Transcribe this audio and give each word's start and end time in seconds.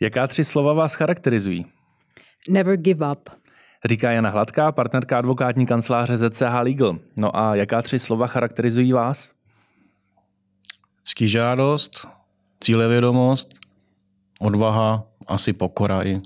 Jaká 0.00 0.26
tři 0.26 0.44
slova 0.44 0.72
vás 0.72 0.94
charakterizují? 0.94 1.66
Never 2.48 2.76
give 2.76 3.12
up. 3.12 3.30
Říká 3.84 4.10
Jana 4.10 4.30
Hladká, 4.30 4.72
partnerka 4.72 5.18
advokátní 5.18 5.66
kanceláře 5.66 6.16
ZCH 6.16 6.54
Legal. 6.62 6.98
No 7.16 7.36
a 7.36 7.54
jaká 7.54 7.82
tři 7.82 7.98
slova 7.98 8.26
charakterizují 8.26 8.92
vás? 8.92 9.30
Ctižádost, 11.02 12.08
cílevědomost, 12.60 13.48
odvaha, 14.40 15.06
asi 15.26 15.52
pokora 15.52 16.02
i. 16.02 16.20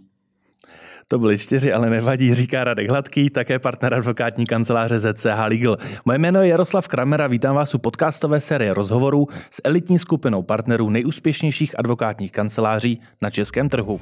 To 1.10 1.18
byly 1.18 1.38
čtyři, 1.38 1.72
ale 1.72 1.90
nevadí, 1.90 2.34
říká 2.34 2.64
Radek 2.64 2.90
Hladký, 2.90 3.30
také 3.30 3.58
partner 3.58 3.94
advokátní 3.94 4.46
kanceláře 4.46 5.00
ZCH 5.00 5.38
Legal. 5.48 5.76
Moje 6.04 6.18
jméno 6.18 6.42
je 6.42 6.48
Jaroslav 6.48 6.88
Kramera, 6.88 7.26
vítám 7.26 7.56
vás 7.56 7.74
u 7.74 7.78
podcastové 7.78 8.40
série 8.40 8.74
rozhovorů 8.74 9.26
s 9.50 9.60
elitní 9.64 9.98
skupinou 9.98 10.42
partnerů 10.42 10.90
nejúspěšnějších 10.90 11.78
advokátních 11.78 12.32
kanceláří 12.32 13.00
na 13.22 13.30
českém 13.30 13.68
trhu. 13.68 14.00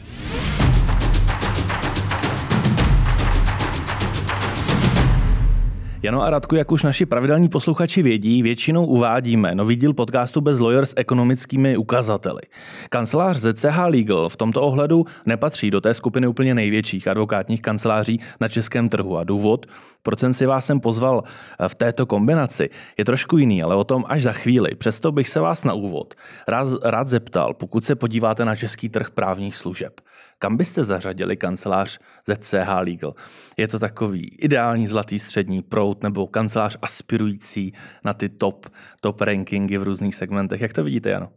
Jano 6.06 6.23
a 6.23 6.30
Radku, 6.30 6.55
jak 6.55 6.73
už 6.73 6.83
naši 6.83 7.06
pravidelní 7.06 7.48
posluchači 7.48 8.02
vědí, 8.02 8.42
většinou 8.42 8.87
uvádíme 8.87 9.55
nový 9.55 9.77
díl 9.77 9.92
podcastu 9.92 10.41
bez 10.41 10.59
lawyer 10.59 10.87
s 10.87 10.95
ekonomickými 10.97 11.77
ukazateli. 11.77 12.41
Kancelář 12.88 13.37
ZCH 13.37 13.78
Legal 13.87 14.28
v 14.28 14.37
tomto 14.37 14.62
ohledu 14.62 15.05
nepatří 15.27 15.70
do 15.70 15.80
té 15.80 15.95
skupiny 15.95 16.27
úplně 16.27 16.55
největších 16.55 17.09
advokátních 17.09 17.62
kanceláří 17.62 18.20
na 18.41 18.48
českém 18.48 18.88
trhu 18.88 19.19
a 19.19 19.24
důvod, 19.24 19.66
proč 20.02 20.19
jsem 20.19 20.34
si 20.34 20.47
vás 20.47 20.66
sem 20.66 20.80
pozval 20.80 21.23
v 21.69 21.74
této 21.74 22.06
kombinaci, 22.06 22.70
je 22.98 23.05
trošku 23.05 23.38
jiný, 23.38 23.62
ale 23.62 23.77
o 23.77 23.84
tom 23.84 24.05
až 24.09 24.23
za 24.23 24.33
chvíli. 24.33 24.75
Přesto 24.75 25.12
bych 25.12 25.28
se 25.28 25.41
vás 25.41 25.64
na 25.64 25.73
úvod 25.73 26.14
rád, 26.48 26.69
rád 26.84 27.09
zeptal, 27.09 27.55
pokud 27.55 27.84
se 27.84 27.95
podíváte 27.95 28.45
na 28.45 28.56
český 28.56 28.88
trh 28.88 29.11
právních 29.11 29.56
služeb. 29.56 30.00
Kam 30.39 30.57
byste 30.57 30.85
zařadili 30.85 31.37
kancelář 31.37 31.99
ZCH 32.29 32.69
Legal? 32.81 33.15
Je 33.56 33.69
to 33.69 33.79
takový 33.79 34.37
ideální 34.39 34.87
zlatý 34.87 35.19
střední 35.19 35.62
prout 35.62 36.03
nebo 36.03 36.27
kancelář 36.27 36.77
aspirující 36.83 37.73
na 38.05 38.15
ty 38.15 38.28
top, 38.28 38.67
top 39.01 39.20
rankingy 39.20 39.78
v 39.78 39.83
různých 39.83 40.15
segmentech? 40.15 40.61
Jak 40.61 40.73
to 40.73 40.84
vidíte, 40.84 41.11
Jano? 41.11 41.28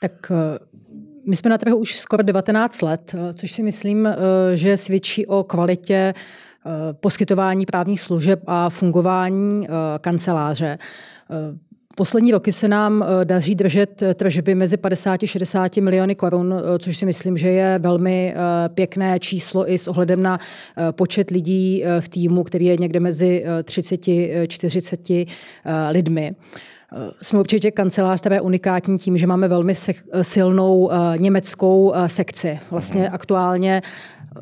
Tak 0.00 0.32
eh, 0.34 0.58
my 1.26 1.36
jsme 1.36 1.50
na 1.50 1.58
trhu 1.58 1.76
už 1.76 1.98
skoro 1.98 2.22
19 2.22 2.82
let, 2.82 3.14
eh, 3.14 3.34
což 3.34 3.52
si 3.52 3.62
myslím, 3.62 4.06
eh, 4.06 4.16
že 4.54 4.76
svědčí 4.76 5.26
o 5.26 5.44
kvalitě 5.44 6.14
poskytování 6.92 7.66
právních 7.66 8.00
služeb 8.00 8.42
a 8.46 8.70
fungování 8.70 9.66
kanceláře. 10.00 10.78
Poslední 11.94 12.32
roky 12.32 12.52
se 12.52 12.68
nám 12.68 13.02
eh, 13.02 13.24
daří 13.24 13.54
držet 13.54 14.02
eh, 14.02 14.14
tržby 14.14 14.54
mezi 14.54 14.76
50 14.76 15.22
a 15.22 15.26
60 15.26 15.76
miliony 15.76 16.14
korun, 16.14 16.54
eh, 16.54 16.78
což 16.78 16.96
si 16.96 17.06
myslím, 17.06 17.38
že 17.38 17.48
je 17.48 17.78
velmi 17.78 18.34
pěkné 18.74 19.20
číslo 19.20 19.70
i 19.70 19.78
s 19.78 19.88
ohledem 19.88 20.22
na 20.22 20.38
počet 20.90 21.30
lidí 21.30 21.84
v 22.00 22.08
týmu, 22.08 22.42
který 22.42 22.66
je 22.66 22.76
někde 22.76 23.00
mezi 23.00 23.44
30-40 23.62 25.26
lidmi. 25.90 26.34
Jsme 27.22 27.40
určitě 27.40 27.70
kancelář, 27.70 28.20
která 28.20 28.34
je 28.34 28.40
unikátní 28.40 28.98
tím, 28.98 29.18
že 29.18 29.26
máme 29.26 29.48
velmi 29.48 29.74
silnou 30.22 30.90
německou 31.16 31.92
sekci. 32.06 32.58
Vlastně 32.70 33.08
aktuálně 33.08 33.82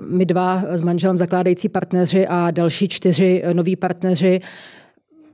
my 0.08 0.26
dva 0.26 0.62
s 0.68 0.82
manželem 0.82 1.18
zakládající 1.18 1.68
partneři 1.68 2.26
a 2.26 2.50
další 2.50 2.88
čtyři 2.88 3.42
noví 3.52 3.76
partneři 3.76 4.40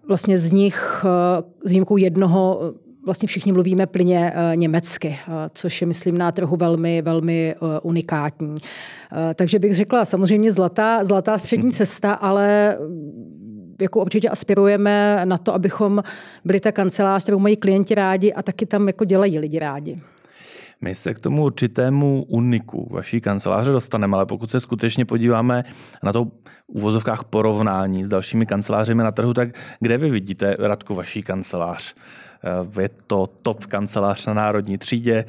vlastně 0.08 0.38
z 0.38 0.52
nich 0.52 1.04
eh, 1.04 1.42
s 1.64 1.70
výjimkou 1.70 1.96
jednoho 1.96 2.60
eh, 2.62 2.78
vlastně 3.04 3.26
všichni 3.26 3.52
mluvíme 3.52 3.86
plyně 3.86 4.32
eh, 4.34 4.56
německy, 4.56 5.18
což 5.54 5.80
je, 5.80 5.86
myslím, 5.86 6.18
na 6.18 6.32
trhu 6.32 6.56
velmi, 6.56 7.02
velmi 7.02 7.54
unikátní. 7.82 8.54
Takže 9.34 9.58
bych 9.58 9.74
řekla, 9.74 10.04
samozřejmě 10.04 10.52
zlatá, 10.52 11.04
zlatá 11.04 11.38
střední 11.38 11.62
hmm. 11.62 11.72
cesta, 11.72 12.12
ale 12.12 12.76
mm, 12.80 13.76
jako 13.80 14.00
určitě 14.00 14.28
aspirujeme 14.28 15.20
na 15.24 15.38
to, 15.38 15.54
abychom 15.54 16.02
byli 16.44 16.60
ta 16.60 16.72
kancelář, 16.72 17.22
kterou 17.22 17.38
mají 17.38 17.56
klienti 17.56 17.94
rádi 17.94 18.32
a 18.32 18.42
taky 18.42 18.66
tam 18.66 18.86
jako 18.86 19.04
dělají 19.04 19.38
lidi 19.38 19.58
rádi. 19.58 19.96
My 20.80 20.94
se 20.94 21.14
k 21.14 21.20
tomu 21.20 21.44
určitému 21.44 22.24
uniku 22.28 22.88
vaší 22.90 23.20
kanceláře 23.20 23.70
dostaneme, 23.70 24.16
ale 24.16 24.26
pokud 24.26 24.50
se 24.50 24.60
skutečně 24.60 25.04
podíváme 25.04 25.64
na 26.02 26.12
to 26.12 26.26
uvozovkách 26.66 27.24
porovnání 27.24 28.04
s 28.04 28.08
dalšími 28.08 28.46
kancelářemi 28.46 29.02
na 29.02 29.12
trhu, 29.12 29.34
tak 29.34 29.48
kde 29.80 29.98
vy 29.98 30.10
vidíte, 30.10 30.56
Radku, 30.58 30.94
vaší 30.94 31.22
kancelář? 31.22 31.94
Eh, 32.76 32.82
je 32.82 32.88
to 33.06 33.26
top 33.26 33.66
kancelář 33.66 34.26
na 34.26 34.34
národní 34.34 34.78
třídě, 34.78 35.24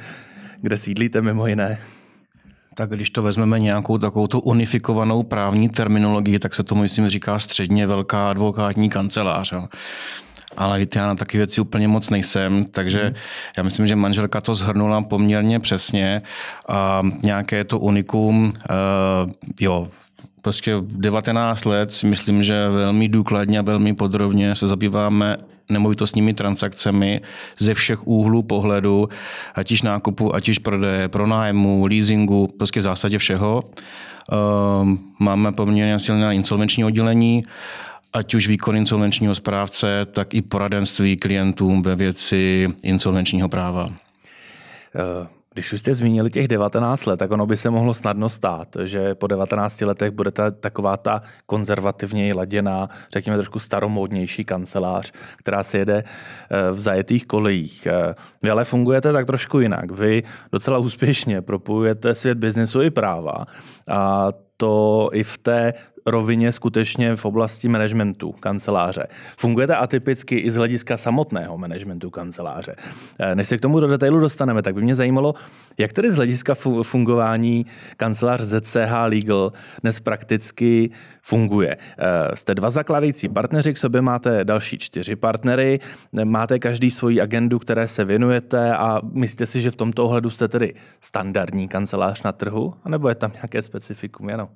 kde 0.61 0.77
sídlíte 0.77 1.21
mimo 1.21 1.47
jiné? 1.47 1.79
Tak 2.75 2.89
když 2.89 3.09
to 3.09 3.21
vezmeme 3.21 3.59
nějakou 3.59 3.97
takovou 3.97 4.27
tu 4.27 4.39
unifikovanou 4.39 5.23
právní 5.23 5.69
terminologii, 5.69 6.39
tak 6.39 6.55
se 6.55 6.63
tomu, 6.63 6.81
myslím, 6.81 7.09
říká 7.09 7.39
středně 7.39 7.87
velká 7.87 8.29
advokátní 8.29 8.89
kancelář. 8.89 9.53
Ale 10.57 10.79
víte, 10.79 10.99
já 10.99 11.07
na 11.07 11.15
taky 11.15 11.37
věci 11.37 11.61
úplně 11.61 11.87
moc 11.87 12.09
nejsem, 12.09 12.65
takže 12.65 13.03
hmm. 13.03 13.15
já 13.57 13.63
myslím, 13.63 13.87
že 13.87 13.95
manželka 13.95 14.41
to 14.41 14.55
zhrnula 14.55 15.01
poměrně 15.01 15.59
přesně. 15.59 16.21
A 16.69 17.01
nějaké 17.23 17.63
to 17.63 17.79
unikum, 17.79 18.43
uh, 18.45 19.31
jo, 19.59 19.87
prostě 20.41 20.75
19 20.81 21.65
let 21.65 21.91
si 21.91 22.07
myslím, 22.07 22.43
že 22.43 22.69
velmi 22.69 23.09
důkladně 23.09 23.59
a 23.59 23.61
velmi 23.61 23.95
podrobně 23.95 24.55
se 24.55 24.67
zabýváme 24.67 25.37
nemovitostními 25.69 26.33
transakcemi 26.33 27.21
ze 27.59 27.73
všech 27.73 28.07
úhlů 28.07 28.43
pohledu, 28.43 29.09
ať 29.55 29.71
již 29.71 29.81
nákupu, 29.81 30.35
ať 30.35 30.47
již 30.47 30.59
prodeje, 30.59 31.07
pronájmu, 31.07 31.85
leasingu, 31.85 32.47
prostě 32.57 32.79
v 32.79 32.83
zásadě 32.83 33.17
všeho. 33.17 33.61
Ehm, 34.31 34.99
máme 35.19 35.51
poměrně 35.51 35.99
silné 35.99 36.35
insolvenční 36.35 36.85
oddělení 36.85 37.41
ať 38.13 38.33
už 38.33 38.47
výkon 38.47 38.77
insolvenčního 38.77 39.35
správce, 39.35 40.05
tak 40.11 40.33
i 40.33 40.41
poradenství 40.41 41.17
klientům 41.17 41.81
ve 41.81 41.95
věci 41.95 42.69
insolvenčního 42.83 43.49
práva. 43.49 43.89
Eh, 44.95 45.27
když 45.57 45.73
už 45.73 45.79
jste 45.79 45.95
zmínili 45.95 46.29
těch 46.29 46.47
19 46.47 47.05
let, 47.05 47.17
tak 47.17 47.31
ono 47.31 47.45
by 47.45 47.57
se 47.57 47.69
mohlo 47.69 47.93
snadno 47.93 48.29
stát, 48.29 48.77
že 48.83 49.15
po 49.15 49.27
19 49.27 49.81
letech 49.81 50.11
bude 50.11 50.31
ta, 50.31 50.51
taková 50.51 50.97
ta 50.97 51.21
konzervativně 51.45 52.33
laděná, 52.33 52.89
řekněme 53.11 53.37
trošku 53.37 53.59
staromódnější 53.59 54.45
kancelář, 54.45 55.11
která 55.37 55.63
se 55.63 55.77
jede 55.77 56.03
eh, 56.03 56.71
v 56.71 56.79
zajetých 56.79 57.25
kolejích. 57.25 57.87
Eh, 57.87 58.15
vy 58.43 58.49
ale 58.49 58.65
fungujete 58.65 59.13
tak 59.13 59.25
trošku 59.25 59.59
jinak. 59.59 59.91
Vy 59.91 60.23
docela 60.51 60.77
úspěšně 60.77 61.41
propojujete 61.41 62.15
svět 62.15 62.37
biznesu 62.37 62.81
i 62.81 62.89
práva 62.89 63.45
a 63.87 64.27
to 64.57 65.09
i 65.13 65.23
v 65.23 65.37
té 65.37 65.73
rovině 66.07 66.51
skutečně 66.51 67.15
v 67.15 67.25
oblasti 67.25 67.67
managementu 67.67 68.31
kanceláře. 68.31 69.07
Fungujete 69.37 69.75
atypicky 69.75 70.37
i 70.37 70.51
z 70.51 70.55
hlediska 70.55 70.97
samotného 70.97 71.57
managementu 71.57 72.09
kanceláře. 72.09 72.75
Eh, 73.19 73.35
než 73.35 73.47
se 73.47 73.57
k 73.57 73.61
tomu 73.61 73.79
do 73.79 73.87
detailu 73.87 74.19
dostaneme, 74.19 74.61
tak 74.61 74.73
by 74.73 74.81
mě 74.81 74.95
zajímalo, 74.95 75.35
jak 75.77 75.93
tedy 75.93 76.11
z 76.11 76.15
hlediska 76.15 76.55
fungování 76.81 77.65
kancelář 77.97 78.41
ZCH 78.41 78.91
Legal 79.05 79.51
dnes 79.81 79.99
prakticky 79.99 80.89
funguje. 81.21 81.77
Eh, 81.97 82.35
jste 82.35 82.55
dva 82.55 82.69
zakládající 82.69 83.29
partneři, 83.29 83.73
k 83.73 83.77
sobě 83.77 84.01
máte 84.01 84.43
další 84.43 84.77
čtyři 84.77 85.15
partnery, 85.15 85.79
máte 86.23 86.59
každý 86.59 86.91
svoji 86.91 87.21
agendu, 87.21 87.59
které 87.59 87.87
se 87.87 88.05
věnujete 88.05 88.75
a 88.75 89.01
myslíte 89.11 89.45
si, 89.45 89.61
že 89.61 89.71
v 89.71 89.75
tomto 89.75 90.05
ohledu 90.05 90.29
jste 90.29 90.47
tedy 90.47 90.73
standardní 91.01 91.67
kancelář 91.67 92.23
na 92.23 92.31
trhu, 92.31 92.73
anebo 92.83 93.09
je 93.09 93.15
tam 93.15 93.31
nějaké 93.33 93.61
specifikum? 93.61 94.29
Jenom? 94.29 94.49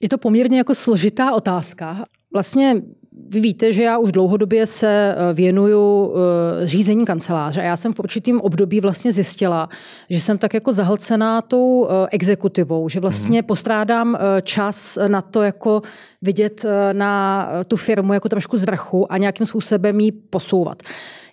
Je 0.00 0.08
to 0.08 0.18
poměrně 0.18 0.58
jako 0.58 0.74
složitá 0.74 1.32
otázka. 1.32 2.04
Vlastně 2.32 2.82
vy 3.12 3.40
víte, 3.40 3.72
že 3.72 3.82
já 3.82 3.98
už 3.98 4.12
dlouhodobě 4.12 4.66
se 4.66 5.14
eh, 5.16 5.34
věnuju 5.34 6.12
eh, 6.14 6.66
řízení 6.66 7.04
kanceláře 7.04 7.60
a 7.60 7.64
já 7.64 7.76
jsem 7.76 7.94
v 7.94 7.98
určitým 7.98 8.40
období 8.40 8.80
vlastně 8.80 9.12
zjistila, 9.12 9.68
že 10.10 10.20
jsem 10.20 10.38
tak 10.38 10.54
jako 10.54 10.72
zahlcená 10.72 11.42
tou 11.42 11.88
eh, 11.88 12.08
exekutivou, 12.10 12.88
že 12.88 13.00
vlastně 13.00 13.42
mm-hmm. 13.42 13.46
postrádám 13.46 14.18
čas 14.42 14.98
na 15.08 15.22
to 15.22 15.42
jako 15.42 15.82
vidět 16.22 16.64
na 16.92 17.48
tu 17.68 17.76
firmu 17.76 18.12
jako 18.12 18.28
trošku 18.28 18.56
z 18.56 18.64
vrchu 18.64 19.12
a 19.12 19.18
nějakým 19.18 19.46
způsobem 19.46 20.00
ji 20.00 20.12
posouvat. 20.12 20.82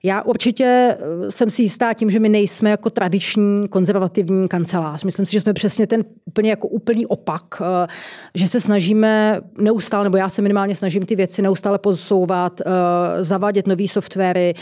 Já 0.03 0.21
určitě 0.21 0.97
jsem 1.29 1.49
si 1.49 1.61
jistá 1.61 1.93
tím, 1.93 2.09
že 2.09 2.19
my 2.19 2.29
nejsme 2.29 2.69
jako 2.69 2.89
tradiční 2.89 3.67
konzervativní 3.67 4.47
kancelář. 4.47 5.03
Myslím 5.03 5.25
si, 5.25 5.31
že 5.31 5.39
jsme 5.39 5.53
přesně 5.53 5.87
ten 5.87 6.05
úplně 6.25 6.49
jako 6.49 6.67
úplný 6.67 7.05
opak, 7.05 7.61
že 8.35 8.47
se 8.47 8.59
snažíme 8.59 9.41
neustále, 9.57 10.03
nebo 10.03 10.17
já 10.17 10.29
se 10.29 10.41
minimálně 10.41 10.75
snažím 10.75 11.05
ty 11.05 11.15
věci 11.15 11.41
neustále 11.41 11.66
posouvat, 11.77 12.61
eh, 12.61 13.23
zavádět 13.23 13.67
nové 13.67 13.87
softwary. 13.87 14.53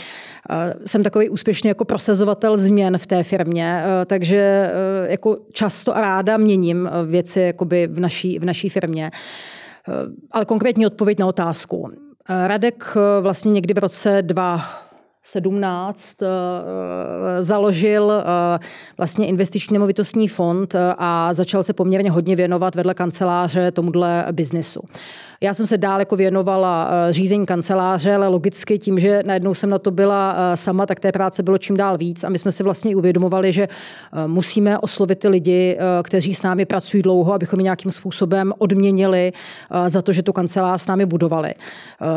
Jsem 0.86 1.02
takový 1.02 1.28
úspěšný 1.28 1.68
jako 1.68 1.84
prosazovatel 1.84 2.58
změn 2.58 2.98
v 2.98 3.06
té 3.06 3.22
firmě, 3.22 3.84
takže 4.06 4.70
jako 5.08 5.36
často 5.52 5.96
a 5.96 6.00
ráda 6.00 6.36
měním 6.36 6.90
věci 7.06 7.40
jakoby 7.40 7.86
v 7.86 8.00
naší, 8.00 8.38
v 8.38 8.44
naší 8.44 8.68
firmě. 8.68 9.10
Ale 10.30 10.44
konkrétní 10.44 10.86
odpověď 10.86 11.18
na 11.18 11.26
otázku. 11.26 11.90
Radek 12.28 12.94
vlastně 13.20 13.52
někdy 13.52 13.74
v 13.74 13.78
roce 13.78 14.22
2 14.22 14.60
17 15.28 16.16
založil 17.40 18.12
vlastně 18.98 19.26
investiční 19.26 19.74
nemovitostní 19.74 20.28
fond 20.28 20.74
a 20.98 21.34
začal 21.34 21.62
se 21.62 21.72
poměrně 21.72 22.10
hodně 22.10 22.36
věnovat 22.36 22.74
vedle 22.74 22.94
kanceláře 22.94 23.70
tomuhle 23.70 24.26
biznesu. 24.32 24.80
Já 25.40 25.54
jsem 25.54 25.66
se 25.66 25.78
dál 25.78 25.98
jako 25.98 26.16
věnovala 26.16 26.90
řízení 27.10 27.46
kanceláře, 27.46 28.14
ale 28.14 28.28
logicky 28.28 28.78
tím, 28.78 28.98
že 28.98 29.22
najednou 29.26 29.54
jsem 29.54 29.70
na 29.70 29.78
to 29.78 29.90
byla 29.90 30.36
sama, 30.54 30.86
tak 30.86 31.00
té 31.00 31.12
práce 31.12 31.42
bylo 31.42 31.58
čím 31.58 31.76
dál 31.76 31.98
víc 31.98 32.24
a 32.24 32.28
my 32.28 32.38
jsme 32.38 32.52
si 32.52 32.62
vlastně 32.62 32.96
uvědomovali, 32.96 33.52
že 33.52 33.68
musíme 34.26 34.78
oslovit 34.78 35.18
ty 35.18 35.28
lidi, 35.28 35.78
kteří 36.02 36.34
s 36.34 36.42
námi 36.42 36.64
pracují 36.64 37.02
dlouho, 37.02 37.32
abychom 37.32 37.60
je 37.60 37.64
nějakým 37.64 37.90
způsobem 37.90 38.52
odměnili 38.58 39.32
za 39.86 40.02
to, 40.02 40.12
že 40.12 40.22
tu 40.22 40.32
kancelář 40.32 40.82
s 40.82 40.86
námi 40.86 41.06
budovali. 41.06 41.54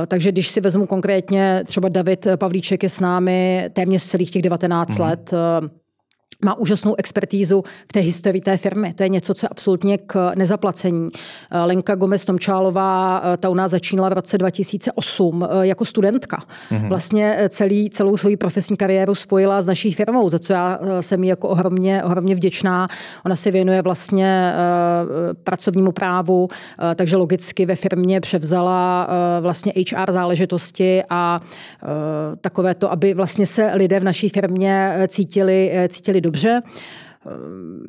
Takže 0.07 0.31
když 0.31 0.49
si 0.49 0.61
vezmu 0.61 0.85
konkrétně, 0.85 1.63
třeba 1.65 1.89
David 1.89 2.27
Pavlíček 2.35 2.83
je 2.83 2.89
s 2.99 3.01
námi 3.01 3.69
téměř 3.73 4.03
celých 4.03 4.31
těch 4.31 4.41
19 4.41 4.99
mm. 4.99 5.05
let 5.05 5.33
má 6.45 6.55
úžasnou 6.55 6.95
expertízu 6.97 7.63
v 7.87 7.93
té 7.93 7.99
historii 7.99 8.41
té 8.41 8.57
firmy. 8.57 8.93
To 8.93 9.03
je 9.03 9.09
něco, 9.09 9.33
co 9.33 9.45
je 9.45 9.49
absolutně 9.49 9.97
k 9.97 10.31
nezaplacení. 10.35 11.09
Lenka 11.65 11.95
Gomez 11.95 12.25
Tomčálová, 12.25 13.21
ta 13.39 13.49
u 13.49 13.53
nás 13.53 13.71
začínala 13.71 14.09
v 14.09 14.13
roce 14.13 14.37
2008 14.37 15.47
eh, 15.49 15.67
jako 15.67 15.85
studentka. 15.85 16.43
Mm-hmm. 16.71 16.89
Vlastně 16.89 17.35
eh, 17.39 17.49
celý, 17.49 17.89
celou 17.89 18.17
svoji 18.17 18.37
profesní 18.37 18.77
kariéru 18.77 19.15
spojila 19.15 19.61
s 19.61 19.67
naší 19.67 19.93
firmou, 19.93 20.29
za 20.29 20.39
co 20.39 20.53
já 20.53 20.79
eh, 20.81 21.01
jsem 21.01 21.23
jí 21.23 21.29
jako 21.29 21.49
ohromně, 21.49 22.03
ohromně 22.03 22.35
vděčná. 22.35 22.87
Ona 23.25 23.35
se 23.35 23.51
věnuje 23.51 23.81
vlastně 23.81 24.53
pracovnímu 25.43 25.91
právu, 25.91 26.47
takže 26.95 27.15
logicky 27.15 27.65
ve 27.65 27.75
firmě 27.75 28.21
převzala 28.21 29.09
vlastně 29.41 29.73
HR 29.77 30.11
záležitosti 30.11 31.03
a 31.09 31.41
takové 32.41 32.75
to, 32.75 32.91
aby 32.91 33.13
vlastně 33.13 33.45
se 33.45 33.71
lidé 33.73 33.99
v 33.99 34.03
naší 34.03 34.29
firmě 34.29 34.95
cítili, 35.07 35.71
cítili 35.89 36.18
dobře. 36.21 36.61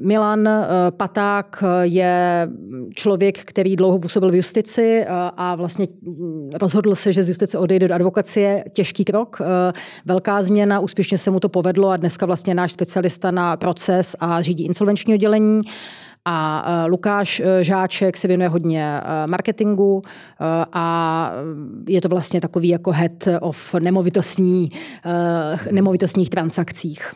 Milan 0.00 0.49
eh, 0.49 0.67
Paták 0.91 1.65
je 1.82 2.49
člověk, 2.94 3.38
který 3.38 3.77
dlouho 3.77 3.99
působil 3.99 4.31
v 4.31 4.35
justici 4.35 5.00
eh, 5.00 5.06
a 5.37 5.55
vlastně 5.55 5.87
mm, 6.03 6.50
rozhodl 6.61 6.94
se, 6.94 7.12
že 7.12 7.23
z 7.23 7.29
justice 7.29 7.59
odejde 7.59 7.88
do 7.88 7.94
advokacie. 7.94 8.65
Těžký 8.75 9.05
krok, 9.05 9.38
eh, 9.41 9.73
velká 10.05 10.43
změna, 10.43 10.81
úspěšně 10.81 11.19
se 11.19 11.31
mu 11.31 11.41
to 11.41 11.49
povedlo 11.49 11.88
a 11.88 11.97
dneska 11.97 12.27
vlastně 12.27 12.55
náš 12.55 12.73
specialista 12.73 13.31
na 13.31 13.56
proces 13.56 14.17
a 14.21 14.43
řídí 14.43 14.65
insolvenční 14.65 15.15
oddělení. 15.15 15.61
A 16.25 16.85
Lukáš 16.88 17.43
Žáček 17.61 18.17
se 18.17 18.29
věnuje 18.29 18.49
hodně 18.49 19.00
marketingu 19.31 20.03
a 20.73 21.33
je 21.88 22.00
to 22.00 22.09
vlastně 22.09 22.41
takový 22.41 22.69
jako 22.69 22.91
head 22.91 23.29
of 23.41 23.75
nemovitostní, 23.75 24.71
nemovitostních 25.71 26.31
transakcích. 26.31 27.12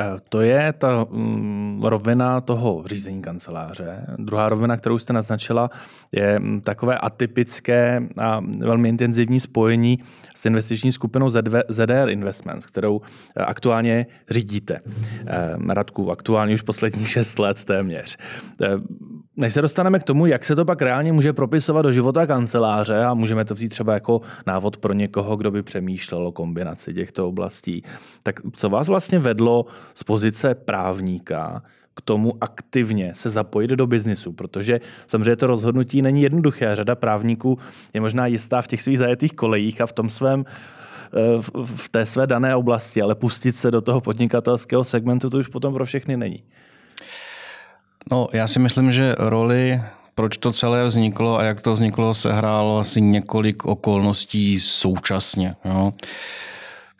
Eh, 0.00 0.16
to 0.28 0.40
je 0.40 0.72
ta 0.72 1.06
mm, 1.10 1.82
rovina 1.84 2.40
toho 2.40 2.82
řízení 2.86 3.22
kanceláře. 3.22 4.06
Druhá 4.18 4.48
rovina, 4.48 4.76
kterou 4.76 4.98
jste 4.98 5.12
naznačila, 5.12 5.70
je 6.12 6.38
mm, 6.38 6.60
takové 6.60 6.98
atypické 6.98 8.02
a 8.18 8.40
velmi 8.58 8.88
intenzivní 8.88 9.40
spojení 9.40 9.98
s 10.34 10.46
investiční 10.46 10.92
skupinou 10.92 11.30
ZDR 11.68 12.08
Investments, 12.08 12.66
kterou 12.66 13.00
eh, 13.36 13.44
aktuálně 13.44 14.06
řídíte. 14.30 14.80
Eh, 15.26 15.56
Radku, 15.68 16.10
aktuálně 16.10 16.54
už 16.54 16.62
posledních 16.62 17.10
šest 17.14 17.38
let 17.38 17.64
téměř. 17.64 18.16
Než 19.36 19.54
se 19.54 19.62
dostaneme 19.62 19.98
k 19.98 20.04
tomu, 20.04 20.26
jak 20.26 20.44
se 20.44 20.56
to 20.56 20.64
pak 20.64 20.82
reálně 20.82 21.12
může 21.12 21.32
propisovat 21.32 21.82
do 21.82 21.92
života 21.92 22.26
kanceláře 22.26 23.04
a 23.04 23.14
můžeme 23.14 23.44
to 23.44 23.54
vzít 23.54 23.68
třeba 23.68 23.94
jako 23.94 24.20
návod 24.46 24.76
pro 24.76 24.92
někoho, 24.92 25.36
kdo 25.36 25.50
by 25.50 25.62
přemýšlel 25.62 26.26
o 26.26 26.32
kombinaci 26.32 26.94
těchto 26.94 27.28
oblastí, 27.28 27.82
tak 28.22 28.40
co 28.52 28.68
vás 28.68 28.88
vlastně 28.88 29.18
vedlo 29.18 29.66
z 29.94 30.04
pozice 30.04 30.54
právníka 30.54 31.62
k 31.96 32.00
tomu 32.00 32.32
aktivně 32.40 33.14
se 33.14 33.30
zapojit 33.30 33.70
do 33.70 33.86
biznisu, 33.86 34.32
protože 34.32 34.80
samozřejmě 35.06 35.36
to 35.36 35.46
rozhodnutí 35.46 36.02
není 36.02 36.22
jednoduché. 36.22 36.76
Řada 36.76 36.94
právníků 36.94 37.58
je 37.94 38.00
možná 38.00 38.26
jistá 38.26 38.62
v 38.62 38.66
těch 38.66 38.82
svých 38.82 38.98
zajetých 38.98 39.32
kolejích 39.32 39.80
a 39.80 39.86
v 39.86 39.92
tom 39.92 40.10
svém 40.10 40.44
eh, 40.48 41.42
v 41.64 41.88
té 41.88 42.06
své 42.06 42.26
dané 42.26 42.56
oblasti, 42.56 43.02
ale 43.02 43.14
pustit 43.14 43.56
se 43.56 43.70
do 43.70 43.80
toho 43.80 44.00
podnikatelského 44.00 44.84
segmentu 44.84 45.30
to 45.30 45.38
už 45.38 45.48
potom 45.48 45.74
pro 45.74 45.84
všechny 45.84 46.16
není. 46.16 46.42
No, 48.10 48.28
já 48.32 48.48
si 48.48 48.58
myslím, 48.58 48.92
že 48.92 49.14
roli 49.18 49.80
proč 50.14 50.36
to 50.36 50.52
celé 50.52 50.84
vzniklo 50.84 51.38
a 51.38 51.42
jak 51.42 51.60
to 51.60 51.72
vzniklo, 51.72 52.14
se 52.14 52.32
hrálo 52.32 52.78
asi 52.78 53.00
několik 53.00 53.64
okolností 53.64 54.60
současně. 54.60 55.56
Jo. 55.64 55.92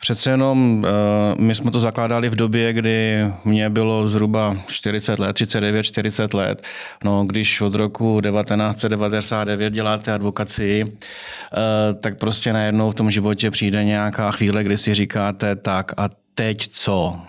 Přece 0.05 0.29
jenom 0.29 0.85
eh, 0.87 1.41
my 1.41 1.55
jsme 1.55 1.71
to 1.71 1.79
zakládali 1.79 2.29
v 2.29 2.35
době, 2.35 2.73
kdy 2.73 3.25
mě 3.45 3.69
bylo 3.69 4.07
zhruba 4.07 4.57
40 4.67 5.19
let, 5.19 5.33
39, 5.33 5.83
40 5.83 6.33
let. 6.33 6.63
No, 7.03 7.25
když 7.25 7.61
od 7.61 7.75
roku 7.75 8.21
1999 8.21 9.73
děláte 9.73 10.13
advokaci, 10.13 10.85
eh, 10.87 11.93
tak 11.93 12.17
prostě 12.17 12.53
najednou 12.53 12.91
v 12.91 12.95
tom 12.95 13.11
životě 13.11 13.51
přijde 13.51 13.83
nějaká 13.83 14.31
chvíle, 14.31 14.63
kdy 14.63 14.77
si 14.77 14.93
říkáte 14.93 15.55
tak 15.55 15.91
a 15.97 16.09
teď 16.35 16.67
co? 16.67 17.19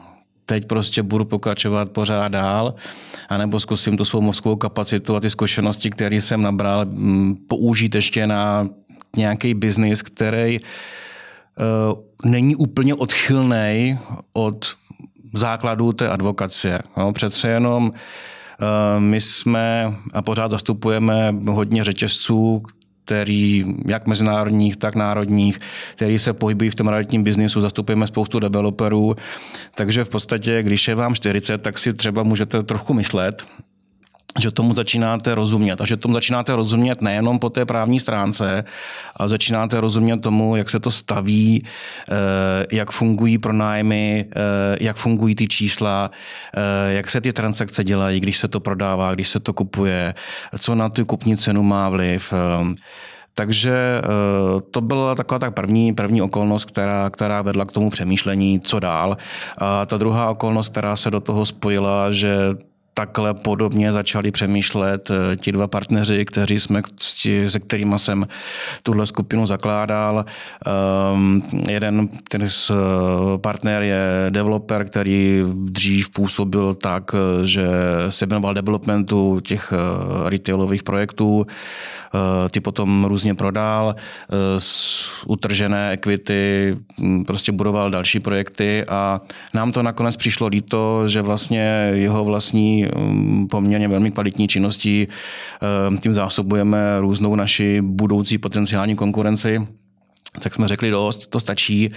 teď 0.46 0.66
prostě 0.66 1.02
budu 1.02 1.24
pokračovat 1.24 1.90
pořád 1.90 2.28
dál, 2.28 2.74
anebo 3.28 3.60
zkusím 3.60 3.96
tu 3.96 4.04
svou 4.04 4.20
mozkovou 4.20 4.56
kapacitu 4.56 5.16
a 5.16 5.20
ty 5.20 5.30
zkušenosti, 5.30 5.90
které 5.90 6.16
jsem 6.16 6.42
nabral, 6.42 6.84
mm, 6.84 7.34
použít 7.48 7.94
ještě 7.94 8.26
na 8.26 8.68
nějaký 9.16 9.54
biznis, 9.54 10.02
který 10.02 10.58
není 12.24 12.56
úplně 12.56 12.94
odchylný 12.94 13.98
od 14.32 14.74
základů 15.34 15.92
té 15.92 16.08
advokacie. 16.08 16.78
No, 16.96 17.12
přece 17.12 17.48
jenom 17.48 17.84
uh, 17.88 17.92
my 18.98 19.20
jsme 19.20 19.94
a 20.12 20.22
pořád 20.22 20.50
zastupujeme 20.50 21.34
hodně 21.48 21.84
řetězců, 21.84 22.62
který, 23.04 23.64
jak 23.86 24.06
mezinárodních, 24.06 24.76
tak 24.76 24.94
národních, 24.94 25.60
který 25.94 26.18
se 26.18 26.32
pohybují 26.32 26.70
v 26.70 26.74
tom 26.74 26.88
realitním 26.88 27.22
biznisu, 27.22 27.60
zastupujeme 27.60 28.06
spoustu 28.06 28.38
developerů, 28.38 29.16
takže 29.74 30.04
v 30.04 30.08
podstatě, 30.08 30.62
když 30.62 30.88
je 30.88 30.94
vám 30.94 31.14
40, 31.14 31.62
tak 31.62 31.78
si 31.78 31.92
třeba 31.92 32.22
můžete 32.22 32.62
trochu 32.62 32.94
myslet, 32.94 33.46
že 34.40 34.50
tomu 34.50 34.74
začínáte 34.74 35.34
rozumět. 35.34 35.80
A 35.80 35.86
že 35.86 35.96
tomu 35.96 36.14
začínáte 36.14 36.56
rozumět 36.56 37.02
nejenom 37.02 37.38
po 37.38 37.50
té 37.50 37.64
právní 37.64 38.00
stránce, 38.00 38.64
ale 39.16 39.28
začínáte 39.28 39.80
rozumět 39.80 40.18
tomu, 40.18 40.56
jak 40.56 40.70
se 40.70 40.80
to 40.80 40.90
staví, 40.90 41.62
eh, 41.62 42.66
jak 42.72 42.90
fungují 42.90 43.38
pronájmy, 43.38 44.24
eh, 44.30 44.76
jak 44.80 44.96
fungují 44.96 45.34
ty 45.34 45.48
čísla, 45.48 46.10
eh, 46.56 46.92
jak 46.92 47.10
se 47.10 47.20
ty 47.20 47.32
transakce 47.32 47.84
dělají, 47.84 48.20
když 48.20 48.38
se 48.38 48.48
to 48.48 48.60
prodává, 48.60 49.14
když 49.14 49.28
se 49.28 49.40
to 49.40 49.52
kupuje, 49.52 50.14
co 50.58 50.74
na 50.74 50.88
tu 50.88 51.04
kupní 51.04 51.36
cenu 51.36 51.62
má 51.62 51.88
vliv. 51.88 52.32
Takže 53.34 54.02
to 54.70 54.80
byla 54.80 55.14
taková 55.14 55.38
ta 55.38 55.50
první, 55.50 55.94
první 55.94 56.22
okolnost, 56.22 56.64
která, 56.64 57.10
která 57.10 57.42
vedla 57.42 57.64
k 57.64 57.72
tomu 57.72 57.90
přemýšlení, 57.90 58.60
co 58.60 58.80
dál. 58.80 59.16
A 59.58 59.86
ta 59.86 59.96
druhá 59.96 60.30
okolnost, 60.30 60.68
která 60.68 60.96
se 60.96 61.10
do 61.10 61.20
toho 61.20 61.46
spojila, 61.46 62.12
že 62.12 62.36
takhle 62.98 63.34
podobně 63.34 63.92
začali 63.92 64.30
přemýšlet 64.30 65.10
eh, 65.10 65.36
ti 65.36 65.52
dva 65.52 65.66
partneři, 65.66 66.24
kteří 66.24 66.60
jsme, 66.60 66.82
se 67.48 67.60
kterými 67.60 67.98
jsem 67.98 68.26
tuhle 68.82 69.06
skupinu 69.06 69.46
zakládal. 69.46 70.24
Um, 71.12 71.42
jeden 71.68 72.08
ten 72.28 72.42
eh, 72.42 72.74
partner 73.36 73.82
je 73.82 74.04
developer, 74.30 74.84
který 74.84 75.42
dřív 75.54 76.10
působil 76.10 76.74
tak, 76.74 77.14
eh, 77.14 77.46
že 77.46 77.66
se 78.08 78.26
věnoval 78.26 78.54
developmentu 78.54 79.40
těch 79.40 79.72
retailových 80.26 80.82
projektů. 80.82 81.46
Ty 82.50 82.60
potom 82.60 83.04
různě 83.04 83.34
prodal, 83.34 83.94
z 84.58 85.06
utržené 85.26 85.90
equity 85.90 86.76
hm, 87.00 87.24
prostě 87.24 87.52
budoval 87.52 87.90
další 87.90 88.20
projekty 88.20 88.84
a 88.88 89.20
nám 89.54 89.72
to 89.72 89.82
nakonec 89.82 90.16
přišlo 90.16 90.46
líto, 90.46 91.08
že 91.08 91.22
vlastně 91.22 91.90
jeho 91.94 92.24
vlastní 92.24 92.85
Um, 92.96 93.48
poměrně 93.50 93.88
velmi 93.88 94.10
kvalitní 94.10 94.48
činností. 94.48 95.08
Um, 95.88 95.98
tím 95.98 96.12
zásobujeme 96.12 97.00
různou 97.00 97.34
naši 97.34 97.80
budoucí 97.80 98.38
potenciální 98.38 98.96
konkurenci 98.96 99.66
tak 100.40 100.54
jsme 100.54 100.68
řekli 100.68 100.90
dost, 100.90 101.26
to 101.26 101.40
stačí. 101.40 101.88
Uh, 101.88 101.94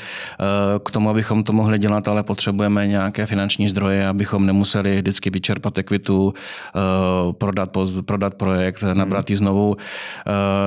k 0.86 0.92
tomu, 0.92 1.10
abychom 1.10 1.44
to 1.44 1.54
mohli 1.54 1.80
dělat, 1.80 2.08
ale 2.08 2.24
potřebujeme 2.24 2.88
nějaké 2.88 3.26
finanční 3.26 3.70
zdroje, 3.70 4.08
abychom 4.08 4.46
nemuseli 4.46 4.96
vždycky 4.96 5.30
vyčerpat 5.30 5.78
ekvitu, 5.78 6.26
uh, 6.26 7.32
prodat, 7.32 7.70
prodat 8.06 8.36
projekt, 8.36 8.84
hmm. 8.84 8.98
nabrat 8.98 9.30
ji 9.30 9.38
znovu. 9.38 9.70
Uh, 9.70 9.76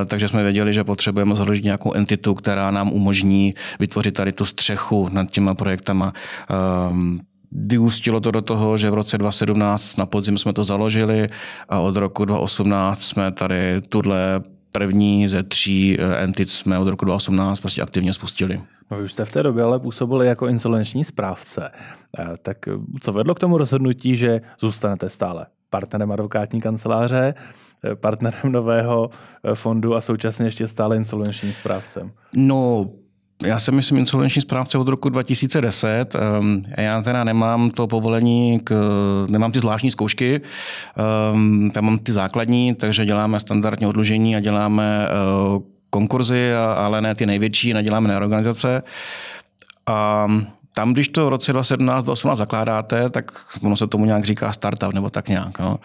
takže 0.06 0.28
jsme 0.28 0.42
věděli, 0.42 0.72
že 0.72 0.84
potřebujeme 0.84 1.36
založit 1.36 1.64
nějakou 1.64 1.92
entitu, 1.92 2.34
která 2.34 2.70
nám 2.70 2.92
umožní 2.92 3.54
vytvořit 3.80 4.14
tady 4.14 4.32
tu 4.32 4.44
střechu 4.44 5.08
nad 5.12 5.30
těma 5.30 5.54
projektama. 5.54 6.12
Vyústilo 7.54 8.20
to 8.20 8.30
do 8.30 8.42
toho, 8.42 8.76
že 8.76 8.90
v 8.90 8.94
roce 8.94 9.18
2017 9.18 9.96
na 9.96 10.06
podzim 10.06 10.38
jsme 10.38 10.52
to 10.52 10.64
založili 10.64 11.26
a 11.68 11.78
od 11.78 11.96
roku 11.96 12.24
2018 12.24 13.02
jsme 13.02 13.32
tady 13.32 13.80
tuhle 13.88 14.42
první 14.72 15.28
ze 15.28 15.42
tří 15.42 16.00
eh, 16.00 16.16
entit 16.16 16.50
jsme 16.50 16.78
od 16.78 16.88
roku 16.88 17.04
2018 17.04 17.60
prostě 17.60 17.82
aktivně 17.82 18.14
spustili. 18.14 18.60
No, 18.90 18.96
vy 18.96 19.04
už 19.04 19.12
jste 19.12 19.24
v 19.24 19.30
té 19.30 19.42
době 19.42 19.64
ale 19.64 19.78
působili 19.78 20.26
jako 20.26 20.46
insolvenční 20.46 21.04
správce. 21.04 21.70
Eh, 22.18 22.26
tak 22.42 22.68
eh, 22.68 22.72
co 23.00 23.12
vedlo 23.12 23.34
k 23.34 23.38
tomu 23.38 23.58
rozhodnutí, 23.58 24.16
že 24.16 24.40
zůstanete 24.60 25.08
stále 25.08 25.46
partnerem 25.70 26.12
advokátní 26.12 26.60
kanceláře, 26.60 27.34
partnerem 28.00 28.52
nového 28.52 29.10
fondu 29.54 29.94
a 29.94 30.00
současně 30.00 30.46
ještě 30.46 30.68
stále 30.68 30.96
insolvenčním 30.96 31.52
správcem? 31.52 32.12
No, 32.34 32.90
já 33.44 33.58
jsem 33.58 33.74
myslím 33.74 33.98
insolvenční 33.98 34.42
správce 34.42 34.78
od 34.78 34.88
roku 34.88 35.08
2010. 35.08 36.14
Ehm, 36.14 36.64
já 36.76 37.02
teda 37.02 37.24
nemám 37.24 37.70
to 37.70 37.86
povolení, 37.86 38.60
k, 38.64 38.74
nemám 39.28 39.52
ty 39.52 39.60
zvláštní 39.60 39.90
zkoušky, 39.90 40.40
ehm, 40.96 41.70
tam 41.74 41.84
mám 41.84 41.98
ty 41.98 42.12
základní, 42.12 42.74
takže 42.74 43.06
děláme 43.06 43.40
standardní 43.40 43.86
odlužení 43.86 44.36
a 44.36 44.40
děláme 44.40 45.08
konkurzy, 45.90 46.54
ale 46.54 47.00
ne 47.00 47.14
ty 47.14 47.26
největší, 47.26 47.72
neděláme 47.72 48.08
na 48.08 48.16
organizace. 48.16 48.82
A 49.86 50.26
tam, 50.74 50.92
když 50.92 51.08
to 51.08 51.26
v 51.26 51.28
roce 51.28 51.52
2017-2018 51.52 52.36
zakládáte, 52.36 53.10
tak 53.10 53.32
ono 53.62 53.76
se 53.76 53.86
tomu 53.86 54.04
nějak 54.04 54.24
říká 54.24 54.52
startup 54.52 54.94
nebo 54.94 55.10
tak 55.10 55.28
nějak. 55.28 55.58
No. 55.58 55.78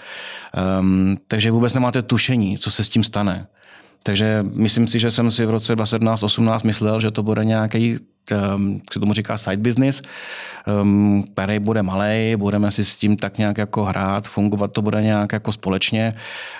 Um, 0.79 1.17
takže 1.27 1.51
vůbec 1.51 1.73
nemáte 1.73 2.01
tušení, 2.01 2.57
co 2.57 2.71
se 2.71 2.83
s 2.83 2.89
tím 2.89 3.03
stane. 3.03 3.47
Takže 4.03 4.45
myslím 4.53 4.87
si, 4.87 4.99
že 4.99 5.11
jsem 5.11 5.31
si 5.31 5.45
v 5.45 5.49
roce 5.49 5.75
2017-18 5.75 6.65
myslel, 6.65 6.99
že 6.99 7.11
to 7.11 7.23
bude 7.23 7.45
nějaký 7.45 7.97
um, 8.31 8.81
se 8.93 8.99
tomu 8.99 9.13
říká 9.13 9.37
side 9.37 9.57
business, 9.57 10.01
který 11.33 11.59
bude 11.59 11.83
malý, 11.83 12.35
budeme 12.35 12.71
si 12.71 12.85
s 12.85 12.95
tím 12.95 13.17
tak 13.17 13.37
nějak 13.37 13.57
jako 13.57 13.83
hrát, 13.83 14.27
fungovat 14.27 14.71
to 14.71 14.81
bude 14.81 15.03
nějak 15.03 15.33
jako 15.33 15.51
společně. 15.51 16.13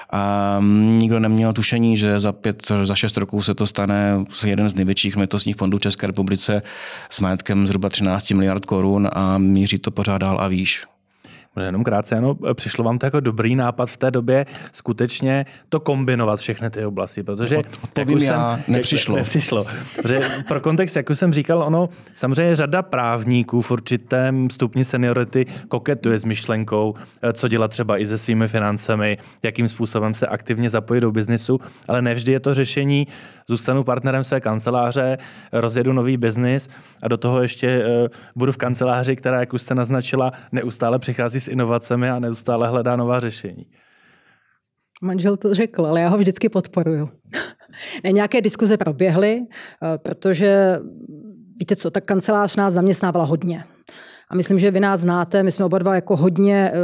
A 0.10 0.56
um, 0.60 1.00
nikdo 1.00 1.20
neměl 1.20 1.54
tušení, 1.54 1.98
že 1.98 2.20
za 2.20 2.32
pět, 2.32 2.72
za 2.84 2.96
šest 2.96 3.18
roků 3.18 3.44
se 3.44 3.54
to 3.54 3.68
stane 3.68 4.26
jeden 4.46 4.70
z 4.70 4.76
největších 4.76 5.16
metostních 5.16 5.56
fondů 5.56 5.80
České 5.80 6.08
republice 6.08 6.62
s 7.10 7.20
majetkem 7.20 7.68
zhruba 7.68 7.90
13 7.90 8.32
miliard 8.32 8.66
korun 8.66 9.10
a 9.14 9.38
míří 9.38 9.78
to 9.78 9.92
pořád 9.92 10.18
dál 10.18 10.38
a 10.42 10.48
výš. 10.48 10.86
Jenom 11.66 11.84
krátce, 11.84 12.16
ano, 12.18 12.38
přišlo 12.54 12.84
vám 12.84 13.00
to 13.00 13.06
jako 13.06 13.20
dobrý 13.20 13.56
nápad 13.56 13.90
v 13.90 13.98
té 13.98 14.12
době 14.12 14.46
skutečně 14.72 15.46
to 15.70 15.80
kombinovat 15.80 16.40
všechny 16.40 16.70
ty 16.70 16.86
oblasti, 16.86 17.24
protože 17.24 17.56
jak 17.98 18.10
už 18.10 18.24
já, 18.24 18.56
jsem, 18.56 18.74
nepřišlo. 18.74 19.16
nepřišlo. 19.16 19.66
Protože 19.96 20.22
pro 20.48 20.60
kontext, 20.60 20.96
jak 20.96 21.10
už 21.10 21.20
jsem 21.20 21.34
říkal, 21.34 21.64
ono 21.64 21.90
samozřejmě 22.14 22.56
řada 22.56 22.82
právníků 22.82 23.62
v 23.62 23.72
určitém 23.72 24.50
stupni 24.50 24.86
seniority 24.86 25.46
koketuje 25.68 26.20
s 26.20 26.26
myšlenkou, 26.26 26.96
eh, 27.22 27.34
co 27.34 27.48
dělat 27.48 27.72
třeba 27.72 27.98
i 27.98 28.08
se 28.08 28.18
svými 28.18 28.48
financemi, 28.48 29.18
jakým 29.44 29.68
způsobem 29.68 30.14
se 30.14 30.28
aktivně 30.28 30.70
zapojit 30.70 31.02
do 31.02 31.12
biznisu, 31.12 31.60
ale 31.88 32.02
nevždy 32.02 32.32
je 32.32 32.40
to 32.40 32.54
řešení, 32.54 33.08
zůstanu 33.50 33.84
partnerem 33.84 34.24
své 34.24 34.42
kanceláře, 34.42 35.18
rozjedu 35.52 35.94
nový 35.94 36.18
biznis 36.18 36.70
a 37.04 37.08
do 37.08 37.18
toho 37.18 37.42
ještě 37.42 37.86
uh, 37.86 38.08
budu 38.36 38.52
v 38.52 38.58
kanceláři, 38.58 39.16
která, 39.16 39.40
jak 39.40 39.54
už 39.54 39.62
jste 39.62 39.76
naznačila, 39.76 40.32
neustále 40.52 41.00
přichází 41.00 41.40
s 41.40 41.48
inovacemi 41.48 42.10
a 42.10 42.20
neustále 42.20 42.68
hledá 42.68 42.96
nová 42.96 43.20
řešení. 43.20 43.66
Manžel 45.02 45.38
to 45.38 45.54
řekl, 45.54 45.86
ale 45.86 46.02
já 46.02 46.10
ho 46.10 46.18
vždycky 46.18 46.50
podporuju. 46.50 47.10
ne, 48.04 48.12
nějaké 48.12 48.42
diskuze 48.42 48.78
proběhly, 48.78 49.42
eh, 49.42 49.98
protože 49.98 50.80
víte 51.60 51.76
co, 51.76 51.92
tak 51.92 52.06
kancelář 52.06 52.56
nás 52.56 52.74
zaměstnávala 52.74 53.26
hodně. 53.26 53.64
A 54.30 54.36
myslím, 54.36 54.60
že 54.60 54.72
vy 54.72 54.80
nás 54.80 55.02
znáte, 55.02 55.44
my 55.44 55.52
jsme 55.52 55.66
oba 55.66 55.78
dva 55.78 55.96
jako 55.96 56.16
hodně 56.16 56.72
eh, 56.74 56.78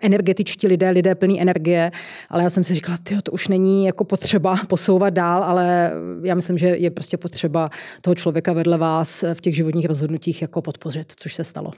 energetičtí 0.00 0.66
lidé, 0.66 0.90
lidé 0.90 1.14
plní 1.14 1.40
energie, 1.40 1.90
ale 2.30 2.42
já 2.42 2.50
jsem 2.50 2.64
si 2.64 2.74
říkala, 2.74 2.98
tyjo, 3.02 3.22
to 3.22 3.32
už 3.32 3.48
není 3.48 3.86
jako 3.86 4.04
potřeba 4.04 4.56
posouvat 4.68 5.14
dál, 5.14 5.44
ale 5.44 5.92
já 6.22 6.34
myslím, 6.34 6.58
že 6.58 6.66
je 6.66 6.90
prostě 6.90 7.16
potřeba 7.16 7.70
toho 8.02 8.14
člověka 8.14 8.52
vedle 8.52 8.78
vás 8.78 9.24
v 9.34 9.40
těch 9.40 9.56
životních 9.56 9.86
rozhodnutích 9.86 10.42
jako 10.42 10.62
podpořit, 10.62 11.12
což 11.16 11.34
se 11.34 11.44
stalo. 11.44 11.70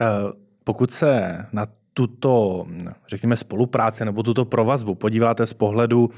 Uh 0.00 0.44
pokud 0.64 0.90
se 0.90 1.38
na 1.52 1.66
tuto, 1.94 2.66
řekněme, 3.08 3.36
spolupráci 3.36 4.04
nebo 4.04 4.22
tuto 4.22 4.44
provazbu 4.44 4.94
podíváte 4.94 5.46
z 5.46 5.52
pohledu 5.52 6.04
uh, 6.04 6.12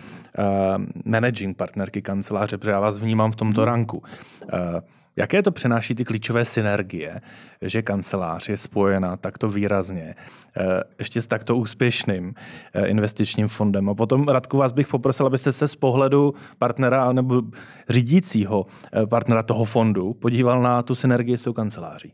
managing 1.05 1.57
partnerky 1.57 2.03
kanceláře, 2.03 2.59
protože 2.59 2.71
já 2.71 2.81
vás 2.81 2.99
vnímám 2.99 3.33
v 3.33 3.37
tomto 3.37 3.61
hmm. 3.61 3.69
ranku. 3.69 3.99
Uh, 3.99 4.81
Jaké 5.19 5.43
to 5.43 5.53
přenáší 5.53 5.95
ty 5.95 6.05
klíčové 6.05 6.45
synergie, 6.45 7.21
že 7.63 7.83
kancelář 7.83 8.49
je 8.49 8.57
spojena 8.57 9.17
takto 9.17 9.49
výrazně, 9.49 10.15
ještě 10.99 11.23
s 11.23 11.27
takto 11.27 11.57
úspěšným 11.57 12.35
investičním 12.87 13.49
fondem? 13.49 13.89
A 13.89 13.95
potom, 13.95 14.29
Radku, 14.29 14.57
vás 14.57 14.73
bych 14.73 14.89
poprosil, 14.89 15.27
abyste 15.27 15.53
se 15.53 15.69
z 15.69 15.77
pohledu 15.77 16.35
partnera 16.59 17.13
nebo 17.13 17.43
řídícího 17.89 18.67
partnera 19.09 19.43
toho 19.43 19.65
fondu 19.65 20.15
podíval 20.15 20.63
na 20.63 20.83
tu 20.83 20.95
synergii 20.95 21.39
s 21.39 21.43
tou 21.43 21.53
kanceláří. 21.53 22.13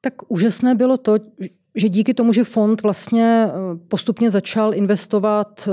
Tak 0.00 0.14
úžasné 0.28 0.74
bylo 0.74 0.96
to, 0.96 1.16
že 1.74 1.88
díky 1.88 2.14
tomu, 2.14 2.32
že 2.32 2.44
fond 2.44 2.82
vlastně 2.82 3.48
eh, 3.48 3.52
postupně 3.88 4.30
začal 4.30 4.74
investovat 4.74 5.68
eh, 5.68 5.72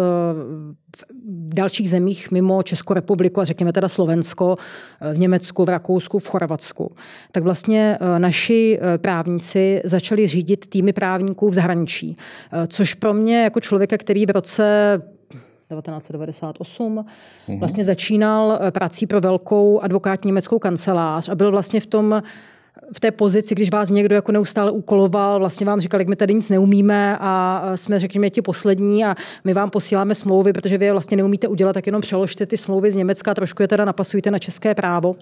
v 0.97 1.53
dalších 1.53 1.89
zemích 1.89 2.31
mimo 2.31 2.63
Českou 2.63 2.93
republiku 2.93 3.41
a 3.41 3.45
řekněme 3.45 3.73
teda 3.73 3.87
Slovensko, 3.87 4.57
eh, 5.01 5.13
v 5.13 5.17
Německu, 5.17 5.65
v 5.65 5.69
Rakousku, 5.69 6.19
v 6.19 6.29
Chorvatsku, 6.29 6.95
tak 7.31 7.43
vlastně 7.43 7.97
naši 8.17 8.79
právníci 8.97 9.81
začali 9.83 10.27
řídit 10.27 10.67
týmy 10.67 10.93
právníků 10.93 11.49
v 11.49 11.53
zahraničí, 11.53 12.15
což 12.67 12.93
pro 12.93 13.13
mě 13.13 13.43
jako 13.43 13.59
člověka, 13.59 13.97
který 13.97 14.25
v 14.25 14.29
roce 14.29 15.01
1998 15.69 17.05
mhm. 17.47 17.59
vlastně 17.59 17.85
začínal 17.85 18.59
prací 18.71 19.07
pro 19.07 19.21
velkou 19.21 19.79
advokátní 19.79 20.29
německou 20.29 20.59
kancelář 20.59 21.29
a 21.29 21.35
byl 21.35 21.51
vlastně 21.51 21.79
v 21.79 21.85
tom 21.85 22.21
v 22.93 22.99
té 22.99 23.11
pozici, 23.11 23.55
když 23.55 23.71
vás 23.71 23.89
někdo 23.89 24.15
jako 24.15 24.31
neustále 24.31 24.71
úkoloval, 24.71 25.39
vlastně 25.39 25.65
vám 25.65 25.79
říkal, 25.79 26.01
jak 26.01 26.07
my 26.07 26.15
tady 26.15 26.33
nic 26.33 26.49
neumíme 26.49 27.17
a 27.19 27.63
jsme, 27.75 27.99
řekněme, 27.99 28.29
ti 28.29 28.41
poslední 28.41 29.05
a 29.05 29.15
my 29.43 29.53
vám 29.53 29.69
posíláme 29.69 30.15
smlouvy, 30.15 30.53
protože 30.53 30.77
vy 30.77 30.85
je 30.85 30.91
vlastně 30.91 31.17
neumíte 31.17 31.47
udělat, 31.47 31.73
tak 31.73 31.85
jenom 31.85 32.01
přeložte 32.01 32.45
ty 32.45 32.57
smlouvy 32.57 32.91
z 32.91 32.95
Německa 32.95 33.31
a 33.31 33.33
trošku 33.33 33.61
je 33.61 33.67
teda 33.67 33.85
napasujte 33.85 34.31
na 34.31 34.39
české 34.39 34.75
právo 34.75 35.15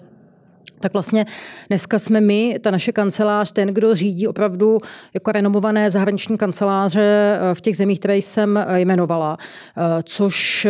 tak 0.80 0.92
vlastně 0.92 1.24
dneska 1.68 1.98
jsme 1.98 2.20
my, 2.20 2.58
ta 2.62 2.70
naše 2.70 2.92
kancelář, 2.92 3.52
ten, 3.52 3.68
kdo 3.68 3.94
řídí 3.94 4.28
opravdu 4.28 4.78
jako 5.14 5.32
renomované 5.32 5.90
zahraniční 5.90 6.38
kanceláře 6.38 7.38
eh, 7.40 7.54
v 7.54 7.60
těch 7.60 7.76
zemích, 7.76 7.98
které 8.00 8.16
jsem 8.16 8.56
eh, 8.56 8.80
jmenovala, 8.80 9.36
eh, 9.40 9.82
což 10.02 10.66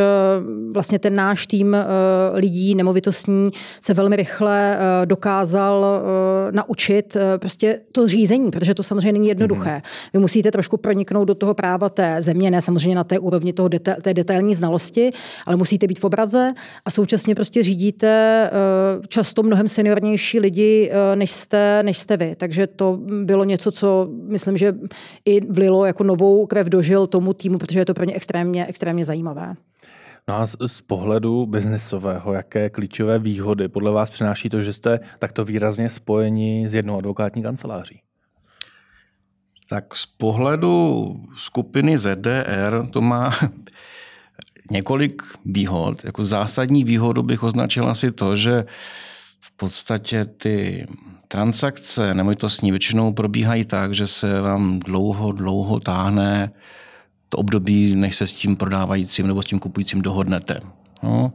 vlastně 0.75 0.99
ten 0.99 1.15
náš 1.15 1.47
tým 1.47 1.77
lidí 2.33 2.75
nemovitostní 2.75 3.51
se 3.81 3.95
velmi 3.95 4.17
rychle 4.17 4.79
dokázal 5.05 6.03
naučit 6.51 7.17
prostě 7.37 7.81
to 7.93 8.07
řízení, 8.07 8.51
protože 8.51 8.75
to 8.75 8.83
samozřejmě 8.83 9.13
není 9.13 9.29
jednoduché. 9.29 9.71
Mhm. 9.71 9.81
Vy 10.13 10.19
musíte 10.19 10.51
trošku 10.51 10.77
proniknout 10.77 11.25
do 11.25 11.35
toho 11.35 11.55
práva 11.55 11.89
té 11.89 12.23
země, 12.23 12.51
ne 12.51 12.63
samozřejmě 12.63 12.95
na 12.95 13.05
té 13.05 13.19
úrovni 13.19 13.53
toho 13.53 13.69
deta- 13.69 14.01
té 14.03 14.15
detailní 14.15 14.55
znalosti, 14.55 15.11
ale 15.47 15.57
musíte 15.57 15.87
být 15.87 15.99
v 15.99 16.05
obraze 16.05 16.53
a 16.85 16.91
současně 16.91 17.35
prostě 17.35 17.63
řídíte 17.63 18.51
často 19.09 19.43
mnohem 19.43 19.69
senior 19.69 19.96
seniornější 19.97 20.41
lidi, 20.41 20.91
eh, 20.93 21.17
než 21.17 21.31
jste, 21.31 21.83
než 21.83 21.99
jste 21.99 22.17
vy. 22.17 22.37
Takže 22.37 22.67
to 22.67 22.99
bylo 23.25 23.45
něco, 23.45 23.73
co 23.73 24.09
myslím, 24.29 24.57
že 24.57 24.75
i 25.25 25.41
vlilo 25.41 25.85
jako 25.85 26.05
novou 26.05 26.47
krev 26.47 26.67
dožil 26.67 27.07
tomu 27.07 27.33
týmu, 27.33 27.59
protože 27.59 27.79
je 27.79 27.85
to 27.85 27.95
pro 27.95 28.05
ně 28.05 28.15
extrémně, 28.15 28.67
extrémně 28.67 29.05
zajímavé. 29.05 29.55
No 30.29 30.35
a 30.35 30.47
z, 30.47 30.57
z 30.67 30.81
pohledu 30.81 31.47
biznesového, 31.47 32.33
jaké 32.33 32.71
klíčové 32.71 33.19
výhody 33.19 33.69
podle 33.69 33.93
vás 33.93 34.11
přináší 34.11 34.49
to, 34.49 34.63
že 34.63 34.73
jste 34.73 35.01
takto 35.19 35.45
výrazně 35.45 35.91
spojeni 35.91 36.69
s 36.69 36.75
jednou 36.75 36.99
advokátní 36.99 37.43
kanceláří? 37.43 38.01
Tak 39.69 39.97
z 39.97 40.07
pohledu 40.07 41.15
skupiny 41.37 41.99
ZDR 41.99 42.87
to 42.91 43.01
má 43.01 43.31
několik 44.71 45.23
výhod. 45.45 46.05
Jako 46.05 46.25
zásadní 46.25 46.85
výhodu 46.85 47.23
bych 47.23 47.43
označil 47.43 47.89
asi 47.89 48.13
to, 48.13 48.37
že 48.37 48.65
v 49.47 49.51
podstatě 49.51 50.25
ty 50.25 50.87
transakce 51.29 52.15
nemovitostní 52.15 52.71
většinou 52.71 53.13
probíhají 53.13 53.65
tak, 53.65 53.95
že 53.95 54.07
se 54.07 54.41
vám 54.41 54.79
dlouho, 54.79 55.33
dlouho 55.33 55.81
táhne 55.81 56.51
to 57.29 57.39
období, 57.39 57.97
než 57.97 58.17
se 58.17 58.27
s 58.27 58.35
tím 58.35 58.57
prodávajícím 58.57 59.27
nebo 59.27 59.43
s 59.43 59.47
tím 59.47 59.59
kupujícím 59.59 60.03
dohodnete. 60.03 60.61
No, 61.03 61.33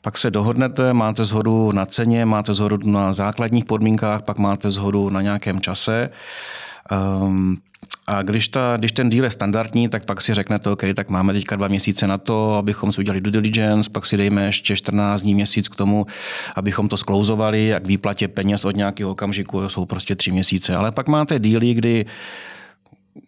pak 0.00 0.18
se 0.18 0.30
dohodnete, 0.30 0.92
máte 0.92 1.24
zhodu 1.24 1.72
na 1.72 1.86
ceně, 1.86 2.24
máte 2.24 2.54
zhodu 2.54 2.78
na 2.90 3.12
základních 3.12 3.64
podmínkách, 3.64 4.22
pak 4.22 4.38
máte 4.38 4.70
zhodu 4.70 5.10
na 5.10 5.22
nějakém 5.22 5.60
čase. 5.60 6.10
Um, 7.20 7.58
a 8.06 8.22
když, 8.22 8.48
ta, 8.48 8.76
když 8.78 8.92
ten 8.92 9.10
deal 9.10 9.24
je 9.24 9.30
standardní, 9.30 9.88
tak 9.88 10.04
pak 10.04 10.20
si 10.20 10.34
řeknete, 10.34 10.70
OK, 10.70 10.82
tak 10.96 11.08
máme 11.08 11.32
teďka 11.32 11.56
dva 11.56 11.68
měsíce 11.68 12.06
na 12.06 12.18
to, 12.18 12.54
abychom 12.54 12.92
si 12.92 13.00
udělali 13.00 13.20
due 13.20 13.32
diligence, 13.32 13.90
pak 13.90 14.06
si 14.06 14.16
dejme 14.16 14.44
ještě 14.44 14.76
14 14.76 15.22
dní 15.22 15.34
měsíc 15.34 15.68
k 15.68 15.76
tomu, 15.76 16.06
abychom 16.56 16.88
to 16.88 16.96
sklouzovali 16.96 17.74
a 17.74 17.80
k 17.80 17.86
výplatě 17.86 18.28
peněz 18.28 18.64
od 18.64 18.76
nějakého 18.76 19.10
okamžiku 19.10 19.68
jsou 19.68 19.86
prostě 19.86 20.16
tři 20.16 20.32
měsíce. 20.32 20.74
Ale 20.74 20.92
pak 20.92 21.08
máte 21.08 21.38
díly, 21.38 21.74
kdy 21.74 22.06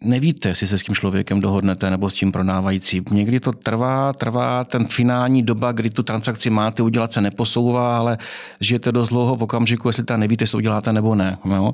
nevíte, 0.01 0.49
jestli 0.49 0.67
se 0.67 0.77
s 0.77 0.83
tím 0.83 0.95
člověkem 0.95 1.41
dohodnete 1.41 1.89
nebo 1.89 2.09
s 2.09 2.15
tím 2.15 2.31
prodávajícím. 2.31 3.03
Někdy 3.11 3.39
to 3.39 3.51
trvá, 3.51 4.13
trvá 4.13 4.63
ten 4.63 4.85
finální 4.85 5.43
doba, 5.43 5.71
kdy 5.71 5.89
tu 5.89 6.03
transakci 6.03 6.49
máte 6.49 6.83
udělat, 6.83 7.13
se 7.13 7.21
neposouvá, 7.21 7.97
ale 7.97 8.17
žijete 8.59 8.91
dost 8.91 9.09
dlouho 9.09 9.35
v 9.35 9.43
okamžiku, 9.43 9.89
jestli 9.89 10.03
ta 10.03 10.17
nevíte, 10.17 10.43
jestli 10.43 10.51
to 10.51 10.57
uděláte 10.57 10.93
nebo 10.93 11.15
ne. 11.15 11.37
Jo? 11.45 11.73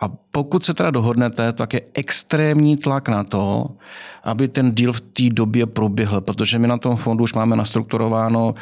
A 0.00 0.08
pokud 0.30 0.64
se 0.64 0.74
teda 0.74 0.90
dohodnete, 0.90 1.52
tak 1.52 1.74
je 1.74 1.80
extrémní 1.94 2.76
tlak 2.76 3.08
na 3.08 3.24
to, 3.24 3.70
aby 4.24 4.48
ten 4.48 4.74
deal 4.74 4.92
v 4.92 5.00
té 5.00 5.22
době 5.30 5.66
proběhl, 5.66 6.20
protože 6.20 6.58
my 6.58 6.68
na 6.68 6.78
tom 6.78 6.96
fondu 6.96 7.24
už 7.24 7.34
máme 7.34 7.56
nastrukturováno, 7.56 8.54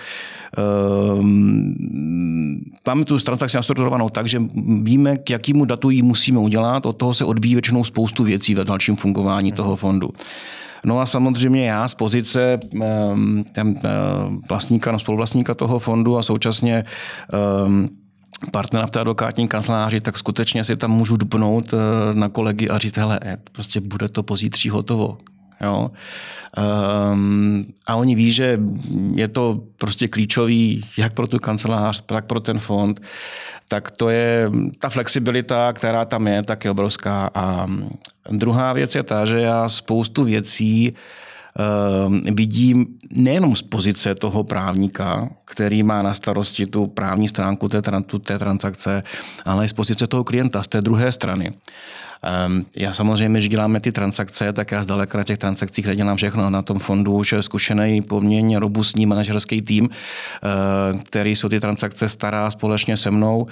um, 1.19 2.61
máme 2.87 3.05
tu 3.05 3.19
transakci 3.19 3.57
nastrukturovanou 3.57 4.09
tak, 4.09 4.29
že 4.29 4.43
víme, 4.83 5.17
k 5.17 5.31
jakému 5.31 5.65
datu 5.65 5.91
ji 5.91 6.03
musíme 6.03 6.39
udělat, 6.39 6.87
od 6.87 6.97
toho 6.97 7.15
se 7.15 7.25
odvíjí 7.25 7.55
většinou 7.55 7.85
spoustu 7.85 8.25
věcí 8.25 8.55
ve 8.55 8.65
dalším 8.65 8.97
fungování 8.97 9.53
toho 9.53 9.77
fondu. 9.77 10.11
No 10.85 11.01
a 11.01 11.07
samozřejmě 11.07 11.67
já 11.67 11.89
z 11.89 11.95
pozice 11.95 12.59
um, 12.73 13.45
ten, 13.53 13.69
uh, 13.69 13.77
vlastníka, 14.49 14.93
no 14.93 14.99
spoluvlastníka 14.99 15.55
toho 15.55 15.79
fondu 15.79 16.19
a 16.19 16.23
současně 16.23 16.83
um, 17.67 17.89
partnera 18.53 18.87
v 18.87 18.91
té 18.91 19.01
advokátní 19.01 19.49
kanceláři, 19.49 20.01
tak 20.01 20.19
skutečně 20.19 20.65
si 20.65 20.77
tam 20.77 20.91
můžu 20.91 21.17
dupnout 21.17 21.75
na 22.13 22.29
kolegy 22.29 22.69
a 22.69 22.79
říct, 22.79 22.97
hele, 22.97 23.21
prostě 23.53 23.81
bude 23.81 24.09
to 24.09 24.23
pozítří 24.23 24.71
hotovo. 24.71 25.19
Jo? 25.61 25.91
Um, 27.13 27.67
a 27.87 27.97
oni 27.97 28.15
ví, 28.15 28.33
že 28.33 28.61
je 29.15 29.29
to 29.29 29.61
prostě 29.79 30.09
klíčový 30.09 30.83
jak 30.99 31.15
pro 31.15 31.27
tu 31.27 31.39
kancelář, 31.39 32.03
tak 32.07 32.27
pro 32.27 32.41
ten 32.41 32.59
fond. 32.59 33.01
Tak 33.69 33.91
to 33.91 34.09
je 34.09 34.51
ta 34.79 34.89
flexibilita, 34.89 35.73
která 35.73 36.05
tam 36.05 36.27
je, 36.27 36.43
tak 36.43 36.65
je 36.65 36.71
obrovská. 36.71 37.31
A 37.35 37.67
druhá 38.31 38.73
věc 38.73 38.95
je 38.95 39.03
ta, 39.03 39.27
že 39.27 39.41
já 39.41 39.69
spoustu 39.69 40.25
věcí 40.25 40.95
vidím 42.35 42.87
nejenom 43.13 43.57
z 43.57 43.63
pozice 43.63 44.15
toho 44.15 44.45
právníka, 44.45 45.31
který 45.45 45.83
má 45.83 46.03
na 46.03 46.15
starosti 46.15 46.67
tu 46.67 46.87
právní 46.87 47.29
stránku 47.29 47.69
té, 47.69 47.83
té 48.23 48.39
transakce, 48.39 49.03
ale 49.45 49.65
i 49.65 49.69
z 49.69 49.73
pozice 49.73 50.07
toho 50.07 50.25
klienta, 50.25 50.63
z 50.63 50.69
té 50.69 50.81
druhé 50.81 51.13
strany. 51.13 51.53
Um, 52.47 52.67
já 52.77 52.93
samozřejmě, 52.93 53.41
že 53.41 53.49
děláme 53.49 53.81
ty 53.81 53.93
transakce, 53.93 54.53
tak 54.53 54.73
já 54.73 54.83
zdaleka 54.83 55.19
na 55.19 55.25
těch 55.25 55.39
transakcích 55.39 55.87
nedělám 55.87 56.17
všechno. 56.17 56.51
Na 56.51 56.63
tom 56.63 56.79
fondu 56.79 57.13
už 57.13 57.33
je 57.33 57.43
zkušený, 57.43 58.03
poměrně 58.03 58.59
robustní 58.59 59.07
manažerský 59.07 59.63
tým, 59.63 59.85
uh, 59.85 61.01
který 61.01 61.37
jsou 61.37 61.49
ty 61.49 61.61
transakce 61.61 62.09
stará 62.09 62.51
společně 62.51 62.97
se 62.97 63.11
mnou. 63.11 63.47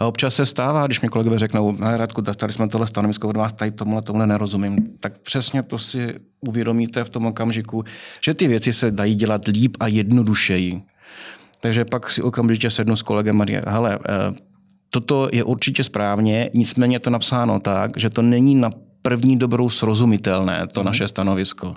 A 0.00 0.06
občas 0.06 0.34
se 0.34 0.46
stává, 0.46 0.86
když 0.86 1.00
mi 1.00 1.08
kolegové 1.08 1.38
řeknou, 1.38 1.76
Radku, 1.80 2.20
dostali 2.20 2.52
jsme 2.52 2.68
tohle 2.68 2.86
stanovisko 2.86 3.28
od 3.28 3.36
vás, 3.36 3.52
tady 3.52 3.70
tomuhle, 3.70 4.02
tomuhle 4.02 4.26
nerozumím. 4.26 4.78
Tak 5.00 5.18
přesně 5.18 5.62
to 5.62 5.78
si 5.78 6.14
uvědomíte 6.48 7.04
v 7.04 7.10
tom 7.10 7.26
okamžiku, 7.26 7.84
že 8.24 8.34
ty 8.34 8.48
věci 8.48 8.72
se 8.72 8.90
dají 8.90 9.14
dělat 9.14 9.48
líp 9.48 9.76
a 9.80 9.86
jednodušeji. 9.86 10.82
Takže 11.60 11.84
pak 11.84 12.10
si 12.10 12.22
okamžitě 12.22 12.70
sednu 12.70 12.96
s 12.96 13.02
kolegem 13.02 13.40
a 13.40 13.44
říkám, 13.44 13.62
hele, 13.66 13.98
uh, 13.98 14.04
toto 14.90 15.28
je 15.32 15.44
určitě 15.44 15.84
správně, 15.84 16.50
nicméně 16.54 16.96
je 16.96 17.00
to 17.00 17.10
napsáno 17.10 17.60
tak, 17.60 17.90
že 17.96 18.10
to 18.10 18.22
není 18.22 18.54
na 18.54 18.70
první 19.02 19.38
dobrou 19.38 19.68
srozumitelné, 19.68 20.66
to 20.66 20.80
mm. 20.80 20.86
naše 20.86 21.08
stanovisko. 21.08 21.74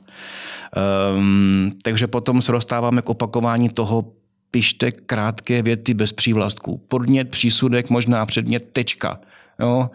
Um, 1.18 1.72
takže 1.84 2.08
potom 2.08 2.42
se 2.42 2.52
dostáváme 2.52 3.02
k 3.02 3.10
opakování 3.10 3.70
toho, 3.70 4.06
pište 4.52 4.92
krátké 4.92 5.62
věty 5.62 5.94
bez 5.94 6.14
přívlastků. 6.14 6.82
Podnět, 6.88 7.30
přísudek, 7.30 7.90
možná 7.90 8.26
předmět, 8.26 8.70
tečka. 8.72 9.20
Jo? 9.60 9.90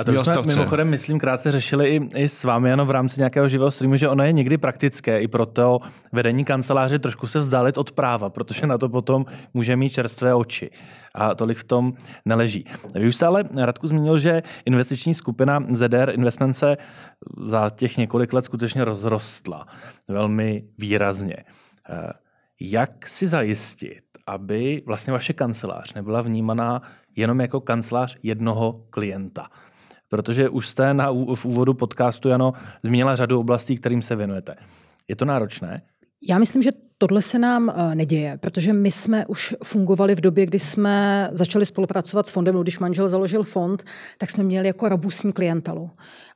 A 0.00 0.04
to 0.04 0.24
jsme 0.24 0.42
mimochodem, 0.46 0.88
myslím, 0.88 1.18
krátce 1.18 1.52
řešili 1.52 1.88
i, 1.88 2.08
i 2.14 2.28
s 2.28 2.44
vámi, 2.44 2.68
jenom 2.68 2.86
v 2.86 2.90
rámci 2.90 3.20
nějakého 3.20 3.48
živého 3.48 3.70
streamu, 3.70 3.96
že 3.96 4.08
ono 4.08 4.24
je 4.24 4.32
někdy 4.32 4.58
praktické 4.58 5.20
i 5.20 5.28
pro 5.28 5.46
to 5.46 5.78
vedení 6.12 6.44
kanceláře 6.44 6.98
trošku 6.98 7.26
se 7.26 7.38
vzdálit 7.38 7.78
od 7.78 7.92
práva, 7.92 8.30
protože 8.30 8.66
na 8.66 8.78
to 8.78 8.88
potom 8.88 9.26
může 9.54 9.76
mít 9.76 9.90
čerstvé 9.90 10.34
oči. 10.34 10.70
A 11.14 11.34
tolik 11.34 11.58
v 11.58 11.64
tom 11.64 11.92
neleží. 12.24 12.64
Vy 12.94 13.08
už 13.08 13.14
stále, 13.14 13.44
Radku, 13.56 13.88
zmínil, 13.88 14.18
že 14.18 14.42
investiční 14.64 15.14
skupina 15.14 15.64
ZR 15.70 16.12
Investment 16.14 16.54
se 16.54 16.76
za 17.44 17.70
těch 17.70 17.96
několik 17.96 18.32
let 18.32 18.44
skutečně 18.44 18.84
rozrostla 18.84 19.66
velmi 20.08 20.64
výrazně. 20.78 21.36
Eh, 21.90 22.12
jak 22.60 23.08
si 23.08 23.26
zajistit, 23.26 24.02
aby 24.26 24.82
vlastně 24.86 25.12
vaše 25.12 25.32
kancelář 25.32 25.94
nebyla 25.94 26.22
vnímaná 26.22 26.82
jenom 27.16 27.40
jako 27.40 27.60
kancelář 27.60 28.16
jednoho 28.22 28.84
klienta? 28.90 29.46
Protože 30.10 30.48
už 30.48 30.68
jste 30.68 30.94
na, 30.94 31.12
v 31.34 31.44
úvodu 31.44 31.74
podcastu, 31.74 32.28
Jano, 32.28 32.52
zmínila 32.82 33.16
řadu 33.16 33.40
oblastí, 33.40 33.76
kterým 33.76 34.02
se 34.02 34.16
věnujete. 34.16 34.54
Je 35.08 35.16
to 35.16 35.24
náročné? 35.24 35.82
Já 36.28 36.38
myslím, 36.38 36.62
že 36.62 36.70
tohle 36.98 37.22
se 37.22 37.38
nám 37.38 37.70
eh, 37.70 37.94
neděje, 37.94 38.38
protože 38.38 38.72
my 38.72 38.90
jsme 38.90 39.26
už 39.26 39.54
fungovali 39.64 40.14
v 40.14 40.20
době, 40.20 40.46
kdy 40.46 40.58
jsme 40.58 41.28
začali 41.32 41.66
spolupracovat 41.66 42.26
s 42.26 42.30
fondem. 42.30 42.56
Když 42.56 42.78
manžel 42.78 43.08
založil 43.08 43.42
fond, 43.42 43.84
tak 44.18 44.30
jsme 44.30 44.44
měli 44.44 44.66
jako 44.66 44.88
robustní 44.88 45.32
klientelu. 45.32 45.90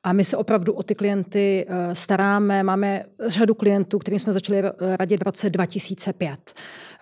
A 0.05 0.13
my 0.13 0.25
se 0.25 0.37
opravdu 0.37 0.73
o 0.73 0.83
ty 0.83 0.95
klienty 0.95 1.67
eh, 1.69 1.95
staráme. 1.95 2.63
Máme 2.63 3.05
řadu 3.27 3.55
klientů, 3.55 3.99
kterým 3.99 4.19
jsme 4.19 4.33
začali 4.33 4.63
radit 4.99 5.21
v 5.21 5.27
roce 5.27 5.51
2005. 5.51 6.53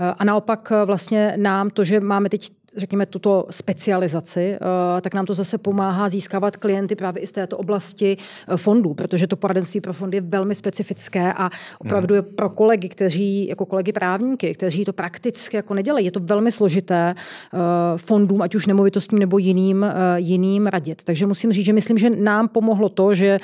Eh, 0.01 0.15
a 0.19 0.25
naopak 0.25 0.73
vlastně 0.85 1.35
nám 1.37 1.71
to, 1.71 1.85
že 1.85 2.01
máme 2.01 2.29
teď 2.29 2.62
řekněme, 2.77 3.07
tuto 3.07 3.47
specializaci, 3.51 4.41
eh, 4.41 5.01
tak 5.01 5.15
nám 5.15 5.27
to 5.27 5.35
zase 5.35 5.59
pomáhá 5.59 6.09
získávat 6.09 6.57
klienty 6.57 6.97
právě 6.97 7.23
i 7.23 7.27
z 7.27 7.33
této 7.33 7.59
oblasti 7.59 8.17
eh, 8.49 8.57
fondů, 8.57 8.95
protože 8.95 9.27
to 9.27 9.37
poradenství 9.37 9.81
pro 9.81 9.93
fondy 9.93 10.17
je 10.17 10.21
velmi 10.21 10.55
specifické 10.55 11.33
a 11.33 11.51
opravdu 11.79 12.15
je 12.15 12.23
pro 12.23 12.51
kolegy, 12.51 12.89
kteří, 12.89 13.49
jako 13.49 13.67
kolegy 13.67 13.93
právníky, 13.93 14.55
kteří 14.55 14.85
to 14.85 14.93
prakticky 14.93 15.57
jako 15.57 15.75
nedělají, 15.75 16.05
je 16.05 16.13
to 16.13 16.21
velmi 16.21 16.53
složité 16.53 17.15
eh, 17.15 17.59
fondům, 17.97 18.43
ať 18.43 18.55
už 18.55 18.67
nemovitostním 18.67 19.19
nebo 19.19 19.39
jiným, 19.39 19.87
jiným 20.17 20.67
radit. 20.67 21.05
Takže 21.05 21.27
musím 21.27 21.53
říct, 21.53 21.67
že 21.67 21.73
myslím, 21.73 21.99
že 21.99 22.11
nám 22.11 22.49
pomohlo 22.49 22.89
to, 22.89 23.15
že 23.15 23.39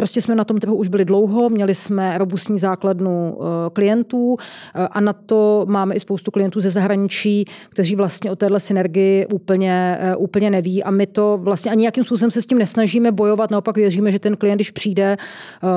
Prostě 0.00 0.22
jsme 0.22 0.34
na 0.34 0.44
tom 0.44 0.58
trhu 0.58 0.76
už 0.76 0.88
byli 0.88 1.04
dlouho, 1.04 1.48
měli 1.48 1.74
jsme 1.74 2.18
robustní 2.18 2.58
základnu 2.58 3.38
eh, 3.40 3.70
klientů 3.72 4.36
eh, 4.74 4.88
a 4.90 5.00
na 5.00 5.12
to 5.12 5.66
máme 5.68 5.94
i 5.94 6.00
spoustu 6.00 6.30
klientů 6.30 6.60
ze 6.60 6.70
zahraničí, 6.70 7.44
kteří 7.68 7.96
vlastně 7.96 8.30
o 8.30 8.36
téhle 8.36 8.60
synergii 8.60 9.26
úplně, 9.26 9.98
eh, 10.00 10.16
úplně 10.16 10.50
neví 10.50 10.84
a 10.84 10.90
my 10.90 11.06
to 11.06 11.38
vlastně 11.42 11.70
ani 11.70 11.80
nějakým 11.80 12.04
způsobem 12.04 12.30
se 12.30 12.42
s 12.42 12.46
tím 12.46 12.58
nesnažíme 12.58 13.12
bojovat, 13.12 13.50
naopak 13.50 13.76
věříme, 13.76 14.12
že 14.12 14.18
ten 14.18 14.36
klient, 14.36 14.56
když 14.56 14.70
přijde, 14.70 15.16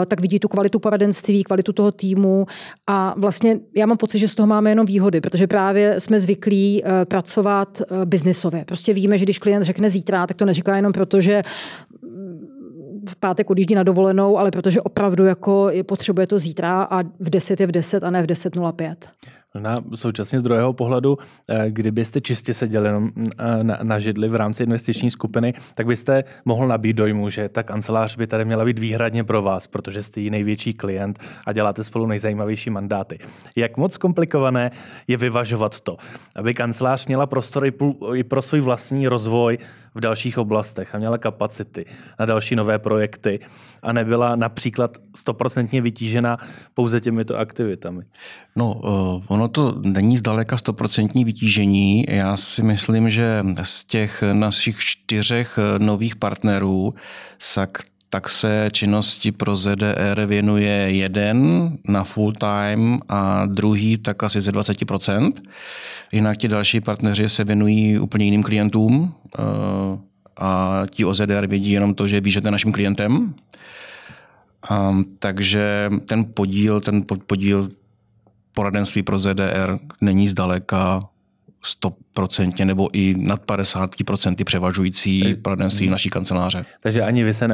tak 0.08 0.22
vidí 0.22 0.40
tu 0.40 0.48
kvalitu 0.48 0.80
poradenství, 0.80 1.44
kvalitu 1.44 1.74
toho 1.74 1.92
týmu 1.92 2.46
a 2.88 3.16
vlastně 3.18 3.60
já 3.76 3.86
mám 3.86 3.98
pocit, 3.98 4.20
že 4.20 4.28
z 4.28 4.36
toho 4.36 4.48
máme 4.48 4.72
jenom 4.72 4.86
výhody, 4.86 5.22
protože 5.22 5.48
právě 5.48 6.00
jsme 6.00 6.20
zvyklí 6.20 6.84
pracovat 7.08 7.82
biznisově. 8.06 8.66
Prostě 8.66 8.94
víme, 8.94 9.18
že 9.18 9.26
když 9.26 9.40
klient 9.40 9.64
řekne 9.64 9.90
zítra, 9.90 10.28
tak 10.28 10.38
to 10.38 10.46
neříká 10.46 10.76
jenom 10.76 10.94
proto, 10.94 11.22
že 11.22 11.44
v 13.10 13.16
pátek 13.16 13.50
odjíždí 13.50 13.76
na 13.76 13.84
dovolenou, 13.84 14.38
ale 14.38 14.52
protože 14.52 14.82
opravdu 14.82 15.26
jako 15.26 15.72
potřebuje 15.86 16.28
to 16.28 16.40
zítra 16.40 16.84
a 16.84 17.04
v 17.04 17.30
10 17.30 17.60
je 17.60 17.68
v 17.68 17.72
10 17.72 18.04
a 18.04 18.10
ne 18.12 18.24
v 18.24 18.26
10.05. 18.26 18.96
Na 19.60 19.78
současně 19.96 20.40
z 20.40 20.44
druhého 20.44 20.74
pohledu, 20.74 21.18
eh, 21.50 21.66
kdybyste 21.70 22.22
čistě 22.22 22.54
seděli 22.54 22.88
jenom 22.88 23.10
eh, 23.18 23.64
na, 23.64 23.80
na 23.84 24.00
židli 24.00 24.30
v 24.30 24.36
rámci 24.36 24.64
investiční 24.64 25.12
skupiny, 25.12 25.54
tak 25.76 25.88
byste 25.88 26.24
mohl 26.46 26.68
nabít 26.68 26.96
dojmu, 26.96 27.30
že 27.30 27.50
ta 27.50 27.64
kancelář 27.64 28.18
by 28.18 28.28
tady 28.28 28.46
měla 28.46 28.66
být 28.66 28.80
výhradně 28.80 29.24
pro 29.24 29.42
vás, 29.42 29.68
protože 29.68 30.04
jste 30.04 30.20
jí 30.20 30.30
největší 30.30 30.74
klient 30.74 31.20
a 31.46 31.54
děláte 31.54 31.84
spolu 31.84 32.06
nejzajímavější 32.06 32.70
mandáty. 32.70 33.20
Jak 33.56 33.78
moc 33.78 33.98
komplikované 33.98 34.72
je 35.08 35.18
vyvažovat 35.18 35.80
to, 35.80 35.98
aby 36.36 36.54
kancelář 36.54 37.08
měla 37.08 37.26
prostor 37.26 37.66
i 38.16 38.24
pro 38.24 38.42
svůj 38.42 38.62
vlastní 38.62 39.08
rozvoj 39.08 39.58
v 39.96 40.00
dalších 40.00 40.38
oblastech 40.38 40.96
a 40.96 40.98
měla 40.98 41.18
kapacity 41.18 41.86
na 42.20 42.26
další 42.26 42.56
nové 42.56 42.80
projekty 42.80 43.40
a 43.84 43.94
nebyla 43.94 44.36
například 44.36 44.98
stoprocentně 45.16 45.82
vytížena 45.82 46.38
pouze 46.74 47.02
těmito 47.02 47.38
aktivitami? 47.38 48.04
No, 48.56 48.74
uh, 48.74 49.22
ono 49.44 49.50
to 49.50 49.82
není 49.82 50.18
zdaleka 50.18 50.58
stoprocentní 50.58 51.26
vytížení. 51.26 52.06
Já 52.08 52.38
si 52.38 52.64
myslím, 52.64 53.10
že 53.10 53.44
z 53.64 53.86
těch 53.86 54.24
našich 54.34 54.80
čtyřech 54.80 55.60
eh, 55.60 55.80
nových 55.80 56.16
partnerů 56.16 56.94
tak 57.56 57.78
tak 58.10 58.30
se 58.30 58.70
činnosti 58.72 59.32
pro 59.32 59.56
ZDR 59.56 60.26
věnuje 60.26 60.72
jeden 60.72 61.70
na 61.88 62.04
full 62.04 62.34
time 62.34 63.00
a 63.10 63.46
druhý 63.46 63.98
tak 63.98 64.24
asi 64.24 64.42
ze 64.42 64.52
20%. 64.52 65.34
Jinak 66.14 66.38
ti 66.38 66.48
další 66.48 66.82
partneři 66.82 67.30
se 67.30 67.44
věnují 67.44 68.00
úplně 68.00 68.26
jiným 68.26 68.44
klientům 68.44 69.14
eh, 69.40 69.42
a 70.38 70.84
ti 70.90 71.06
o 71.06 71.14
ZDR 71.14 71.48
vědí 71.48 71.72
jenom 71.72 71.94
to, 71.94 72.08
že 72.08 72.22
ví, 72.22 72.32
že 72.32 72.42
to 72.42 72.48
je 72.48 72.52
naším 72.52 72.72
klientem. 72.72 73.34
A, 74.70 74.94
takže 75.20 75.90
ten 76.06 76.26
podíl, 76.34 76.82
ten 76.82 77.04
podíl 77.28 77.70
poradenství 78.54 79.04
pro 79.04 79.20
ZDR 79.20 79.78
není 80.02 80.30
zdaleka 80.30 81.10
100% 82.16 82.66
nebo 82.66 82.90
i 82.94 83.16
nad 83.18 83.46
50% 83.46 84.44
převažující 84.44 85.36
poradenství 85.36 85.90
naší 85.90 86.10
kanceláře. 86.10 86.66
Takže 86.80 87.02
ani 87.02 87.24
vy 87.24 87.34
se 87.34 87.48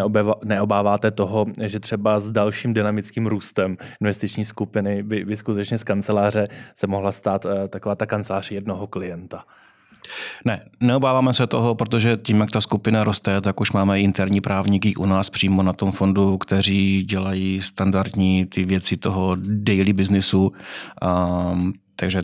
neobáváte 0.45 1.11
toho, 1.11 1.45
že 1.61 1.79
třeba 1.79 2.19
s 2.19 2.31
dalším 2.31 2.73
dynamickým 2.73 3.27
růstem 3.27 3.77
investiční 4.01 4.45
skupiny 4.45 5.03
by, 5.03 5.25
by 5.25 5.37
skutečně 5.37 5.77
z 5.77 5.83
kanceláře 5.83 6.47
se 6.75 6.87
mohla 6.87 7.11
stát 7.11 7.45
uh, 7.45 7.51
taková 7.67 7.95
ta 7.95 8.05
kancelář 8.05 8.51
jednoho 8.51 8.87
klienta? 8.87 9.43
Ne, 10.45 10.63
neobáváme 10.79 11.33
se 11.33 11.47
toho, 11.47 11.75
protože 11.75 12.17
tím, 12.17 12.39
jak 12.39 12.51
ta 12.51 12.61
skupina 12.61 13.03
roste, 13.03 13.41
tak 13.41 13.61
už 13.61 13.71
máme 13.71 14.01
interní 14.01 14.41
právníky 14.41 14.95
u 14.95 15.05
nás 15.05 15.29
přímo 15.29 15.63
na 15.63 15.73
tom 15.73 15.91
fondu, 15.91 16.37
kteří 16.37 17.03
dělají 17.03 17.61
standardní 17.61 18.45
ty 18.45 18.63
věci 18.63 18.97
toho 18.97 19.37
daily 19.39 19.93
businessu. 19.93 20.51
Um, 21.51 21.73
takže 21.95 22.21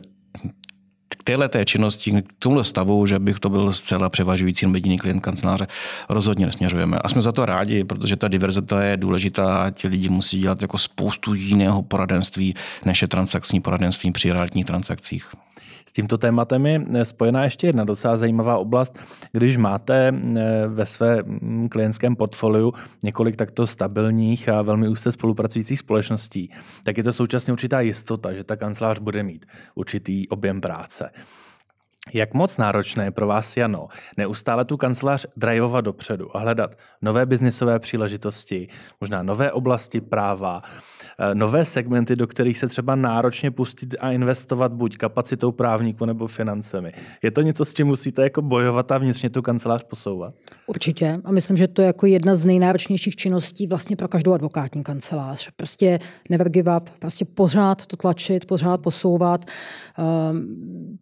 k 1.08 1.24
téhle 1.24 1.50
té 1.50 1.66
činnosti, 1.66 2.12
k 2.12 2.34
tomu 2.40 2.64
stavu, 2.64 3.06
že 3.06 3.20
bych 3.20 3.40
to 3.40 3.50
byl 3.50 3.74
zcela 3.74 4.10
převažující 4.10 4.66
jediný 4.74 4.98
klient 4.98 5.20
kanceláře, 5.20 5.68
rozhodně 6.10 6.46
nesměřujeme. 6.46 6.98
A 6.98 7.10
jsme 7.10 7.22
za 7.22 7.32
to 7.32 7.46
rádi, 7.46 7.84
protože 7.84 8.16
ta 8.16 8.28
diverzita 8.28 8.84
je 8.84 8.98
důležitá 8.98 9.58
a 9.58 9.70
ti 9.70 9.88
lidi 9.88 10.10
musí 10.10 10.40
dělat 10.40 10.62
jako 10.62 10.78
spoustu 10.78 11.34
jiného 11.34 11.82
poradenství, 11.82 12.54
než 12.86 13.02
je 13.02 13.08
transakční 13.08 13.62
poradenství 13.62 14.12
při 14.12 14.32
realitních 14.32 14.66
transakcích. 14.66 15.30
S 15.96 16.04
tímto 16.04 16.18
tématem 16.18 16.66
je 16.66 16.86
eh, 16.94 17.06
spojená 17.06 17.44
ještě 17.44 17.68
jedna 17.68 17.84
docela 17.84 18.18
zajímavá 18.18 18.58
oblast. 18.58 19.00
Když 19.32 19.58
máte 19.58 20.08
eh, 20.08 20.68
ve 20.68 20.86
své 20.86 21.24
mm, 21.24 21.70
klientském 21.70 22.16
portfoliu 22.16 22.74
několik 23.04 23.36
takto 23.36 23.68
stabilních 23.68 24.50
a 24.50 24.62
velmi 24.62 24.88
úzce 24.88 25.12
spolupracujících 25.12 25.80
společností, 25.80 26.50
tak 26.84 26.98
je 26.98 27.04
to 27.04 27.14
současně 27.14 27.54
určitá 27.54 27.82
jistota, 27.82 28.34
že 28.34 28.44
ta 28.44 28.56
kancelář 28.56 29.00
bude 29.00 29.24
mít 29.24 29.46
určitý 29.76 30.30
objem 30.30 30.62
práce. 30.62 31.10
Jak 32.14 32.34
moc 32.34 32.58
náročné 32.58 33.04
je 33.04 33.12
pro 33.12 33.28
vás, 33.28 33.58
Jano, 33.58 33.88
neustále 34.18 34.66
tu 34.66 34.78
kancelář 34.78 35.26
drivovat 35.38 35.82
dopředu 35.82 36.38
a 36.38 36.40
hledat 36.40 36.76
nové 37.02 37.26
biznisové 37.26 37.80
příležitosti, 37.80 38.68
možná 39.02 39.24
nové 39.24 39.52
oblasti 39.52 40.02
práva, 40.02 40.62
eh, 41.20 41.36
nové 41.36 41.66
segmenty, 41.66 42.16
do 42.16 42.28
kterých 42.28 42.58
se 42.58 42.68
třeba 42.68 42.96
náročně 42.96 43.52
pustit 43.52 43.96
a 44.00 44.12
investovat 44.12 44.74
buď 44.74 44.98
kapacitou 44.98 45.52
právníku 45.52 46.06
nebo 46.06 46.28
financemi. 46.28 46.92
Je 47.24 47.32
to 47.32 47.42
něco, 47.42 47.66
s 47.66 47.74
čím 47.74 47.88
musíte 47.88 48.24
jako 48.24 48.42
bojovat 48.42 48.92
a 48.92 48.98
vnitřně 48.98 49.30
tu 49.30 49.42
kancelář 49.42 49.84
posouvat? 49.84 50.34
Určitě. 50.68 51.20
A 51.24 51.32
myslím, 51.32 51.58
že 51.58 51.68
to 51.68 51.82
je 51.82 51.88
jako 51.88 52.06
jedna 52.06 52.36
z 52.36 52.46
nejnáročnějších 52.46 53.16
činností 53.16 53.68
vlastně 53.68 53.96
pro 53.96 54.08
každou 54.08 54.34
advokátní 54.34 54.84
kancelář. 54.84 55.50
Prostě 55.56 56.00
never 56.30 56.50
give 56.50 56.78
up, 56.78 56.90
prostě 56.90 57.26
pořád 57.26 57.86
to 57.86 57.98
tlačit, 57.98 58.46
pořád 58.46 58.82
posouvat. 58.82 59.46
Um, 60.32 60.98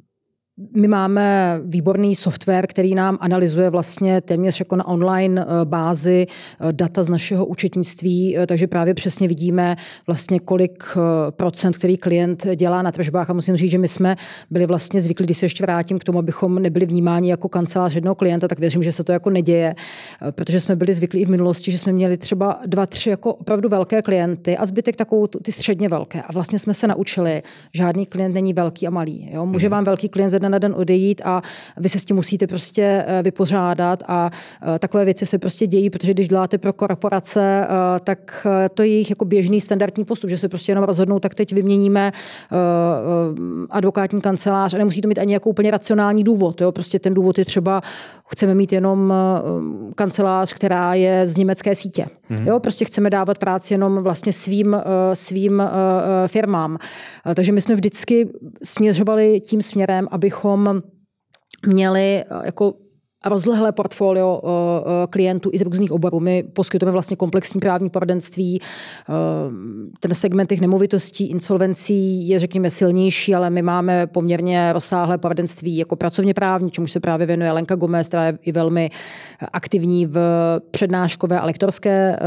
my 0.76 0.88
máme 0.88 1.60
výborný 1.66 2.16
software, 2.16 2.68
který 2.68 2.96
nám 2.96 3.18
analyzuje 3.22 3.70
vlastně 3.70 4.22
téměř 4.22 4.60
jako 4.60 4.76
na 4.76 4.88
online 4.88 5.42
eh, 5.42 5.66
bázi 5.66 6.28
eh, 6.28 6.74
data 6.74 7.04
z 7.04 7.10
našeho 7.10 7.46
účetnictví, 7.46 8.38
eh, 8.38 8.48
takže 8.48 8.68
právě 8.68 8.94
přesně 8.94 9.28
vidíme 9.28 9.76
vlastně 10.08 10.40
kolik 10.40 10.84
procent, 11.30 11.78
který 11.78 11.98
klient 11.98 12.48
dělá 12.56 12.82
na 12.82 12.92
tržbách 12.92 13.30
a 13.30 13.34
musím 13.34 13.58
říct, 13.58 13.72
že 13.72 13.78
my 13.78 13.88
jsme 13.88 14.16
byli 14.50 14.66
vlastně 14.66 15.02
zvyklí, 15.02 15.26
když 15.26 15.38
se 15.38 15.46
ještě 15.46 15.64
vrátím 15.64 16.00
k 16.00 16.04
tomu, 16.04 16.20
abychom 16.20 16.62
nebyli 16.62 16.86
vnímáni 16.86 17.30
jako 17.30 17.50
kancelář 17.50 17.96
jednoho 17.96 18.16
klienta, 18.16 18.48
tak 18.48 18.60
věřím, 18.60 18.84
že 18.84 18.92
se 18.92 19.04
to 19.04 19.12
jako 19.12 19.30
neděje, 19.30 19.76
protože 20.32 20.60
jsme 20.60 20.76
byli 20.76 20.94
zvyklí 20.94 21.22
i 21.22 21.26
v 21.26 21.30
minulosti, 21.30 21.72
že 21.72 21.78
jsme 21.78 21.92
měli 21.92 22.18
třeba 22.18 22.60
dva, 22.66 22.86
tři 22.86 23.10
jako 23.10 23.34
opravdu 23.34 23.70
velké 23.70 24.02
klienty 24.02 24.58
a 24.58 24.66
zbytek 24.66 24.96
takovou 24.96 25.28
ty 25.28 25.52
středně 25.52 25.90
velké. 25.90 26.22
A 26.22 26.34
vlastně 26.34 26.60
jsme 26.60 26.74
se 26.74 26.88
naučili, 26.88 27.44
žádný 27.74 28.06
klient 28.06 28.34
není 28.34 28.54
velký 28.54 28.88
a 28.88 28.90
malý. 28.90 29.30
Jo? 29.32 29.46
Může 29.46 29.68
mhm. 29.68 29.72
vám 29.72 29.84
velký 29.84 30.10
klient 30.10 30.30
ze 30.30 30.43
dne 30.44 30.50
na 30.50 30.60
den 30.60 30.74
odejít 30.78 31.22
a 31.26 31.42
vy 31.78 31.90
se 31.90 32.00
s 32.00 32.06
tím 32.06 32.16
musíte 32.16 32.48
prostě 32.48 33.06
eh, 33.08 33.24
vypořádat 33.24 34.04
a 34.08 34.32
eh, 34.76 34.80
takové 34.80 35.06
věci 35.06 35.26
se 35.26 35.38
prostě 35.38 35.68
dějí, 35.68 35.90
protože 35.90 36.14
když 36.14 36.28
děláte 36.28 36.58
pro 36.58 36.74
korporace, 36.74 37.68
eh, 37.70 38.00
tak 38.04 38.48
to 38.74 38.82
je 38.82 38.88
jejich 38.90 39.10
jako 39.10 39.26
běžný 39.26 39.62
standardní 39.62 40.06
postup, 40.06 40.30
že 40.30 40.38
se 40.38 40.50
prostě 40.50 40.72
jenom 40.72 40.84
rozhodnou, 40.84 41.20
tak 41.20 41.36
teď 41.36 41.54
vyměníme 41.54 42.12
advokátní 43.70 44.22
kancelář 44.22 44.74
a 44.74 44.78
nemusí 44.78 45.02
to 45.02 45.08
mít 45.08 45.18
ani 45.20 45.34
jako 45.34 45.50
úplně 45.50 45.72
racionální 45.72 46.24
důvod. 46.24 46.62
Jo? 46.62 46.72
Prostě 46.72 47.00
ten 47.00 47.14
důvod 47.14 47.38
je 47.38 47.46
třeba, 47.46 47.82
chceme 48.26 48.56
mít 48.56 48.72
jenom 48.72 49.14
kancelář, 49.96 50.54
která 50.54 50.94
je 50.94 51.28
z 51.28 51.38
německé 51.38 51.76
sítě. 51.76 52.06
Mm-hmm. 52.32 52.48
Jo? 52.48 52.60
Prostě 52.60 52.86
chceme 52.86 53.10
dávat 53.10 53.38
práci 53.38 53.74
jenom 53.74 54.04
vlastně 54.04 54.34
svým, 54.34 54.78
svým 55.14 55.64
firmám. 56.28 56.78
Takže 57.36 57.52
my 57.52 57.62
jsme 57.62 57.76
vždycky 57.76 58.30
směřovali 58.64 59.40
tím 59.40 59.62
směrem, 59.62 60.08
abychom 60.34 60.82
měli 61.68 62.24
eh, 62.24 62.26
jako 62.46 62.74
rozlehlé 63.26 63.72
portfolio 63.72 64.42
uh, 64.44 64.50
klientů 65.10 65.50
i 65.54 65.58
z 65.58 65.62
různých 65.62 65.92
oborů. 65.92 66.20
My 66.20 66.44
poskytujeme 66.44 66.92
vlastně 66.92 67.18
komplexní 67.18 67.60
právní 67.60 67.90
poradenství. 67.90 68.60
Ten 70.00 70.14
segment 70.14 70.48
těch 70.48 70.62
nemovitostí, 70.62 71.30
insolvencí 71.30 72.28
je, 72.28 72.40
řekněme, 72.40 72.70
silnější, 72.70 73.36
ale 73.36 73.50
my 73.50 73.62
máme 73.62 74.08
poměrně 74.08 74.74
rozsáhlé 74.74 75.18
poradenství 75.18 75.78
jako 75.78 75.96
pracovně 75.96 76.34
právní, 76.34 76.72
čemu 76.72 76.88
se 76.88 77.00
právě 77.00 77.28
věnuje 77.28 77.52
Lenka 77.52 77.76
Gomez, 77.76 78.08
která 78.08 78.26
je 78.26 78.38
i 78.42 78.52
velmi 78.52 78.90
aktivní 79.54 80.06
v 80.06 80.18
přednáškové 80.72 81.40
a 81.40 81.46
lektorské 81.46 82.20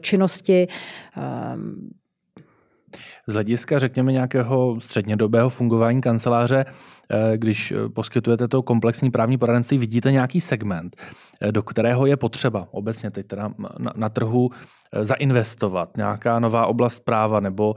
činnosti. 0.00 0.66
Z 3.28 3.32
hlediska, 3.32 3.78
řekněme, 3.78 4.12
nějakého 4.12 4.80
střednědobého 4.80 5.50
fungování 5.50 6.00
kanceláře, 6.00 6.64
eh, 6.68 6.72
když 7.36 7.72
eh, 7.72 7.88
poskytujete 7.88 8.48
to 8.48 8.62
komplexní 8.62 9.10
právní 9.10 9.38
poradenství, 9.38 9.78
vidíte 9.78 10.12
nějaký 10.12 10.40
segment, 10.40 10.96
eh, 11.40 11.52
do 11.52 11.62
kterého 11.62 12.06
je 12.06 12.16
potřeba 12.16 12.68
obecně 12.70 13.10
teď 13.10 13.26
teda 13.26 13.50
na, 13.78 13.92
na 13.96 14.08
trhu 14.08 14.50
zainvestovat, 15.00 15.96
nějaká 15.96 16.38
nová 16.38 16.66
oblast 16.66 17.00
práva 17.00 17.40
nebo 17.40 17.74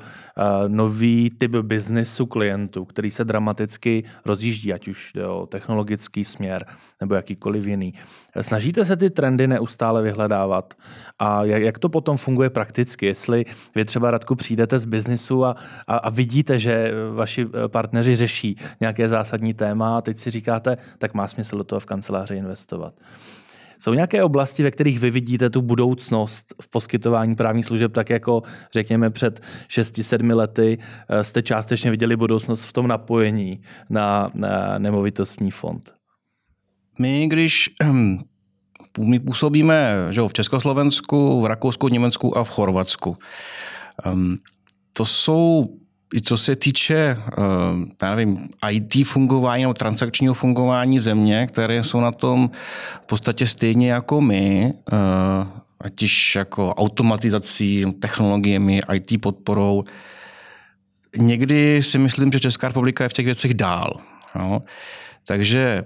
nový 0.68 1.30
typ 1.30 1.56
biznisu 1.56 2.26
klientů, 2.26 2.86
který 2.86 3.12
se 3.12 3.26
dramaticky 3.26 4.04
rozjíždí, 4.26 4.74
ať 4.74 4.88
už 4.88 5.12
jde 5.16 5.28
o 5.28 5.46
technologický 5.46 6.26
směr 6.26 6.66
nebo 7.02 7.16
jakýkoliv 7.16 7.66
jiný. 7.66 7.94
Snažíte 8.42 8.86
se 8.86 8.98
ty 8.98 9.10
trendy 9.10 9.48
neustále 9.48 10.02
vyhledávat 10.02 10.74
a 11.20 11.44
jak, 11.44 11.80
to 11.80 11.90
potom 11.90 12.18
funguje 12.18 12.50
prakticky? 12.50 13.06
Jestli 13.06 13.46
vy 13.76 13.86
třeba, 13.86 14.12
Radku, 14.12 14.36
přijdete 14.36 14.80
z 14.80 14.86
biznisu 14.86 15.46
a, 15.46 15.56
a, 15.88 15.98
a 15.98 16.10
vidíte, 16.10 16.60
že 16.60 16.92
vaši 17.14 17.48
partneři 17.68 18.16
řeší 18.16 18.58
nějaké 18.80 19.10
zásadní 19.20 19.54
téma 19.54 19.98
a 19.98 20.02
teď 20.02 20.18
si 20.18 20.32
říkáte, 20.32 20.78
tak 20.98 21.14
má 21.14 21.28
smysl 21.28 21.58
do 21.58 21.64
toho 21.64 21.80
v 21.80 21.86
kanceláři 21.86 22.36
investovat. 22.36 22.94
Jsou 23.82 23.94
nějaké 23.94 24.24
oblasti, 24.24 24.64
ve 24.64 24.72
kterých 24.72 25.00
vy 25.00 25.12
vidíte 25.12 25.50
tu 25.50 25.62
budoucnost 25.62 26.54
v 26.62 26.70
poskytování 26.70 27.36
právních 27.36 27.66
služeb, 27.66 27.94
tak 27.94 28.10
jako 28.10 28.44
řekněme 28.74 29.10
před 29.10 29.40
6-7 29.68 30.36
lety 30.36 30.78
eh, 31.10 31.24
jste 31.24 31.42
částečně 31.42 31.92
viděli 31.92 32.16
budoucnost 32.16 32.66
v 32.66 32.74
tom 32.74 32.88
napojení 32.88 33.62
na, 33.90 34.30
na 34.34 34.78
nemovitostní 34.78 35.52
fond? 35.52 35.94
My, 37.00 37.28
když 37.28 37.70
my 39.00 39.20
působíme 39.20 40.08
že 40.10 40.22
v 40.22 40.34
Československu, 40.34 41.42
v 41.42 41.46
Rakousku, 41.46 41.88
Německu 41.88 42.38
a 42.38 42.44
v 42.44 42.50
Chorvatsku. 42.50 43.18
Um, 44.06 44.38
to 44.94 45.06
jsou 45.06 45.66
i 46.14 46.22
co 46.22 46.38
se 46.38 46.56
týče 46.56 47.18
uh, 47.38 47.44
já 48.02 48.16
nevím, 48.16 48.50
IT 48.72 49.08
fungování 49.08 49.64
nebo 49.64 49.74
transakčního 49.74 50.34
fungování 50.34 51.00
země, 51.00 51.48
které 51.48 51.84
jsou 51.84 52.00
na 52.00 52.12
tom 52.12 52.50
v 53.04 53.08
podstatě 53.08 53.48
stejně 53.48 53.92
jako 53.92 54.22
my, 54.22 54.74
uh, 54.92 55.48
ať 55.82 56.02
již 56.02 56.36
jako 56.36 56.74
automatizací, 56.74 57.86
technologiemi, 58.00 58.82
IT 58.94 59.22
podporou. 59.22 59.84
Někdy 61.18 61.84
si 61.84 61.98
myslím, 61.98 62.32
že 62.32 62.40
Česká 62.40 62.68
republika 62.68 63.04
je 63.04 63.10
v 63.10 63.14
těch 63.14 63.26
věcech 63.26 63.54
dál. 63.54 64.00
No. 64.36 64.62
Takže 65.28 65.84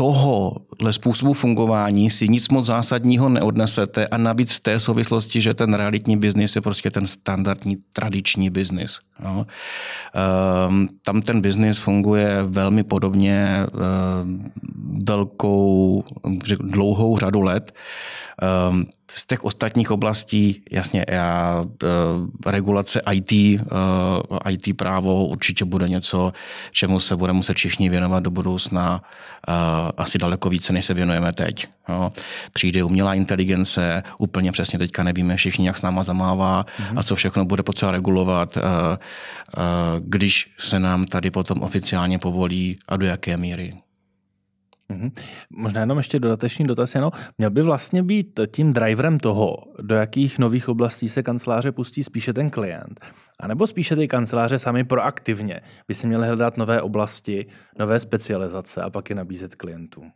tohohle 0.00 0.92
způsobu 0.92 1.32
fungování 1.32 2.10
si 2.10 2.28
nic 2.28 2.48
moc 2.48 2.66
zásadního 2.66 3.28
neodnesete 3.28 4.06
a 4.06 4.16
navíc 4.16 4.56
v 4.56 4.60
té 4.60 4.80
souvislosti, 4.80 5.40
že 5.40 5.54
ten 5.54 5.74
realitní 5.74 6.16
biznis 6.16 6.56
je 6.56 6.62
prostě 6.62 6.90
ten 6.90 7.06
standardní 7.06 7.76
tradiční 7.92 8.50
biznis. 8.50 8.98
No. 9.24 9.46
Tam 11.04 11.22
ten 11.22 11.40
biznis 11.40 11.78
funguje 11.78 12.42
velmi 12.42 12.84
podobně 12.84 13.66
um, 14.22 14.44
velkou, 15.06 16.04
dlouhou 16.60 17.18
řadu 17.18 17.42
let. 17.42 17.72
Um, 18.70 18.86
z 19.10 19.26
těch 19.26 19.44
ostatních 19.44 19.90
oblastí, 19.90 20.62
jasně, 20.70 21.04
já, 21.08 21.60
uh, 21.60 21.68
regulace 22.46 23.02
IT, 23.12 23.32
uh, 23.32 24.38
IT 24.50 24.76
právo 24.76 25.26
určitě 25.26 25.64
bude 25.64 25.88
něco, 25.88 26.32
čemu 26.72 27.00
se 27.00 27.16
bude 27.16 27.32
muset 27.32 27.56
všichni 27.56 27.88
věnovat 27.88 28.22
do 28.22 28.30
budoucna 28.30 29.02
uh, 29.48 29.54
asi 29.96 30.18
daleko 30.18 30.50
více 30.50 30.72
než 30.72 30.84
se 30.84 30.94
věnujeme 30.94 31.32
teď. 31.32 31.68
Přijde 32.52 32.84
umělá 32.84 33.14
inteligence, 33.14 34.02
úplně 34.18 34.52
přesně 34.52 34.78
teďka 34.78 35.02
nevíme 35.02 35.36
všichni, 35.36 35.66
jak 35.66 35.78
s 35.78 35.82
náma 35.82 36.02
zamává 36.02 36.64
mm-hmm. 36.64 36.98
a 36.98 37.02
co 37.02 37.16
všechno 37.16 37.44
bude 37.44 37.62
potřeba 37.62 37.92
regulovat, 37.92 38.58
když 39.98 40.50
se 40.58 40.78
nám 40.78 41.04
tady 41.04 41.30
potom 41.30 41.62
oficiálně 41.62 42.18
povolí 42.18 42.78
a 42.88 42.96
do 42.96 43.06
jaké 43.06 43.36
míry. 43.36 43.74
Mm-hmm. 44.92 45.10
Možná 45.50 45.80
jenom 45.80 45.98
ještě 45.98 46.20
dodatečný 46.20 46.66
dotaz, 46.66 46.94
jenom 46.94 47.10
měl 47.38 47.50
by 47.50 47.62
vlastně 47.62 48.02
být 48.02 48.40
tím 48.52 48.72
driverem 48.72 49.18
toho, 49.18 49.56
do 49.82 49.94
jakých 49.94 50.38
nových 50.38 50.68
oblastí 50.68 51.08
se 51.08 51.22
kanceláře 51.22 51.72
pustí 51.72 52.04
spíše 52.04 52.32
ten 52.32 52.50
klient, 52.50 53.00
anebo 53.40 53.66
spíše 53.66 53.96
ty 53.96 54.08
kanceláře 54.08 54.58
sami 54.58 54.84
proaktivně 54.84 55.60
by 55.88 55.94
si 55.94 56.06
měly 56.06 56.26
hledat 56.26 56.56
nové 56.56 56.82
oblasti, 56.82 57.46
nové 57.78 58.00
specializace 58.00 58.82
a 58.82 58.90
pak 58.90 59.10
je 59.10 59.16
nabízet 59.16 59.54
klientům. 59.54 60.12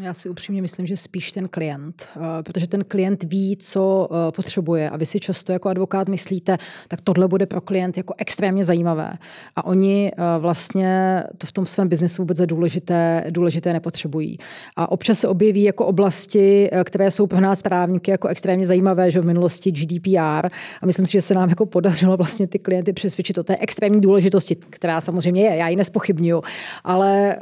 Já 0.00 0.14
si 0.14 0.28
upřímně 0.28 0.62
myslím, 0.62 0.86
že 0.86 0.96
spíš 0.96 1.32
ten 1.32 1.48
klient, 1.48 2.08
eh, 2.16 2.42
protože 2.42 2.66
ten 2.66 2.84
klient 2.84 3.24
ví, 3.24 3.56
co 3.56 4.08
eh, 4.10 4.32
potřebuje 4.32 4.90
a 4.90 4.96
vy 4.96 5.06
si 5.06 5.20
často 5.20 5.52
jako 5.52 5.68
advokát 5.68 6.08
myslíte, 6.08 6.58
tak 6.88 7.00
tohle 7.00 7.28
bude 7.28 7.46
pro 7.46 7.60
klient 7.60 7.96
jako 7.96 8.14
extrémně 8.18 8.64
zajímavé. 8.64 9.12
A 9.56 9.64
oni 9.64 10.12
eh, 10.12 10.38
vlastně 10.38 11.22
to 11.38 11.46
v 11.46 11.52
tom 11.52 11.66
svém 11.66 11.88
biznesu 11.88 12.22
vůbec 12.22 12.40
důležité, 12.46 13.24
důležité 13.30 13.72
nepotřebují. 13.72 14.38
A 14.76 14.92
občas 14.92 15.18
se 15.18 15.28
objeví 15.28 15.62
jako 15.62 15.86
oblasti, 15.86 16.70
které 16.84 17.10
jsou 17.10 17.26
pro 17.26 17.40
nás 17.40 17.62
právníky 17.62 18.10
jako 18.10 18.28
extrémně 18.28 18.66
zajímavé, 18.66 19.10
že 19.10 19.20
v 19.20 19.26
minulosti 19.26 19.72
GDPR. 19.72 20.48
A 20.82 20.86
myslím 20.86 21.06
si, 21.06 21.12
že 21.12 21.22
se 21.22 21.34
nám 21.34 21.48
jako 21.48 21.66
podařilo 21.66 22.16
vlastně 22.16 22.46
ty 22.46 22.58
klienty 22.58 22.92
přesvědčit 22.92 23.38
o 23.38 23.44
té 23.44 23.56
extrémní 23.56 24.00
důležitosti, 24.00 24.54
která 24.54 25.00
samozřejmě 25.00 25.42
je, 25.42 25.56
já 25.56 25.68
ji 25.68 25.76
nespochybnuju. 25.76 26.42
Ale 26.84 27.36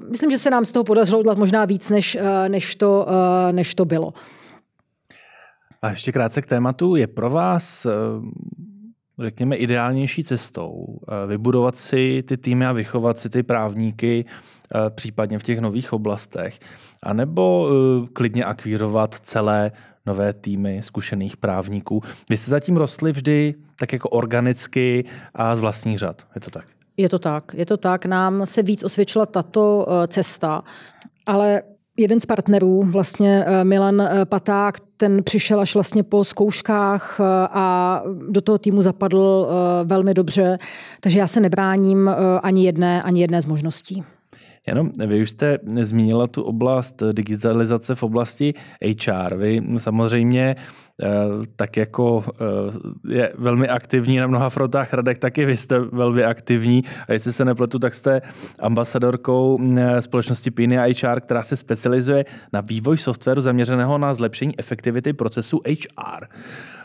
uh, 0.00 0.10
myslím, 0.10 0.30
že 0.30 0.38
se 0.38 0.50
nám 0.50 0.64
z 0.64 0.72
toho 0.72 0.84
podařilo 0.84 1.20
udělat 1.20 1.38
možná 1.38 1.64
víc, 1.64 1.90
než, 1.98 2.14
eh, 2.20 2.48
než, 2.48 2.76
to, 2.76 3.06
eh, 3.08 3.52
než 3.52 3.74
to 3.74 3.84
bylo. 3.84 4.12
A 5.82 5.90
ještě 5.90 6.12
krátce 6.12 6.42
k 6.42 6.46
tématu. 6.46 6.96
Je 6.96 7.06
pro 7.06 7.30
vás, 7.30 7.86
eh, 7.86 7.90
řekněme, 9.18 9.56
ideálnější 9.56 10.24
cestou 10.24 10.98
vybudovat 11.26 11.76
si 11.76 12.22
ty 12.22 12.36
týmy 12.36 12.66
a 12.66 12.72
vychovat 12.72 13.18
si 13.18 13.30
ty 13.30 13.42
právníky 13.42 14.24
případně 14.90 15.38
v 15.38 15.42
těch 15.42 15.58
nových 15.58 15.92
oblastech, 15.92 16.58
anebo 17.02 17.68
klidně 18.12 18.44
akvírovat 18.44 19.14
celé 19.14 19.72
nové 20.06 20.32
týmy 20.32 20.80
zkušených 20.82 21.36
právníků. 21.36 22.02
Vy 22.30 22.36
jste 22.36 22.50
zatím 22.50 22.76
rostli 22.76 23.12
vždy 23.12 23.54
tak 23.78 23.92
jako 23.92 24.08
organicky 24.08 25.04
a 25.34 25.56
z 25.56 25.60
vlastních 25.60 25.98
řad. 25.98 26.22
Je 26.34 26.40
to 26.40 26.50
tak? 26.50 26.66
Je 26.96 27.08
to 27.08 27.18
tak, 27.18 27.54
je 27.54 27.66
to 27.66 27.76
tak. 27.76 28.06
Nám 28.06 28.46
se 28.46 28.62
víc 28.62 28.84
osvědčila 28.84 29.26
tato 29.26 29.86
cesta, 30.08 30.62
ale 31.26 31.62
jeden 31.98 32.20
z 32.20 32.26
partnerů, 32.26 32.82
vlastně 32.82 33.44
eh, 33.46 33.64
Milan 33.64 34.00
eh, 34.00 34.24
Paták, 34.24 34.80
ten 34.96 35.22
přišel 35.22 35.60
až 35.60 35.74
vlastně 35.74 36.02
po 36.02 36.24
zkouškách 36.24 37.20
eh, 37.20 37.24
a 37.50 38.02
do 38.30 38.40
toho 38.40 38.58
týmu 38.58 38.82
zapadl 38.82 39.48
velmi 39.84 40.14
dobře, 40.14 40.58
takže 41.00 41.18
já 41.18 41.26
se 41.26 41.40
nebráním 41.40 42.10
ani 42.42 42.64
jedné, 42.64 43.02
ani 43.02 43.20
jedné 43.20 43.42
z 43.42 43.46
možností. 43.46 44.04
Jenom 44.66 44.90
vy 45.06 45.22
už 45.22 45.30
jste 45.30 45.58
zmínila 45.82 46.26
tu 46.26 46.42
oblast 46.42 47.02
digitalizace 47.12 47.94
v 47.94 48.02
oblasti 48.02 48.54
HR. 48.82 49.34
Vy 49.36 49.62
samozřejmě 49.78 50.56
eh, 51.02 51.08
tak 51.56 51.76
jako 51.76 52.24
eh, 52.28 53.14
je 53.14 53.32
velmi 53.38 53.68
aktivní 53.68 54.16
na 54.16 54.26
mnoha 54.26 54.50
frontách 54.50 54.92
Radek, 54.92 55.18
taky 55.18 55.44
vy 55.44 55.56
jste 55.56 55.78
velmi 55.80 56.24
aktivní 56.24 56.84
a 57.08 57.12
jestli 57.12 57.32
se 57.32 57.44
nepletu, 57.44 57.78
tak 57.78 57.94
jste 57.94 58.22
ambasadorkou 58.58 59.58
eh, 59.76 60.02
společnosti 60.02 60.50
Piny 60.50 60.76
HR, 60.76 61.20
která 61.20 61.42
se 61.42 61.56
specializuje 61.56 62.24
na 62.52 62.60
vývoj 62.60 62.96
softwaru 62.96 63.40
zaměřeného 63.40 63.98
na 63.98 64.14
zlepšení 64.14 64.58
efektivity 64.58 65.12
procesu 65.12 65.60
HR. 65.66 66.26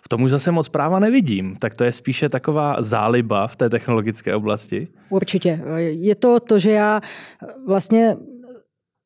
V 0.06 0.10
tom 0.10 0.24
už 0.24 0.32
zase 0.32 0.52
moc 0.52 0.70
práva 0.70 1.00
nevidím, 1.00 1.56
tak 1.56 1.76
to 1.76 1.84
je 1.84 1.92
spíše 1.92 2.30
taková 2.30 2.76
záliba 2.80 3.48
v 3.48 3.56
té 3.56 3.70
technologické 3.70 4.36
oblasti. 4.36 4.88
Určitě. 5.10 5.62
Je 5.78 6.16
to 6.16 6.40
to, 6.40 6.60
že 6.60 6.72
já 6.72 7.02
vlastně 7.68 8.18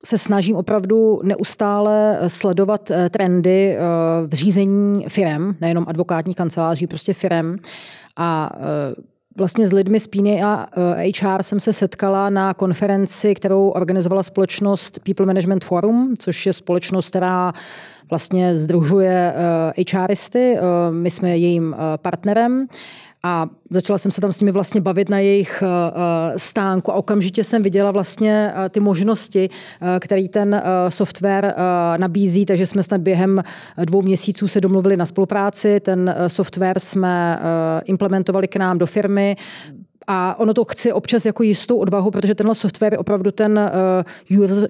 se 0.06 0.18
snažím 0.18 0.56
opravdu 0.56 1.20
neustále 1.24 2.20
sledovat 2.28 2.92
eh, 2.92 3.10
trendy 3.10 3.76
eh, 3.76 3.80
v 4.28 4.34
řízení 4.34 5.06
firem, 5.08 5.56
nejenom 5.62 5.86
advokátní 5.88 6.34
kanceláří, 6.34 6.88
prostě 6.88 7.14
firem. 7.14 7.58
A 8.18 8.50
eh, 8.56 8.96
vlastně 9.38 9.68
s 9.68 9.74
lidmi 9.74 10.00
z 10.00 10.08
Píny 10.08 10.44
a 10.44 10.68
HR 11.22 11.44
jsem 11.44 11.60
se 11.60 11.74
setkala 11.74 12.30
na 12.30 12.54
konferenci, 12.54 13.36
kterou 13.36 13.70
organizovala 13.70 14.24
společnost 14.24 15.00
People 15.00 15.26
Management 15.26 15.64
Forum, 15.64 16.14
což 16.20 16.46
je 16.46 16.54
společnost, 16.54 17.10
která 17.10 17.54
vlastně 18.10 18.56
združuje 18.56 19.34
HRisty. 19.94 20.58
My 20.92 21.12
jsme 21.12 21.38
jejím 21.38 21.76
partnerem. 22.02 22.68
A 23.24 23.48
začala 23.70 23.98
jsem 23.98 24.12
se 24.12 24.22
tam 24.22 24.32
s 24.32 24.42
nimi 24.42 24.52
vlastně 24.52 24.82
bavit 24.82 25.10
na 25.10 25.20
jejich 25.20 25.64
stánku 26.38 26.92
a 26.92 26.96
okamžitě 26.96 27.44
jsem 27.44 27.64
viděla 27.64 27.92
vlastně 27.92 28.54
ty 28.70 28.80
možnosti, 28.80 29.50
které 30.00 30.28
ten 30.28 30.64
software 30.90 31.56
nabízí, 31.98 32.46
takže 32.46 32.66
jsme 32.66 32.84
snad 32.84 33.02
během 33.02 33.44
dvou 33.86 34.02
měsíců 34.02 34.48
se 34.48 34.62
domluvili 34.62 34.98
na 34.98 35.06
spolupráci. 35.06 35.80
Ten 35.80 36.16
software 36.28 36.80
jsme 36.80 37.40
implementovali 37.86 38.48
k 38.48 38.56
nám 38.56 38.78
do 38.78 38.86
firmy. 38.86 39.36
A 40.10 40.40
ono 40.40 40.54
to 40.54 40.66
chce 40.66 40.94
občas 40.94 41.26
jako 41.26 41.44
jistou 41.44 41.78
odvahu, 41.78 42.12
protože 42.12 42.36
tenhle 42.36 42.56
software 42.56 42.94
je 42.94 42.98
opravdu 42.98 43.32
ten 43.32 43.60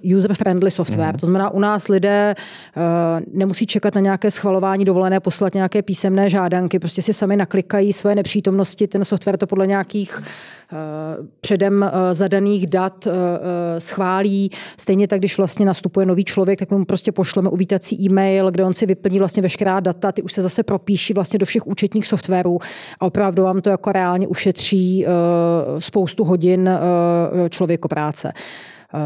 uh, 0.03 0.15
user-friendly 0.15 0.69
software. 0.69 1.13
Mm. 1.13 1.19
To 1.19 1.25
znamená, 1.25 1.49
u 1.49 1.59
nás 1.59 1.87
lidé 1.87 2.35
uh, 2.35 2.83
nemusí 3.33 3.65
čekat 3.65 3.95
na 3.95 4.01
nějaké 4.01 4.31
schvalování 4.31 4.85
dovolené, 4.85 5.19
poslat 5.19 5.53
nějaké 5.53 5.81
písemné 5.81 6.29
žádanky, 6.29 6.79
prostě 6.79 7.01
si 7.01 7.13
sami 7.13 7.35
naklikají 7.35 7.93
své 7.93 8.15
nepřítomnosti, 8.15 8.87
ten 8.87 9.05
software 9.05 9.37
to 9.37 9.47
podle 9.47 9.67
nějakých 9.67 10.17
uh, 10.17 11.25
předem 11.41 11.81
uh, 11.81 12.13
zadaných 12.13 12.67
dat 12.67 13.07
uh, 13.07 13.13
schválí. 13.77 14.49
Stejně 14.77 15.07
tak, 15.07 15.19
když 15.19 15.37
vlastně 15.37 15.65
nastupuje 15.65 16.05
nový 16.05 16.25
člověk, 16.25 16.59
tak 16.59 16.71
mu 16.71 16.85
prostě 16.85 17.11
pošleme 17.11 17.49
uvítací 17.49 18.05
e-mail, 18.05 18.51
kde 18.51 18.65
on 18.65 18.73
si 18.73 18.85
vyplní 18.85 19.19
vlastně 19.19 19.43
veškerá 19.43 19.79
data, 19.79 20.11
ty 20.11 20.21
už 20.21 20.33
se 20.33 20.41
zase 20.41 20.63
propíší 20.63 21.13
vlastně 21.13 21.39
do 21.39 21.45
všech 21.45 21.67
účetních 21.67 22.07
softwarů 22.07 22.59
a 22.99 23.05
opravdu 23.05 23.43
vám 23.43 23.61
to 23.61 23.69
jako 23.69 23.91
reálně 23.91 24.27
ušetří 24.27 25.05
uh, 25.05 25.26
Eh, 25.26 25.26
spoustu 25.79 26.23
hodin 26.23 26.69
eh, 26.69 27.49
člověko 27.49 27.87
práce. 27.87 28.31
Eh, 28.33 28.97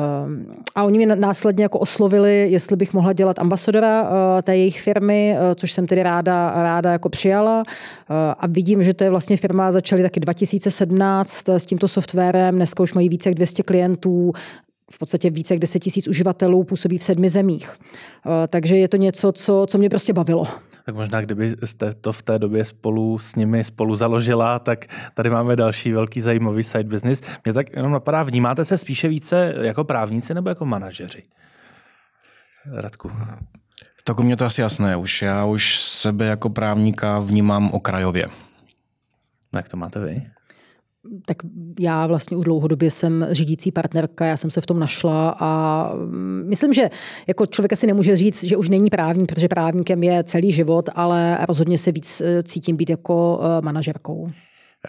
a 0.76 0.84
oni 0.84 0.98
mě 0.98 1.16
následně 1.16 1.64
jako 1.64 1.80
oslovili, 1.80 2.48
jestli 2.52 2.76
bych 2.76 2.94
mohla 2.94 3.14
dělat 3.14 3.40
ambasadora 3.40 4.08
té 4.42 4.58
jejich 4.58 4.82
firmy, 4.82 5.38
což 5.56 5.72
jsem 5.72 5.88
tedy 5.88 6.04
ráda, 6.04 6.54
ráda 6.56 6.92
jako 6.92 7.10
přijala. 7.10 7.64
A 8.40 8.48
vidím, 8.48 8.84
že 8.84 8.94
to 8.94 9.04
je 9.04 9.10
vlastně 9.10 9.38
firma, 9.38 9.72
začaly 9.72 10.02
taky 10.02 10.20
2017 10.20 11.50
s 11.50 11.66
tímto 11.66 11.88
softwarem, 11.88 12.56
dneska 12.56 12.84
už 12.84 12.94
mají 12.94 13.10
více 13.10 13.30
jak 13.30 13.36
200 13.36 13.64
klientů, 13.64 14.34
v 14.92 14.98
podstatě 15.00 15.30
více 15.30 15.54
jak 15.54 15.60
10 15.60 15.80
tisíc 15.80 16.08
uživatelů, 16.08 16.64
působí 16.64 16.98
v 16.98 17.04
sedmi 17.04 17.30
zemích. 17.30 17.70
Takže 18.48 18.76
je 18.76 18.88
to 18.88 18.98
něco, 18.98 19.32
co, 19.32 19.66
co 19.70 19.78
mě 19.78 19.90
prostě 19.90 20.14
bavilo. 20.14 20.48
Tak 20.86 20.96
možná, 20.96 21.22
kdybyste 21.22 21.94
to 21.94 22.14
v 22.14 22.24
té 22.24 22.40
době 22.40 22.66
spolu 22.66 23.20
s 23.20 23.36
nimi 23.36 23.64
spolu 23.64 23.96
založila, 23.96 24.60
tak 24.60 24.86
tady 25.14 25.30
máme 25.30 25.56
další 25.56 25.92
velký 25.92 26.22
zajímavý 26.22 26.64
side 26.64 26.84
business. 26.84 27.22
Mě 27.46 27.54
tak 27.54 27.76
jenom 27.76 27.92
napadá, 27.92 28.24
vnímáte 28.24 28.66
se 28.66 28.78
spíše 28.78 29.08
více 29.08 29.54
jako 29.62 29.84
právníci 29.84 30.34
nebo 30.34 30.50
jako 30.50 30.66
manažeři? 30.66 31.24
Radku. 32.74 33.12
Tak 34.04 34.20
u 34.20 34.24
mě 34.24 34.38
to 34.38 34.46
asi 34.46 34.62
jasné 34.62 34.98
už. 34.98 35.22
Já 35.22 35.46
už 35.46 35.80
sebe 35.82 36.26
jako 36.26 36.50
právníka 36.50 37.20
vnímám 37.20 37.72
okrajově. 37.72 38.26
No 39.54 39.60
jak 39.60 39.70
to 39.70 39.78
máte 39.78 40.00
vy? 40.00 40.22
Tak 41.26 41.38
já 41.80 42.08
vlastně 42.08 42.38
už 42.38 42.46
dlouhodobě 42.46 42.92
jsem 42.92 43.28
řídící 43.32 43.72
partnerka, 43.72 44.26
já 44.26 44.38
jsem 44.38 44.52
se 44.52 44.62
v 44.62 44.66
tom 44.66 44.80
našla 44.80 45.36
a 45.40 45.92
myslím, 46.46 46.74
že 46.74 46.90
jako 47.28 47.46
člověk 47.46 47.74
asi 47.74 47.88
nemůže 47.88 48.16
říct, 48.16 48.44
že 48.44 48.58
už 48.58 48.70
není 48.70 48.90
právník, 48.90 49.30
protože 49.30 49.48
právníkem 49.48 50.04
je 50.04 50.24
celý 50.24 50.52
život, 50.52 50.90
ale 50.96 51.38
rozhodně 51.48 51.78
se 51.78 51.92
víc 51.92 52.22
eh, 52.22 52.44
cítím 52.44 52.76
být 52.76 52.90
jako 52.90 53.42
eh, 53.44 53.62
manažerkou. 53.62 54.32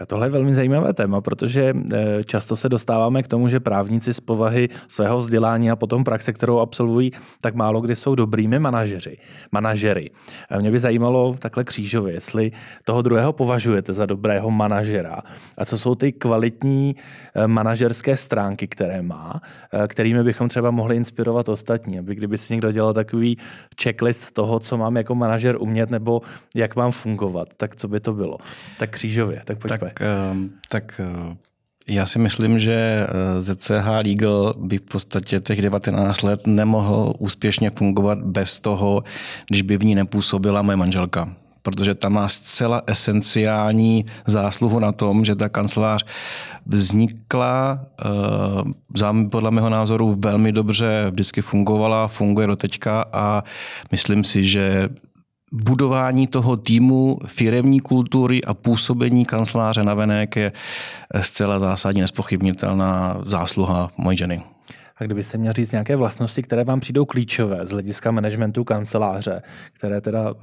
Tohle 0.07 0.27
je 0.27 0.31
velmi 0.31 0.55
zajímavé 0.55 0.93
téma, 0.93 1.21
protože 1.21 1.75
eh, 1.93 2.25
často 2.25 2.57
se 2.57 2.69
dostáváme 2.69 3.23
k 3.23 3.29
tomu, 3.29 3.49
že 3.49 3.61
právníci 3.61 4.15
z 4.15 4.21
povahy 4.21 4.69
svého 4.89 5.19
vzdělání 5.19 5.71
a 5.71 5.77
potom 5.77 6.05
praxe, 6.05 6.33
kterou 6.33 6.59
absolvují, 6.59 7.13
tak 7.41 7.55
málo 7.55 7.81
kdy 7.81 7.97
jsou 7.97 8.15
dobrými 8.15 8.59
manažeři, 8.59 9.17
manažery. 9.53 10.11
Mě 10.61 10.71
by 10.71 10.79
zajímalo 10.79 11.35
takhle 11.39 11.65
křížově, 11.65 12.15
jestli 12.15 12.53
toho 12.85 13.03
druhého 13.03 13.33
považujete 13.33 13.93
za 13.93 14.07
dobrého 14.07 14.51
manažera 14.51 15.19
a 15.59 15.65
co 15.65 15.79
jsou 15.79 15.95
ty 15.95 16.13
kvalitní 16.13 16.97
eh, 17.35 17.47
manažerské 17.47 18.17
stránky, 18.17 18.69
které 18.69 19.03
má, 19.03 19.41
eh, 19.73 19.89
kterými 19.89 20.25
bychom 20.25 20.49
třeba 20.49 20.71
mohli 20.71 20.97
inspirovat 20.97 21.49
ostatní, 21.49 21.99
aby 21.99 22.15
kdyby 22.15 22.39
si 22.39 22.53
někdo 22.53 22.73
dělal 22.73 22.93
takový 22.93 23.39
checklist 23.83 24.33
toho, 24.33 24.61
co 24.61 24.77
mám 24.77 24.97
jako 24.97 25.15
manažer 25.15 25.57
umět 25.61 25.91
nebo 25.91 26.23
jak 26.57 26.77
mám 26.77 26.91
fungovat, 26.91 27.49
tak 27.57 27.77
co 27.77 27.89
by 27.89 28.01
to 28.01 28.13
bylo? 28.13 28.39
Tak 28.79 28.91
křížově, 28.91 29.41
tak. 29.45 29.59
Tak, 29.69 29.82
ehm, 30.01 30.51
tak 30.71 31.01
eh, 31.01 31.37
Já 31.91 32.07
si 32.07 32.19
myslím, 32.19 32.59
že 32.59 32.75
eh, 32.75 33.43
ZCH 33.43 33.89
Legal 34.05 34.55
by 34.59 34.79
v 34.79 34.83
podstatě 34.83 35.41
těch 35.41 35.63
19 35.63 36.23
let 36.23 36.47
nemohl 36.47 37.15
úspěšně 37.19 37.71
fungovat 37.71 38.19
bez 38.19 38.61
toho, 38.61 39.03
když 39.49 39.63
by 39.63 39.77
v 39.77 39.85
ní 39.85 39.95
nepůsobila 39.95 40.63
moje 40.63 40.77
manželka. 40.77 41.35
Protože 41.63 41.95
tam 41.95 42.13
má 42.13 42.29
zcela 42.29 42.83
esenciální 42.87 44.05
zásluhu 44.27 44.79
na 44.79 44.93
tom, 44.93 45.25
že 45.25 45.35
ta 45.35 45.49
kancelář 45.49 46.05
vznikla, 46.67 47.87
uh, 49.03 49.29
podle 49.31 49.51
mého 49.51 49.71
názoru 49.71 50.17
velmi 50.25 50.53
dobře 50.53 51.07
vždycky 51.11 51.43
fungovala, 51.43 52.09
funguje 52.09 52.47
do 52.47 52.57
teďka 52.57 53.05
a 53.13 53.45
myslím 53.93 54.25
si, 54.25 54.45
že 54.45 54.89
budování 55.53 56.27
toho 56.27 56.57
týmu, 56.57 57.19
firemní 57.27 57.81
kultury 57.81 58.45
a 58.45 58.55
působení 58.55 59.25
kanceláře 59.25 59.85
na 59.85 59.95
venek 59.95 60.37
je 60.37 60.53
zcela 61.21 61.59
zásadně 61.59 62.03
nespochybnitelná 62.03 63.21
zásluha 63.25 63.91
mojí 63.97 64.17
ženy. 64.17 64.43
A 64.97 65.05
kdybyste 65.05 65.39
měl 65.39 65.53
říct 65.53 65.73
nějaké 65.73 65.97
vlastnosti, 65.97 66.43
které 66.43 66.65
vám 66.65 66.81
přijdou 66.81 67.05
klíčové 67.05 67.67
z 67.67 67.71
hlediska 67.71 68.11
managementu 68.11 68.65
kanceláře, 68.65 69.43
které 69.73 70.01
teda 70.01 70.31
e, 70.31 70.35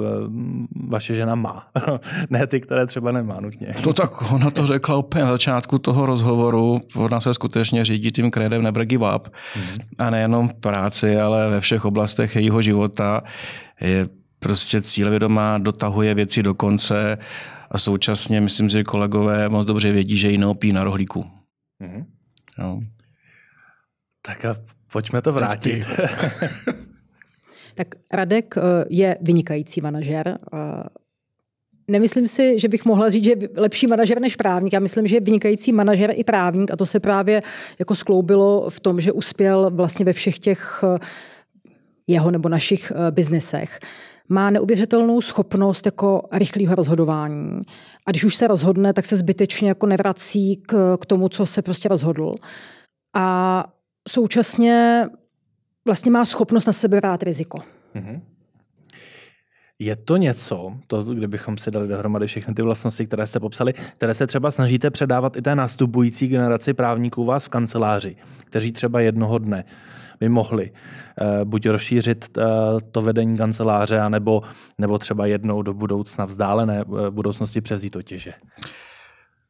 vaše 0.87 1.15
žena 1.15 1.35
má, 1.35 1.67
ne 2.29 2.47
ty, 2.47 2.59
které 2.61 2.85
třeba 2.85 3.11
nemá 3.11 3.39
nutně. 3.39 3.75
To 3.83 3.93
tak 3.93 4.31
ona 4.31 4.51
to 4.51 4.65
řekla 4.65 4.97
úplně 4.97 5.23
na 5.23 5.31
začátku 5.31 5.79
toho 5.79 6.05
rozhovoru. 6.05 6.79
Ona 6.95 7.21
se 7.21 7.33
skutečně 7.33 7.85
řídí 7.85 8.11
tím 8.11 8.31
kredem 8.31 8.61
never 8.61 8.85
give 8.85 9.15
up. 9.15 9.27
Mm-hmm. 9.27 9.81
A 9.97 10.09
nejenom 10.09 10.49
v 10.49 10.53
práci, 10.53 11.17
ale 11.17 11.49
ve 11.49 11.59
všech 11.61 11.85
oblastech 11.85 12.35
jejího 12.35 12.61
života. 12.61 13.23
Je 13.81 14.07
prostě 14.39 14.81
cílevědomá, 14.81 15.57
dotahuje 15.57 16.13
věci 16.13 16.43
do 16.43 16.53
konce 16.53 17.17
a 17.71 17.77
současně 17.77 18.41
myslím, 18.41 18.69
že 18.69 18.83
kolegové 18.83 19.49
moc 19.49 19.65
dobře 19.65 19.91
vědí, 19.91 20.17
že 20.17 20.31
ji 20.31 20.37
neopí 20.37 20.73
na 20.73 20.83
rohlíku. 20.83 21.25
Mm-hmm. 21.81 22.05
No. 22.57 22.79
Tak 24.21 24.45
a 24.45 24.55
pojďme 24.91 25.21
to 25.21 25.33
vrátit. 25.33 25.85
tak 27.75 27.87
Radek 28.13 28.55
eh, 28.57 28.61
je 28.89 29.17
vynikající 29.21 29.81
manažer. 29.81 30.37
Nemyslím 31.87 32.27
si, 32.27 32.59
že 32.59 32.67
bych 32.67 32.85
mohla 32.85 33.09
říct, 33.09 33.23
že 33.23 33.31
je 33.31 33.49
lepší 33.55 33.87
manažer 33.87 34.21
než 34.21 34.35
právník. 34.35 34.73
Já 34.73 34.79
myslím, 34.79 35.07
že 35.07 35.15
je 35.15 35.19
vynikající 35.19 35.71
manažer 35.71 36.11
i 36.15 36.23
právník 36.23 36.71
a 36.71 36.75
to 36.75 36.85
se 36.85 36.99
právě 36.99 37.43
jako 37.79 37.95
skloubilo 37.95 38.69
v 38.69 38.79
tom, 38.79 39.01
že 39.01 39.11
uspěl 39.11 39.71
vlastně 39.73 40.05
ve 40.05 40.13
všech 40.13 40.39
těch 40.39 40.83
eh, 40.83 41.05
jeho 42.07 42.31
nebo 42.31 42.49
našich 42.49 42.91
eh, 42.95 43.11
biznesech 43.11 43.79
má 44.29 44.49
neuvěřitelnou 44.49 45.21
schopnost 45.21 45.85
jako 45.85 46.21
rychlého 46.31 46.75
rozhodování. 46.75 47.59
A 48.05 48.11
když 48.11 48.23
už 48.23 48.35
se 48.35 48.47
rozhodne, 48.47 48.93
tak 48.93 49.05
se 49.05 49.17
zbytečně 49.17 49.67
jako 49.67 49.85
nevrací 49.85 50.55
k, 50.55 50.97
k 51.01 51.05
tomu, 51.05 51.29
co 51.29 51.45
se 51.45 51.61
prostě 51.61 51.89
rozhodl. 51.89 52.35
A 53.15 53.65
současně 54.09 55.05
vlastně 55.85 56.11
má 56.11 56.25
schopnost 56.25 56.65
na 56.65 56.73
sebe 56.73 56.97
brát 56.97 57.23
riziko. 57.23 57.57
Mm-hmm. 57.95 58.21
Je 59.81 59.95
to 59.95 60.17
něco, 60.17 60.73
to, 60.87 61.03
kdybychom 61.03 61.57
si 61.57 61.71
dali 61.71 61.87
dohromady 61.87 62.27
všechny 62.27 62.53
ty 62.53 62.61
vlastnosti, 62.61 63.05
které 63.05 63.27
jste 63.27 63.39
popsali, 63.39 63.73
které 63.73 64.13
se 64.13 64.27
třeba 64.27 64.51
snažíte 64.51 64.91
předávat 64.91 65.37
i 65.37 65.41
té 65.41 65.55
nastupující 65.55 66.27
generaci 66.27 66.73
právníků 66.73 67.25
vás 67.25 67.45
v 67.45 67.49
kanceláři, 67.49 68.15
kteří 68.45 68.71
třeba 68.71 69.01
jednoho 69.01 69.37
dne 69.37 69.63
by 70.19 70.29
mohli 70.29 70.71
uh, 70.71 71.27
buď 71.43 71.65
rozšířit 71.65 72.37
uh, 72.37 72.43
to 72.91 73.01
vedení 73.01 73.37
kanceláře, 73.37 73.99
anebo, 73.99 74.41
nebo 74.77 74.97
třeba 74.97 75.25
jednou 75.25 75.61
do 75.61 75.73
budoucna 75.73 76.25
vzdálené 76.25 76.83
uh, 76.83 77.09
budoucnosti 77.09 77.61
přezít 77.61 77.95
otěže. 77.95 78.33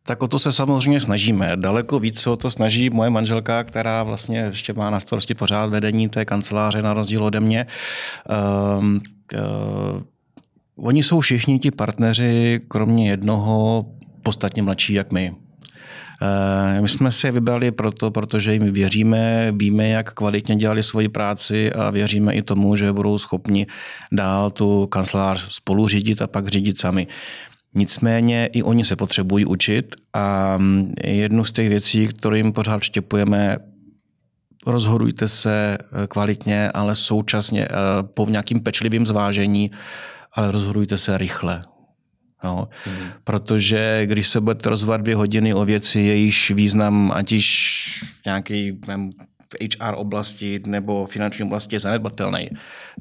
Tak 0.04 0.24
o 0.24 0.28
to 0.28 0.40
se 0.40 0.52
samozřejmě 0.52 1.00
snažíme. 1.00 1.52
Daleko 1.56 2.00
víc 2.00 2.20
se 2.20 2.30
o 2.30 2.38
to 2.38 2.52
snaží 2.52 2.90
moje 2.90 3.10
manželka, 3.10 3.64
která 3.64 4.04
vlastně 4.04 4.40
ještě 4.40 4.74
má 4.74 4.90
na 4.90 5.00
starosti 5.00 5.36
pořád 5.36 5.66
vedení 5.66 6.10
té 6.10 6.26
kanceláře 6.26 6.82
na 6.82 6.94
rozdíl 6.94 7.24
ode 7.24 7.40
mě. 7.40 7.66
Um, 8.80 9.02
uh, 9.34 10.02
oni 10.76 11.04
jsou 11.04 11.20
všichni 11.20 11.60
ti 11.60 11.72
partneři, 11.72 12.62
kromě 12.68 13.10
jednoho, 13.10 13.86
podstatně 14.24 14.62
mladší 14.62 14.94
jak 14.94 15.12
my. 15.12 15.36
My 16.82 16.88
jsme 16.88 17.12
si 17.12 17.28
je 17.28 17.32
vybrali 17.32 17.72
proto, 17.72 18.12
protože 18.12 18.54
jim 18.54 18.74
věříme, 18.74 19.54
víme, 19.56 19.90
jak 19.90 20.14
kvalitně 20.14 20.56
dělali 20.56 20.84
svoji 20.84 21.10
práci 21.10 21.74
a 21.74 21.90
věříme 21.90 22.34
i 22.34 22.42
tomu, 22.42 22.76
že 22.76 22.94
budou 22.94 23.18
schopni 23.18 23.68
dál 24.12 24.50
tu 24.50 24.88
kancelář 24.88 25.48
spolu 25.50 25.88
řídit 25.88 26.22
a 26.22 26.28
pak 26.28 26.48
řídit 26.48 26.80
sami. 26.80 27.08
Nicméně 27.76 28.50
i 28.54 28.64
oni 28.64 28.86
se 28.86 28.96
potřebují 28.96 29.46
učit 29.46 29.96
a 30.14 30.58
mm, 30.58 30.94
jednu 31.04 31.46
z 31.46 31.52
těch 31.52 31.70
věcí, 31.70 32.08
kterým 32.08 32.54
pořád 32.54 32.84
štěpujeme, 32.84 33.58
rozhodujte 34.68 35.28
se 35.28 35.78
eh, 35.78 36.08
kvalitně, 36.08 36.72
ale 36.72 36.96
současně 36.96 37.66
eh, 37.66 37.70
po 38.04 38.26
nějakým 38.30 38.60
pečlivým 38.60 39.06
zvážení, 39.06 39.72
ale 40.34 40.52
rozhodujte 40.52 40.98
se 40.98 41.18
rychle. 41.18 41.64
No, 42.44 42.70
mm. 42.88 43.10
Protože 43.24 44.02
když 44.06 44.28
se 44.28 44.42
budete 44.42 44.70
rozhodovat 44.70 45.02
dvě 45.02 45.16
hodiny 45.16 45.54
o 45.54 45.66
věci, 45.66 46.00
jejíž 46.00 46.52
význam, 46.52 47.12
ať 47.16 47.32
již 47.32 48.06
nějaký 48.26 48.72
v 48.72 49.76
HR 49.76 49.94
oblasti 49.96 50.62
nebo 50.66 51.06
finanční 51.06 51.46
oblasti 51.46 51.76
je 51.76 51.80
zanedbatelný, 51.80 52.50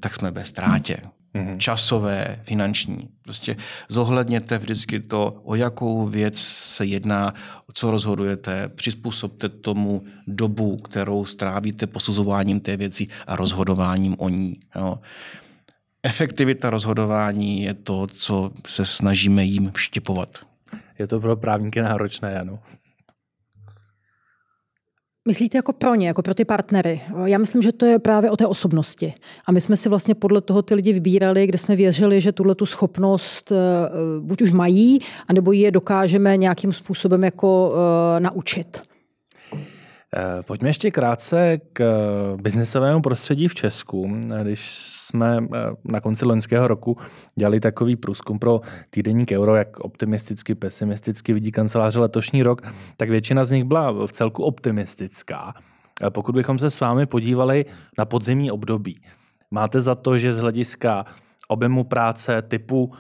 tak 0.01 0.15
jsme 0.15 0.31
ve 0.31 0.45
ztrátě 0.45 0.97
mm-hmm. 1.35 1.59
časové, 1.59 2.41
finanční. 2.43 3.09
Prostě 3.23 3.57
zohledněte 3.89 4.59
vždycky 4.59 5.01
to, 5.01 5.41
o 5.45 5.55
jakou 5.55 6.07
věc 6.07 6.39
se 6.41 6.87
jedná, 6.87 7.35
co 7.75 7.91
rozhodujete, 7.91 8.69
přizpůsobte 8.69 9.49
tomu 9.49 10.03
dobu, 10.27 10.77
kterou 10.77 11.25
strávíte 11.25 11.87
posuzováním 11.87 12.61
té 12.61 12.77
věci 12.77 13.07
a 13.27 13.37
rozhodováním 13.37 14.15
o 14.19 14.29
ní. 14.29 14.61
Jo. 14.77 14.99
Efektivita 16.09 16.71
rozhodování 16.71 17.63
je 17.63 17.75
to, 17.75 18.07
co 18.07 18.51
se 18.67 18.85
snažíme 18.85 19.45
jim 19.45 19.71
vštěpovat. 19.75 20.29
Je 20.99 21.07
to 21.07 21.21
pro 21.21 21.37
právníky 21.37 21.83
náročné, 21.83 22.41
ano. 22.41 22.59
Myslíte 25.29 25.59
jako 25.59 25.73
pro 25.73 25.95
ně, 25.95 26.07
jako 26.07 26.23
pro 26.23 26.35
ty 26.35 26.45
partnery? 26.45 27.01
Já 27.25 27.39
myslím, 27.39 27.63
že 27.63 27.73
to 27.73 27.87
je 27.87 27.99
právě 27.99 28.31
o 28.31 28.37
té 28.37 28.47
osobnosti. 28.47 29.15
A 29.47 29.53
my 29.53 29.61
jsme 29.61 29.77
si 29.77 29.89
vlastně 29.89 30.15
podle 30.15 30.41
toho 30.41 30.63
ty 30.63 30.75
lidi 30.75 30.93
vybírali, 30.93 31.47
kde 31.47 31.59
jsme 31.59 31.77
věřili, 31.77 32.21
že 32.21 32.33
tuhle 32.33 32.55
tu 32.55 32.67
schopnost 32.67 33.53
eh, 33.53 33.57
buď 34.21 34.43
už 34.43 34.53
mají, 34.53 34.99
anebo 35.29 35.53
ji 35.53 35.61
je 35.61 35.71
dokážeme 35.71 36.37
nějakým 36.37 36.73
způsobem 36.73 37.25
jako 37.25 37.71
uh, 37.71 37.77
naučit. 38.21 38.83
Eh, 40.17 40.43
pojďme 40.43 40.69
ještě 40.69 40.91
krátce 40.91 41.61
k 41.73 41.83
biznesovému 42.43 43.03
prostředí 43.03 43.49
v 43.49 43.55
Česku. 43.55 44.21
Když 44.43 44.98
jsme 45.09 45.39
na 45.85 46.01
konci 46.01 46.25
loňského 46.25 46.69
roku 46.69 46.97
dělali 47.37 47.61
takový 47.61 47.97
průzkum 47.97 48.39
pro 48.39 48.61
týdenník 48.91 49.33
Euro, 49.33 49.57
jak 49.57 49.81
optimisticky, 49.81 50.55
pesimisticky 50.55 51.33
vidí 51.33 51.53
kanceláře 51.53 52.01
letošní 52.01 52.43
rok, 52.43 52.63
tak 52.97 53.11
většina 53.11 53.45
z 53.45 53.51
nich 53.51 53.65
byla 53.65 54.07
v 54.07 54.13
celku 54.13 54.45
optimistická. 54.45 55.55
Pokud 56.11 56.35
bychom 56.35 56.59
se 56.59 56.71
s 56.71 56.81
vámi 56.81 57.07
podívali 57.07 57.65
na 57.99 58.05
podzimní 58.05 58.51
období, 58.51 59.01
máte 59.51 59.81
za 59.81 59.95
to, 59.95 60.19
že 60.19 60.35
z 60.35 60.39
hlediska 60.39 61.05
objemu 61.49 61.85
práce, 61.85 62.43
typu 62.43 62.93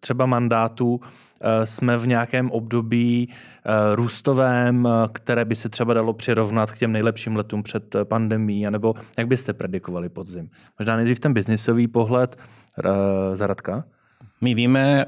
třeba 0.00 0.26
mandátů, 0.26 1.00
eh, 1.40 1.66
jsme 1.66 1.98
v 1.98 2.06
nějakém 2.06 2.50
období 2.50 3.28
eh, 3.28 3.96
růstovém, 3.96 4.86
eh, 4.86 5.08
které 5.12 5.44
by 5.44 5.56
se 5.56 5.68
třeba 5.68 5.94
dalo 5.94 6.12
přirovnat 6.12 6.70
k 6.70 6.78
těm 6.78 6.92
nejlepším 6.92 7.36
letům 7.36 7.62
před 7.62 7.96
pandemí, 8.04 8.66
anebo 8.66 8.94
jak 9.18 9.28
byste 9.28 9.52
predikovali 9.52 10.08
podzim? 10.08 10.50
Možná 10.78 10.96
nejdřív 10.96 11.20
ten 11.20 11.32
biznisový 11.32 11.88
pohled, 11.88 12.36
Zaradka? 13.32 13.84
My 14.40 14.54
víme, 14.54 15.04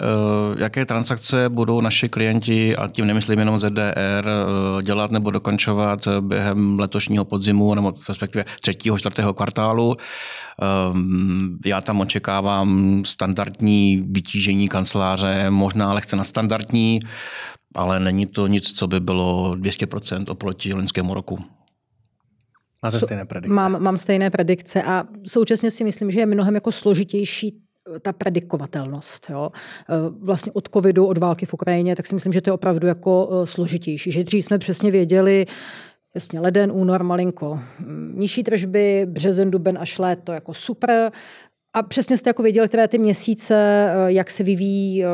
jaké 0.58 0.86
transakce 0.86 1.48
budou 1.48 1.80
naši 1.80 2.08
klienti, 2.08 2.76
a 2.76 2.88
tím 2.88 3.06
nemyslím 3.06 3.38
jenom 3.38 3.58
ZDR, 3.58 4.28
dělat 4.82 5.10
nebo 5.10 5.30
dokončovat 5.30 6.08
během 6.20 6.78
letošního 6.78 7.24
podzimu, 7.24 7.74
nebo 7.74 7.94
respektive 8.08 8.44
třetího, 8.60 8.98
čtvrtého 8.98 9.34
kvartálu. 9.34 9.96
Já 11.64 11.80
tam 11.80 12.00
očekávám 12.00 13.02
standardní 13.06 14.06
vytížení 14.10 14.68
kanceláře, 14.68 15.50
možná 15.50 15.92
lehce 15.92 16.16
na 16.16 16.24
standardní, 16.24 17.00
ale 17.74 18.00
není 18.00 18.26
to 18.26 18.46
nic, 18.46 18.72
co 18.72 18.86
by 18.86 19.00
bylo 19.00 19.54
200% 19.54 20.24
oproti 20.28 20.74
loňskému 20.74 21.14
roku. 21.14 21.38
Máte 22.82 22.98
stejné 22.98 23.24
predikce? 23.24 23.54
Mám, 23.54 23.82
mám 23.82 23.96
stejné 23.96 24.30
predikce 24.30 24.82
a 24.82 25.04
současně 25.26 25.70
si 25.70 25.84
myslím, 25.84 26.10
že 26.10 26.20
je 26.20 26.26
mnohem 26.26 26.54
jako 26.54 26.72
složitější 26.72 27.67
ta 28.02 28.12
predikovatelnost. 28.12 29.30
Jo. 29.30 29.50
Eh, 29.54 29.94
vlastně 30.20 30.52
od 30.52 30.68
covidu, 30.68 31.06
od 31.06 31.18
války 31.18 31.46
v 31.46 31.54
Ukrajině, 31.54 31.96
tak 31.96 32.06
si 32.06 32.14
myslím, 32.14 32.32
že 32.32 32.40
to 32.40 32.50
je 32.50 32.54
opravdu 32.54 32.86
jako 32.86 33.28
eh, 33.30 33.46
složitější. 33.46 34.12
Že 34.12 34.24
dřív 34.24 34.44
jsme 34.44 34.58
přesně 34.58 34.90
věděli, 34.90 35.46
Jasně, 36.14 36.40
leden, 36.40 36.72
únor, 36.72 37.02
malinko. 37.02 37.60
Nižší 38.14 38.42
tržby, 38.42 39.06
březen, 39.06 39.50
duben 39.50 39.78
až 39.80 39.98
léto 39.98 40.32
jako 40.32 40.54
super. 40.54 41.12
A 41.72 41.82
přesně 41.82 42.18
jste 42.18 42.30
jako 42.30 42.42
věděli, 42.42 42.68
které 42.68 42.88
ty 42.88 42.98
měsíce, 42.98 43.54
eh, 43.54 44.12
jak 44.12 44.30
se 44.30 44.44
vyvíjí, 44.44 45.04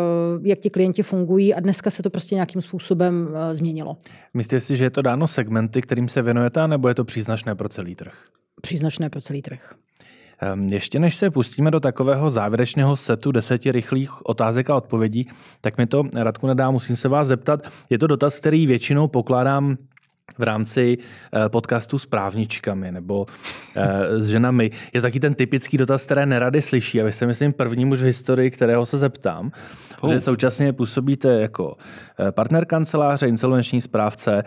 jak 0.43 0.59
ti 0.59 0.70
klienti 0.70 1.03
fungují 1.03 1.55
a 1.55 1.61
dneska 1.61 1.91
se 1.91 2.03
to 2.03 2.11
prostě 2.11 2.35
nějakým 2.35 2.62
způsobem 2.62 3.29
změnilo. 3.53 3.97
Myslíte 4.35 4.61
si, 4.61 4.77
že 4.77 4.85
je 4.85 4.91
to 4.91 5.03
dáno 5.03 5.27
segmenty, 5.27 5.83
kterým 5.83 6.09
se 6.09 6.22
věnujete, 6.22 6.68
nebo 6.68 6.89
je 6.89 6.95
to 6.95 7.05
příznačné 7.05 7.55
pro 7.55 7.68
celý 7.68 7.95
trh? 7.95 8.14
Příznačné 8.61 9.11
pro 9.11 9.20
celý 9.20 9.43
trh. 9.43 9.75
Ehm, 10.41 10.68
ještě 10.68 10.99
než 10.99 11.14
se 11.14 11.30
pustíme 11.30 11.70
do 11.70 11.80
takového 11.80 12.30
závěrečného 12.30 12.97
setu 12.97 13.32
deseti 13.32 13.72
rychlých 13.72 14.26
otázek 14.26 14.70
a 14.70 14.76
odpovědí, 14.76 15.28
tak 15.61 15.78
mi 15.78 15.87
to 15.87 16.03
Radku 16.14 16.47
nedá, 16.47 16.70
musím 16.70 16.97
se 16.97 17.09
vás 17.09 17.28
zeptat. 17.28 17.61
Je 17.91 17.99
to 17.99 18.07
dotaz, 18.07 18.39
který 18.39 18.66
většinou 18.66 19.09
pokládám 19.09 19.76
v 20.39 20.43
rámci 20.43 20.99
eh, 20.99 21.49
podcastu 21.49 21.99
s 21.99 22.07
právničkami 22.07 22.93
nebo 22.93 23.27
eh, 23.77 24.20
s 24.20 24.29
ženami. 24.29 24.70
Je 24.93 25.01
taky 25.01 25.20
ten 25.20 25.35
typický 25.35 25.77
dotaz, 25.77 26.05
které 26.05 26.27
nerady 26.27 26.62
slyší 26.62 27.01
a 27.01 27.05
vy 27.05 27.12
jste, 27.12 27.27
myslím, 27.27 27.53
první 27.53 27.85
muž 27.85 27.99
v 27.99 28.05
historii, 28.05 28.51
kterého 28.51 28.87
se 28.87 28.99
zeptám, 28.99 29.53
oh. 30.01 30.11
že 30.11 30.20
současně 30.20 30.72
působíte 30.72 31.41
jako 31.41 31.77
eh, 32.18 32.33
partner 32.33 32.64
kanceláře, 32.64 33.29
insolvenční 33.29 33.81
správce, 33.81 34.45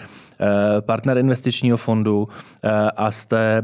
partner 0.80 1.18
investičního 1.18 1.78
fondu 1.78 2.28
a 2.98 3.12
jste 3.12 3.64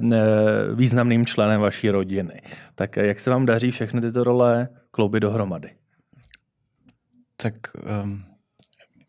významným 0.74 1.26
členem 1.26 1.61
vaší 1.61 1.89
rodiny. 1.89 2.41
Tak 2.76 2.95
jak 2.95 3.20
se 3.20 3.30
vám 3.30 3.45
daří 3.45 3.72
všechny 3.72 4.01
tyto 4.01 4.24
role 4.24 4.68
kloubit 4.91 5.22
dohromady? 5.22 5.70
Tak 7.38 7.53
um 8.03 8.32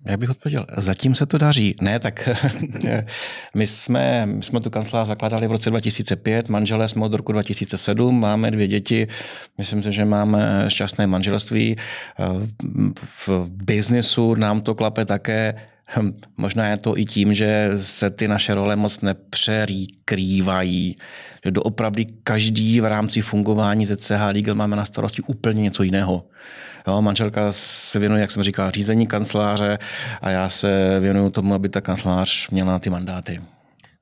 jak 0.05 0.21
bych 0.21 0.31
odpověděl? 0.31 0.67
Zatím 0.77 1.15
se 1.15 1.27
to 1.27 1.39
daří. 1.39 1.77
Ne, 1.81 1.99
tak 1.99 2.29
my 3.55 3.67
jsme, 3.67 4.27
my 4.27 4.43
jsme 4.43 4.61
tu 4.61 4.71
kancelář 4.71 5.07
zakladali 5.07 5.49
v 5.49 5.53
roce 5.53 5.71
2005, 5.71 6.49
manželé 6.49 6.89
jsme 6.89 7.05
od 7.05 7.15
roku 7.15 7.33
2007, 7.33 8.21
máme 8.21 8.51
dvě 8.51 8.69
děti, 8.69 9.09
myslím 9.59 9.83
si, 9.83 9.93
že 9.93 10.05
máme 10.05 10.65
šťastné 10.69 11.07
manželství. 11.07 11.77
V 13.05 13.29
biznisu 13.51 14.35
nám 14.35 14.61
to 14.61 14.75
klape 14.75 15.05
také 15.05 15.55
hm, 15.97 16.19
Možná 16.37 16.69
je 16.69 16.77
to 16.77 16.99
i 16.99 17.05
tím, 17.05 17.35
že 17.35 17.71
se 17.77 18.11
ty 18.11 18.29
naše 18.29 18.55
role 18.55 18.77
moc 18.77 19.01
nepřerýkrývají. 19.01 20.97
Že 21.45 21.51
doopravdy 21.51 22.07
každý 22.23 22.81
v 22.81 22.85
rámci 22.85 23.21
fungování 23.21 23.87
ZCH 23.87 24.21
Legal 24.33 24.55
máme 24.55 24.77
na 24.77 24.85
starosti 24.85 25.23
úplně 25.23 25.63
něco 25.63 25.83
jiného. 25.83 26.25
Jo, 26.89 27.03
manželka 27.03 27.47
se 27.51 27.99
věnuje, 27.99 28.21
jak 28.21 28.31
jsem 28.31 28.43
říkal, 28.43 28.71
řízení 28.71 29.07
kanceláře 29.07 29.79
a 30.23 30.31
já 30.31 30.49
se 30.49 31.01
věnuju 31.01 31.31
tomu, 31.31 31.55
aby 31.55 31.69
ta 31.69 31.81
kancelář 31.81 32.51
měla 32.51 32.79
ty 32.79 32.91
mandáty. 32.91 33.41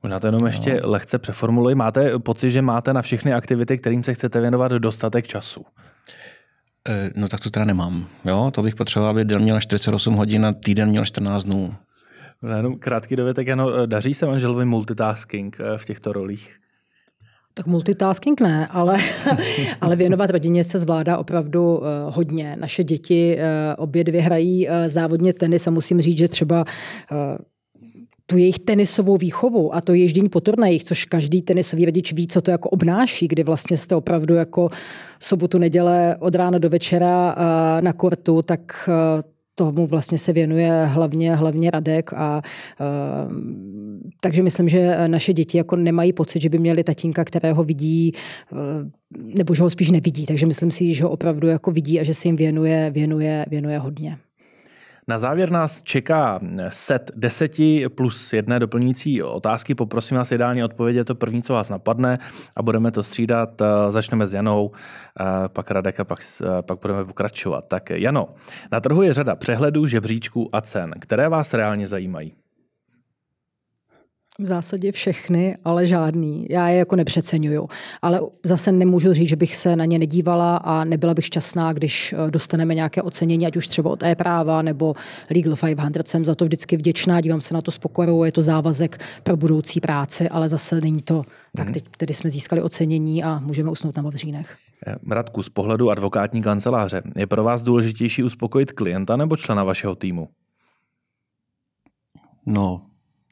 Možná 0.02 0.20
to 0.20 0.26
jenom 0.26 0.46
ještě 0.46 0.80
no. 0.82 0.90
lehce 0.90 1.18
přeformuluji. 1.18 1.74
Máte 1.74 2.18
pocit, 2.18 2.50
že 2.50 2.62
máte 2.62 2.92
na 2.92 3.02
všechny 3.02 3.32
aktivity, 3.32 3.78
kterým 3.78 4.04
se 4.04 4.14
chcete 4.14 4.40
věnovat, 4.40 4.72
dostatek 4.72 5.26
času? 5.26 5.64
No 7.16 7.28
tak 7.28 7.40
to 7.40 7.50
teda 7.50 7.64
nemám. 7.64 8.06
Jo, 8.24 8.50
to 8.54 8.62
bych 8.62 8.74
potřeboval, 8.74 9.10
aby 9.10 9.24
den 9.24 9.42
měl 9.42 9.60
48 9.60 10.14
hodin 10.14 10.46
a 10.46 10.52
týden 10.52 10.88
měl 10.88 11.04
14 11.04 11.44
dnů. 11.44 11.74
No, 12.42 12.56
jenom 12.56 12.78
krátký 12.78 13.16
dovětek, 13.16 13.48
ano, 13.48 13.86
daří 13.86 14.14
se 14.14 14.26
manželovi 14.26 14.64
multitasking 14.64 15.60
e, 15.60 15.78
v 15.78 15.84
těchto 15.84 16.12
rolích? 16.12 16.56
Tak 17.54 17.66
multitasking 17.66 18.40
ne, 18.40 18.66
ale, 18.70 18.96
ale 19.80 19.96
věnovat 19.96 20.30
rodině 20.30 20.64
se 20.64 20.78
zvládá 20.78 21.18
opravdu 21.18 21.76
uh, 21.76 21.84
hodně. 22.08 22.56
Naše 22.58 22.84
děti 22.84 23.36
uh, 23.36 23.42
obě 23.84 24.04
dvě 24.04 24.22
hrají 24.22 24.68
uh, 24.68 24.74
závodně 24.86 25.32
tenis 25.32 25.66
a 25.66 25.70
musím 25.70 26.00
říct, 26.00 26.18
že 26.18 26.28
třeba 26.28 26.64
uh, 26.64 27.18
tu 28.26 28.38
jejich 28.38 28.58
tenisovou 28.58 29.16
výchovu 29.16 29.74
a 29.74 29.80
to 29.80 29.94
ježdění 29.94 30.28
po 30.28 30.40
turnajích, 30.40 30.84
což 30.84 31.04
každý 31.04 31.42
tenisový 31.42 31.84
rodič 31.84 32.12
ví, 32.12 32.26
co 32.26 32.40
to 32.40 32.50
jako 32.50 32.68
obnáší, 32.68 33.28
kdy 33.28 33.44
vlastně 33.44 33.76
jste 33.76 33.96
opravdu 33.96 34.34
jako 34.34 34.68
sobotu, 35.20 35.58
neděle 35.58 36.16
od 36.20 36.34
rána 36.34 36.58
do 36.58 36.68
večera 36.68 37.36
na 37.80 37.92
kortu, 37.92 38.42
tak 38.42 38.88
tomu 39.54 39.86
vlastně 39.86 40.18
se 40.18 40.32
věnuje 40.32 40.84
hlavně, 40.86 41.36
hlavně 41.36 41.70
Radek 41.70 42.12
a 42.12 42.42
uh, 42.80 43.32
takže 44.20 44.42
myslím, 44.42 44.68
že 44.68 45.08
naše 45.08 45.32
děti 45.32 45.58
jako 45.58 45.76
nemají 45.76 46.12
pocit, 46.12 46.42
že 46.42 46.48
by 46.48 46.58
měli 46.58 46.84
tatínka, 46.84 47.24
kterého 47.24 47.64
vidí, 47.64 48.12
uh, 48.52 48.58
nebo 49.34 49.54
že 49.54 49.62
ho 49.62 49.70
spíš 49.70 49.90
nevidí, 49.90 50.26
takže 50.26 50.46
myslím 50.46 50.70
si, 50.70 50.94
že 50.94 51.04
ho 51.04 51.10
opravdu 51.10 51.48
jako 51.48 51.70
vidí 51.70 52.00
a 52.00 52.04
že 52.04 52.14
se 52.14 52.28
jim 52.28 52.36
věnuje, 52.36 52.90
věnuje, 52.90 53.46
věnuje 53.50 53.78
hodně. 53.78 54.18
Na 55.08 55.18
závěr 55.18 55.50
nás 55.50 55.82
čeká 55.82 56.40
set 56.68 57.10
deseti 57.16 57.88
plus 57.88 58.32
jedné 58.32 58.58
doplňující 58.58 59.22
otázky. 59.22 59.74
Poprosím 59.74 60.16
vás 60.16 60.32
ideálně 60.32 60.64
odpovědět 60.64 61.04
to 61.04 61.14
první, 61.14 61.42
co 61.42 61.52
vás 61.52 61.68
napadne 61.68 62.18
a 62.56 62.62
budeme 62.62 62.90
to 62.90 63.02
střídat. 63.02 63.62
Začneme 63.90 64.26
s 64.26 64.32
Janou, 64.32 64.70
pak 65.48 65.70
Radek 65.70 66.00
a 66.00 66.04
pak, 66.04 66.18
pak 66.60 66.78
budeme 66.82 67.04
pokračovat. 67.04 67.64
Tak 67.68 67.90
Jano, 67.90 68.28
na 68.72 68.80
trhu 68.80 69.02
je 69.02 69.14
řada 69.14 69.36
přehledů, 69.36 69.86
žebříčků 69.86 70.48
a 70.52 70.60
cen. 70.60 70.94
Které 71.00 71.28
vás 71.28 71.54
reálně 71.54 71.86
zajímají? 71.86 72.32
V 74.42 74.46
zásadě 74.46 74.92
všechny, 74.92 75.56
ale 75.64 75.86
žádný. 75.86 76.46
Já 76.50 76.68
je 76.68 76.78
jako 76.78 76.96
nepřeceňuju. 76.96 77.68
Ale 78.02 78.20
zase 78.44 78.72
nemůžu 78.72 79.12
říct, 79.12 79.28
že 79.28 79.36
bych 79.36 79.56
se 79.56 79.76
na 79.76 79.84
ně 79.84 79.98
nedívala 79.98 80.56
a 80.56 80.84
nebyla 80.84 81.14
bych 81.14 81.26
šťastná, 81.26 81.72
když 81.72 82.12
eh, 82.12 82.30
dostaneme 82.30 82.74
nějaké 82.74 83.02
ocenění, 83.02 83.46
ať 83.46 83.56
už 83.56 83.68
třeba 83.68 83.90
od 83.90 84.02
e-práva 84.02 84.62
nebo 84.62 84.94
Legal 85.34 85.56
500. 85.56 86.08
Jsem 86.08 86.24
za 86.24 86.34
to 86.34 86.44
vždycky 86.44 86.76
vděčná, 86.76 87.20
dívám 87.20 87.40
se 87.40 87.54
na 87.54 87.62
to 87.62 87.70
s 87.70 87.78
pokorou, 87.78 88.24
je 88.24 88.32
to 88.32 88.42
závazek 88.42 89.04
pro 89.22 89.36
budoucí 89.36 89.80
práci, 89.80 90.28
ale 90.28 90.48
zase 90.48 90.80
není 90.80 91.02
to. 91.02 91.22
Tak 91.56 91.66
mhm. 91.66 91.74
teď 91.74 91.84
tedy 91.96 92.14
jsme 92.14 92.30
získali 92.30 92.62
ocenění 92.62 93.24
a 93.24 93.38
můžeme 93.38 93.70
usnout 93.70 93.96
na 93.96 94.02
Vavřínech. 94.02 94.56
Eh, 94.86 94.94
Radku, 95.10 95.42
z 95.42 95.48
pohledu 95.48 95.90
advokátní 95.90 96.42
kanceláře, 96.42 97.02
je 97.16 97.26
pro 97.26 97.44
vás 97.44 97.62
důležitější 97.62 98.22
uspokojit 98.22 98.72
klienta 98.72 99.16
nebo 99.16 99.36
člena 99.36 99.64
vašeho 99.64 99.94
týmu? 99.94 100.28
No, 102.46 102.82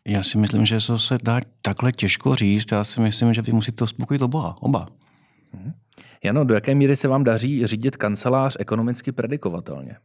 já 0.07 0.23
si 0.23 0.39
myslím, 0.39 0.67
že 0.67 0.79
to 0.87 0.99
se 0.99 1.19
dá 1.23 1.41
takhle 1.63 1.93
těžko 1.93 2.35
říct. 2.35 2.73
Já 2.73 2.85
si 2.85 3.01
myslím, 3.01 3.35
že 3.35 3.43
vy 3.43 3.53
musíte 3.53 3.85
uspokojit 3.85 4.23
oba. 4.23 4.57
oba. 4.61 4.89
Mhm. 5.53 5.73
Jano, 6.25 6.45
do 6.45 6.55
jaké 6.55 6.75
míry 6.75 6.97
se 6.97 7.09
vám 7.09 7.25
daří 7.25 7.67
řídit 7.67 7.97
kancelář 7.97 8.57
ekonomicky 8.59 9.13
predikovatelně? 9.13 9.97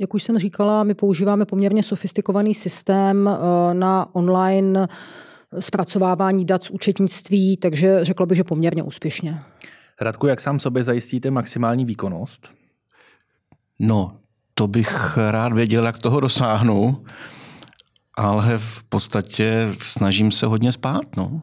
Jak 0.00 0.14
už 0.14 0.22
jsem 0.22 0.38
říkala, 0.38 0.84
my 0.84 0.94
používáme 0.94 1.44
poměrně 1.44 1.82
sofistikovaný 1.82 2.54
systém 2.54 3.28
eh, 3.28 3.74
na 3.74 4.14
online 4.14 4.88
zpracovávání 5.60 6.44
dat 6.44 6.64
z 6.64 6.70
účetnictví, 6.70 7.56
takže 7.56 8.04
řekla 8.04 8.26
bych, 8.26 8.36
že 8.36 8.44
poměrně 8.44 8.82
úspěšně. 8.82 9.38
Radku, 10.00 10.26
jak 10.26 10.40
sám 10.40 10.60
sobě 10.60 10.84
zajistíte 10.84 11.30
maximální 11.30 11.84
výkonnost? 11.84 12.54
No, 13.78 14.16
to 14.54 14.68
bych 14.68 15.16
rád 15.30 15.52
věděl, 15.52 15.86
jak 15.86 15.98
toho 15.98 16.20
dosáhnu 16.20 17.04
ale 18.16 18.58
v 18.58 18.84
podstatě 18.84 19.68
snažím 19.80 20.30
se 20.30 20.46
hodně 20.46 20.72
spát. 20.72 21.16
No. 21.16 21.42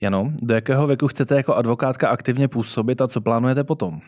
Jano, 0.00 0.32
do 0.42 0.54
jakého 0.54 0.86
věku 0.86 1.08
chcete 1.08 1.36
jako 1.36 1.54
advokátka 1.54 2.08
aktivně 2.08 2.48
působit 2.48 3.00
a 3.00 3.06
co 3.08 3.20
plánujete 3.20 3.64
potom? 3.64 4.00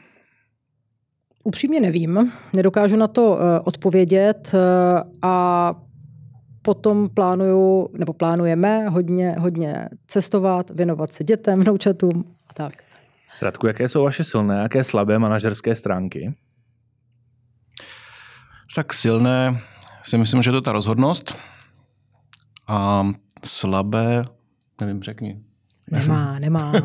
Upřímně 1.45 1.81
nevím, 1.81 2.33
nedokážu 2.53 2.97
na 2.97 3.07
to 3.07 3.31
uh, 3.31 3.39
odpovědět 3.65 4.51
uh, 4.55 4.61
a 5.23 5.75
potom 6.63 7.09
plánuju, 7.09 7.89
nebo 7.99 8.13
plánujeme 8.13 8.89
hodně, 8.89 9.37
hodně 9.39 9.89
cestovat, 10.07 10.71
věnovat 10.71 11.13
se 11.13 11.25
dětem, 11.25 11.61
vnoučatům 11.61 12.25
a 12.51 12.55
tak. 12.55 12.73
Radku, 13.43 13.67
jaké 13.67 13.89
jsou 13.89 14.05
vaše 14.05 14.25
silné, 14.25 14.59
jaké 14.63 14.85
slabé 14.85 15.19
manažerské 15.19 15.75
stránky? 15.75 16.35
Tak 18.75 18.93
silné 18.95 19.61
si 20.07 20.19
myslím, 20.19 20.43
že 20.43 20.51
je 20.51 20.53
to 20.53 20.61
ta 20.61 20.73
rozhodnost 20.73 21.37
a 22.69 23.07
slabé, 23.45 24.23
nevím, 24.81 25.03
řekni. 25.03 25.41
Nemá, 25.91 26.39
nemá. 26.39 26.73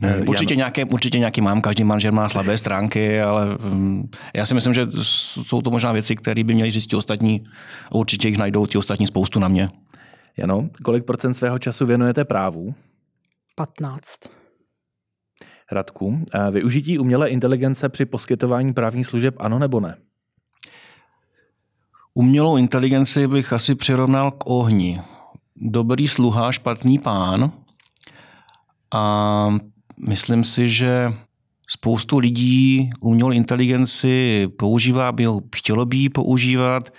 Ne, 0.00 0.22
určitě, 0.26 0.56
nějaké, 0.56 0.84
určitě 0.84 1.18
nějaký 1.18 1.40
mám, 1.40 1.60
každý 1.60 1.84
manažer 1.84 2.12
má 2.12 2.28
slabé 2.28 2.58
stránky, 2.58 3.20
ale 3.20 3.56
um, 3.56 4.10
já 4.34 4.46
si 4.46 4.54
myslím, 4.54 4.74
že 4.74 4.86
jsou 5.02 5.62
to 5.62 5.70
možná 5.70 5.92
věci, 5.92 6.16
které 6.16 6.44
by 6.44 6.54
měli 6.54 6.70
říct 6.70 6.86
ti 6.86 6.96
ostatní. 6.96 7.44
Určitě 7.92 8.28
jich 8.28 8.38
najdou 8.38 8.66
ti 8.66 8.78
ostatní 8.78 9.06
spoustu 9.06 9.40
na 9.40 9.48
mě. 9.48 9.70
Jano, 10.36 10.68
kolik 10.84 11.04
procent 11.04 11.34
svého 11.34 11.58
času 11.58 11.86
věnujete 11.86 12.24
právu? 12.24 12.74
15. 13.56 14.18
Radku, 15.72 16.24
využití 16.50 16.98
umělé 16.98 17.28
inteligence 17.28 17.88
při 17.88 18.04
poskytování 18.04 18.72
právních 18.72 19.06
služeb 19.06 19.34
ano 19.38 19.58
nebo 19.58 19.80
ne? 19.80 19.96
Umělou 22.14 22.56
inteligenci 22.56 23.28
bych 23.28 23.52
asi 23.52 23.74
přirovnal 23.74 24.30
k 24.30 24.46
ohni. 24.46 25.00
Dobrý 25.56 26.08
sluha, 26.08 26.52
špatný 26.52 26.98
pán. 26.98 27.52
A 28.94 29.54
myslím 30.08 30.44
si, 30.44 30.68
že 30.68 31.14
spoustu 31.68 32.18
lidí 32.18 32.90
umělou 33.00 33.30
inteligenci 33.30 34.48
používá, 34.58 35.12
by 35.12 35.24
ho 35.24 35.40
chtělo 35.56 35.86
by 35.86 35.96
ji 35.96 36.08
používat. 36.08 36.92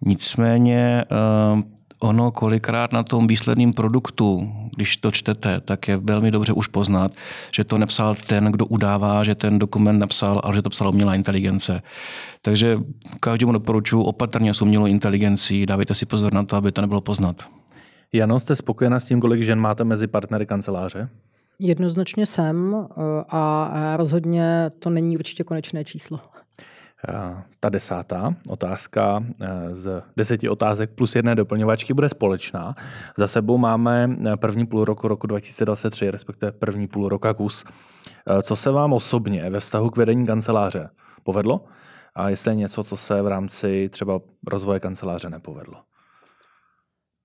Nicméně 0.00 1.04
eh, 1.04 1.62
ono 2.00 2.30
kolikrát 2.30 2.92
na 2.92 3.02
tom 3.02 3.26
výsledném 3.26 3.72
produktu, 3.72 4.52
když 4.76 4.96
to 4.96 5.10
čtete, 5.10 5.60
tak 5.60 5.88
je 5.88 5.96
velmi 5.96 6.30
dobře 6.30 6.52
už 6.52 6.66
poznat, 6.66 7.12
že 7.52 7.64
to 7.64 7.78
nepsal 7.78 8.14
ten, 8.14 8.44
kdo 8.44 8.66
udává, 8.66 9.24
že 9.24 9.34
ten 9.34 9.58
dokument 9.58 9.98
napsal, 9.98 10.40
ale 10.44 10.54
že 10.54 10.62
to 10.62 10.70
psala 10.70 10.90
umělá 10.90 11.14
inteligence. 11.14 11.82
Takže 12.42 12.76
každému 13.20 13.52
doporučuji 13.52 14.02
opatrně 14.02 14.54
s 14.54 14.62
umělou 14.62 14.86
inteligencí, 14.86 15.66
dávejte 15.66 15.94
si 15.94 16.06
pozor 16.06 16.32
na 16.32 16.42
to, 16.42 16.56
aby 16.56 16.72
to 16.72 16.80
nebylo 16.80 17.00
poznat. 17.00 17.42
Jano, 18.12 18.40
jste 18.40 18.56
spokojená 18.56 19.00
s 19.00 19.04
tím, 19.04 19.20
kolik 19.20 19.42
žen 19.42 19.60
máte 19.60 19.84
mezi 19.84 20.06
partnery 20.06 20.46
kanceláře? 20.46 21.08
Jednoznačně 21.58 22.26
jsem 22.26 22.74
eh, 22.76 23.00
a 23.28 23.96
rozhodně 23.96 24.70
to 24.78 24.90
není 24.90 25.18
určitě 25.18 25.44
konečné 25.44 25.84
číslo. 25.84 26.20
Eh, 27.08 27.42
ta 27.60 27.68
desátá 27.68 28.34
otázka 28.48 29.24
eh, 29.40 29.74
z 29.74 30.02
deseti 30.16 30.48
otázek 30.48 30.90
plus 30.90 31.16
jedné 31.16 31.34
doplňovačky 31.34 31.94
bude 31.94 32.08
společná. 32.08 32.74
Za 33.16 33.28
sebou 33.28 33.58
máme 33.58 34.16
první 34.36 34.66
půl 34.66 34.84
roku 34.84 35.08
roku 35.08 35.26
2023, 35.26 36.10
respektive 36.10 36.52
první 36.52 36.88
půl 36.88 37.08
roka 37.08 37.34
kus. 37.34 37.64
Co 38.42 38.56
se 38.56 38.70
vám 38.70 38.92
osobně 38.92 39.50
ve 39.50 39.60
vztahu 39.60 39.90
k 39.90 39.96
vedení 39.96 40.26
kanceláře 40.26 40.90
povedlo? 41.22 41.64
A 42.14 42.28
jestli 42.28 42.50
je 42.50 42.54
něco, 42.54 42.84
co 42.84 42.96
se 42.96 43.22
v 43.22 43.26
rámci 43.26 43.88
třeba 43.88 44.20
rozvoje 44.46 44.80
kanceláře 44.80 45.30
nepovedlo? 45.30 45.76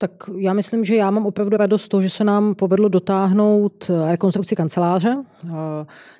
Tak 0.04 0.30
já 0.36 0.52
myslím, 0.52 0.84
že 0.84 0.96
já 0.96 1.10
mám 1.10 1.26
opravdu 1.26 1.56
radost 1.56 1.88
toho, 1.88 2.02
že 2.02 2.10
se 2.10 2.24
nám 2.24 2.54
povedlo 2.54 2.88
dotáhnout 2.88 3.90
eh, 3.90 4.10
rekonstrukci 4.10 4.56
kanceláře. 4.56 5.16
Eh, 5.46 5.50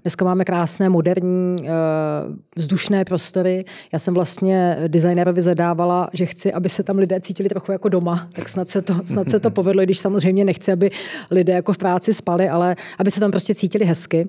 dneska 0.02 0.24
máme 0.24 0.44
krásné, 0.44 0.88
moderní, 0.88 1.56
eh, 1.62 1.70
vzdušné 2.56 3.04
prostory. 3.04 3.64
Já 3.92 3.98
jsem 3.98 4.14
vlastně 4.14 4.76
designerovi 4.88 5.42
zadávala, 5.42 6.08
že 6.12 6.26
chci, 6.26 6.52
aby 6.52 6.68
se 6.68 6.82
tam 6.82 6.98
lidé 6.98 7.20
cítili 7.20 7.48
trochu 7.48 7.72
jako 7.72 7.88
doma. 7.88 8.28
Tak 8.32 8.48
snad 8.48 8.68
se 8.68 8.82
to, 8.82 8.94
snad 9.04 9.28
se 9.28 9.40
to 9.40 9.50
povedlo, 9.60 9.82
i 9.82 9.86
když 9.86 9.98
samozřejmě 9.98 10.44
nechci, 10.44 10.72
aby 10.72 10.90
lidé 11.30 11.52
jako 11.52 11.72
v 11.72 11.78
práci 11.78 12.14
spali, 12.14 12.48
ale 12.48 12.76
aby 12.98 13.10
se 13.10 13.20
tam 13.20 13.30
prostě 13.30 13.54
cítili 13.54 13.84
hezky. 13.84 14.28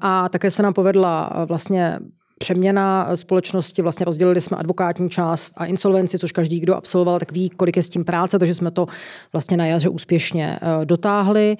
A 0.00 0.28
také 0.28 0.50
se 0.50 0.62
nám 0.62 0.74
povedla 0.74 1.44
vlastně 1.48 1.98
přeměna 2.38 3.16
společnosti, 3.16 3.82
vlastně 3.82 4.04
rozdělili 4.04 4.40
jsme 4.40 4.56
advokátní 4.56 5.10
část 5.10 5.54
a 5.56 5.64
insolvenci, 5.64 6.18
což 6.18 6.32
každý, 6.32 6.60
kdo 6.60 6.76
absolvoval, 6.76 7.18
tak 7.18 7.32
ví, 7.32 7.50
kolik 7.50 7.76
je 7.76 7.82
s 7.82 7.88
tím 7.88 8.04
práce, 8.04 8.38
takže 8.38 8.54
jsme 8.54 8.70
to 8.70 8.86
vlastně 9.32 9.56
na 9.56 9.66
jaře 9.66 9.88
úspěšně 9.88 10.58
eh, 10.62 10.86
dotáhli. 10.86 11.56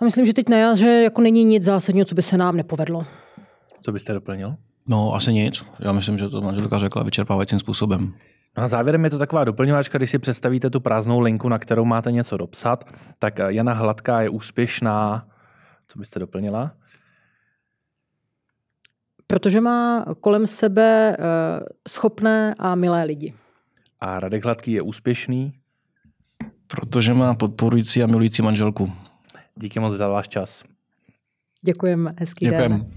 A 0.00 0.04
myslím, 0.04 0.24
že 0.24 0.34
teď 0.34 0.48
na 0.48 0.56
jaře 0.56 0.86
jako 0.86 1.20
není 1.20 1.44
nic 1.44 1.62
zásadního, 1.62 2.04
co 2.04 2.14
by 2.14 2.22
se 2.22 2.36
nám 2.36 2.56
nepovedlo. 2.56 3.06
Co 3.80 3.92
byste 3.92 4.12
doplnil? 4.12 4.54
No, 4.86 5.14
asi 5.14 5.32
nic. 5.32 5.64
Já 5.78 5.92
myslím, 5.92 6.18
že 6.18 6.28
to 6.28 6.40
manželka 6.40 6.78
řekla 6.78 7.02
vyčerpávajícím 7.02 7.58
způsobem. 7.58 8.14
No 8.56 8.64
a 8.64 8.68
závěrem 8.68 9.04
je 9.04 9.10
to 9.10 9.18
taková 9.18 9.44
doplňovačka, 9.44 9.98
když 9.98 10.10
si 10.10 10.18
představíte 10.18 10.70
tu 10.70 10.80
prázdnou 10.80 11.20
linku, 11.20 11.48
na 11.48 11.58
kterou 11.58 11.84
máte 11.84 12.12
něco 12.12 12.36
dopsat, 12.36 12.84
tak 13.18 13.40
Jana 13.48 13.72
Hladká 13.72 14.20
je 14.20 14.28
úspěšná. 14.28 15.26
Co 15.88 15.98
byste 15.98 16.18
doplnila? 16.18 16.70
Protože 19.30 19.60
má 19.60 20.04
kolem 20.20 20.46
sebe 20.46 21.16
eh, 21.18 21.20
schopné 21.88 22.54
a 22.58 22.74
milé 22.74 23.04
lidi. 23.04 23.34
A 24.00 24.20
Radek 24.20 24.44
Hladký 24.44 24.72
je 24.72 24.82
úspěšný? 24.82 25.52
Protože 26.66 27.14
má 27.14 27.34
podporující 27.34 28.02
a 28.02 28.06
milující 28.06 28.42
manželku. 28.42 28.92
Díky 29.56 29.80
moc 29.80 29.94
za 29.94 30.08
váš 30.08 30.28
čas. 30.28 30.64
Děkujeme, 31.62 32.10
hezký 32.18 32.46
Děkujeme. 32.46 32.78
den. 32.78 32.92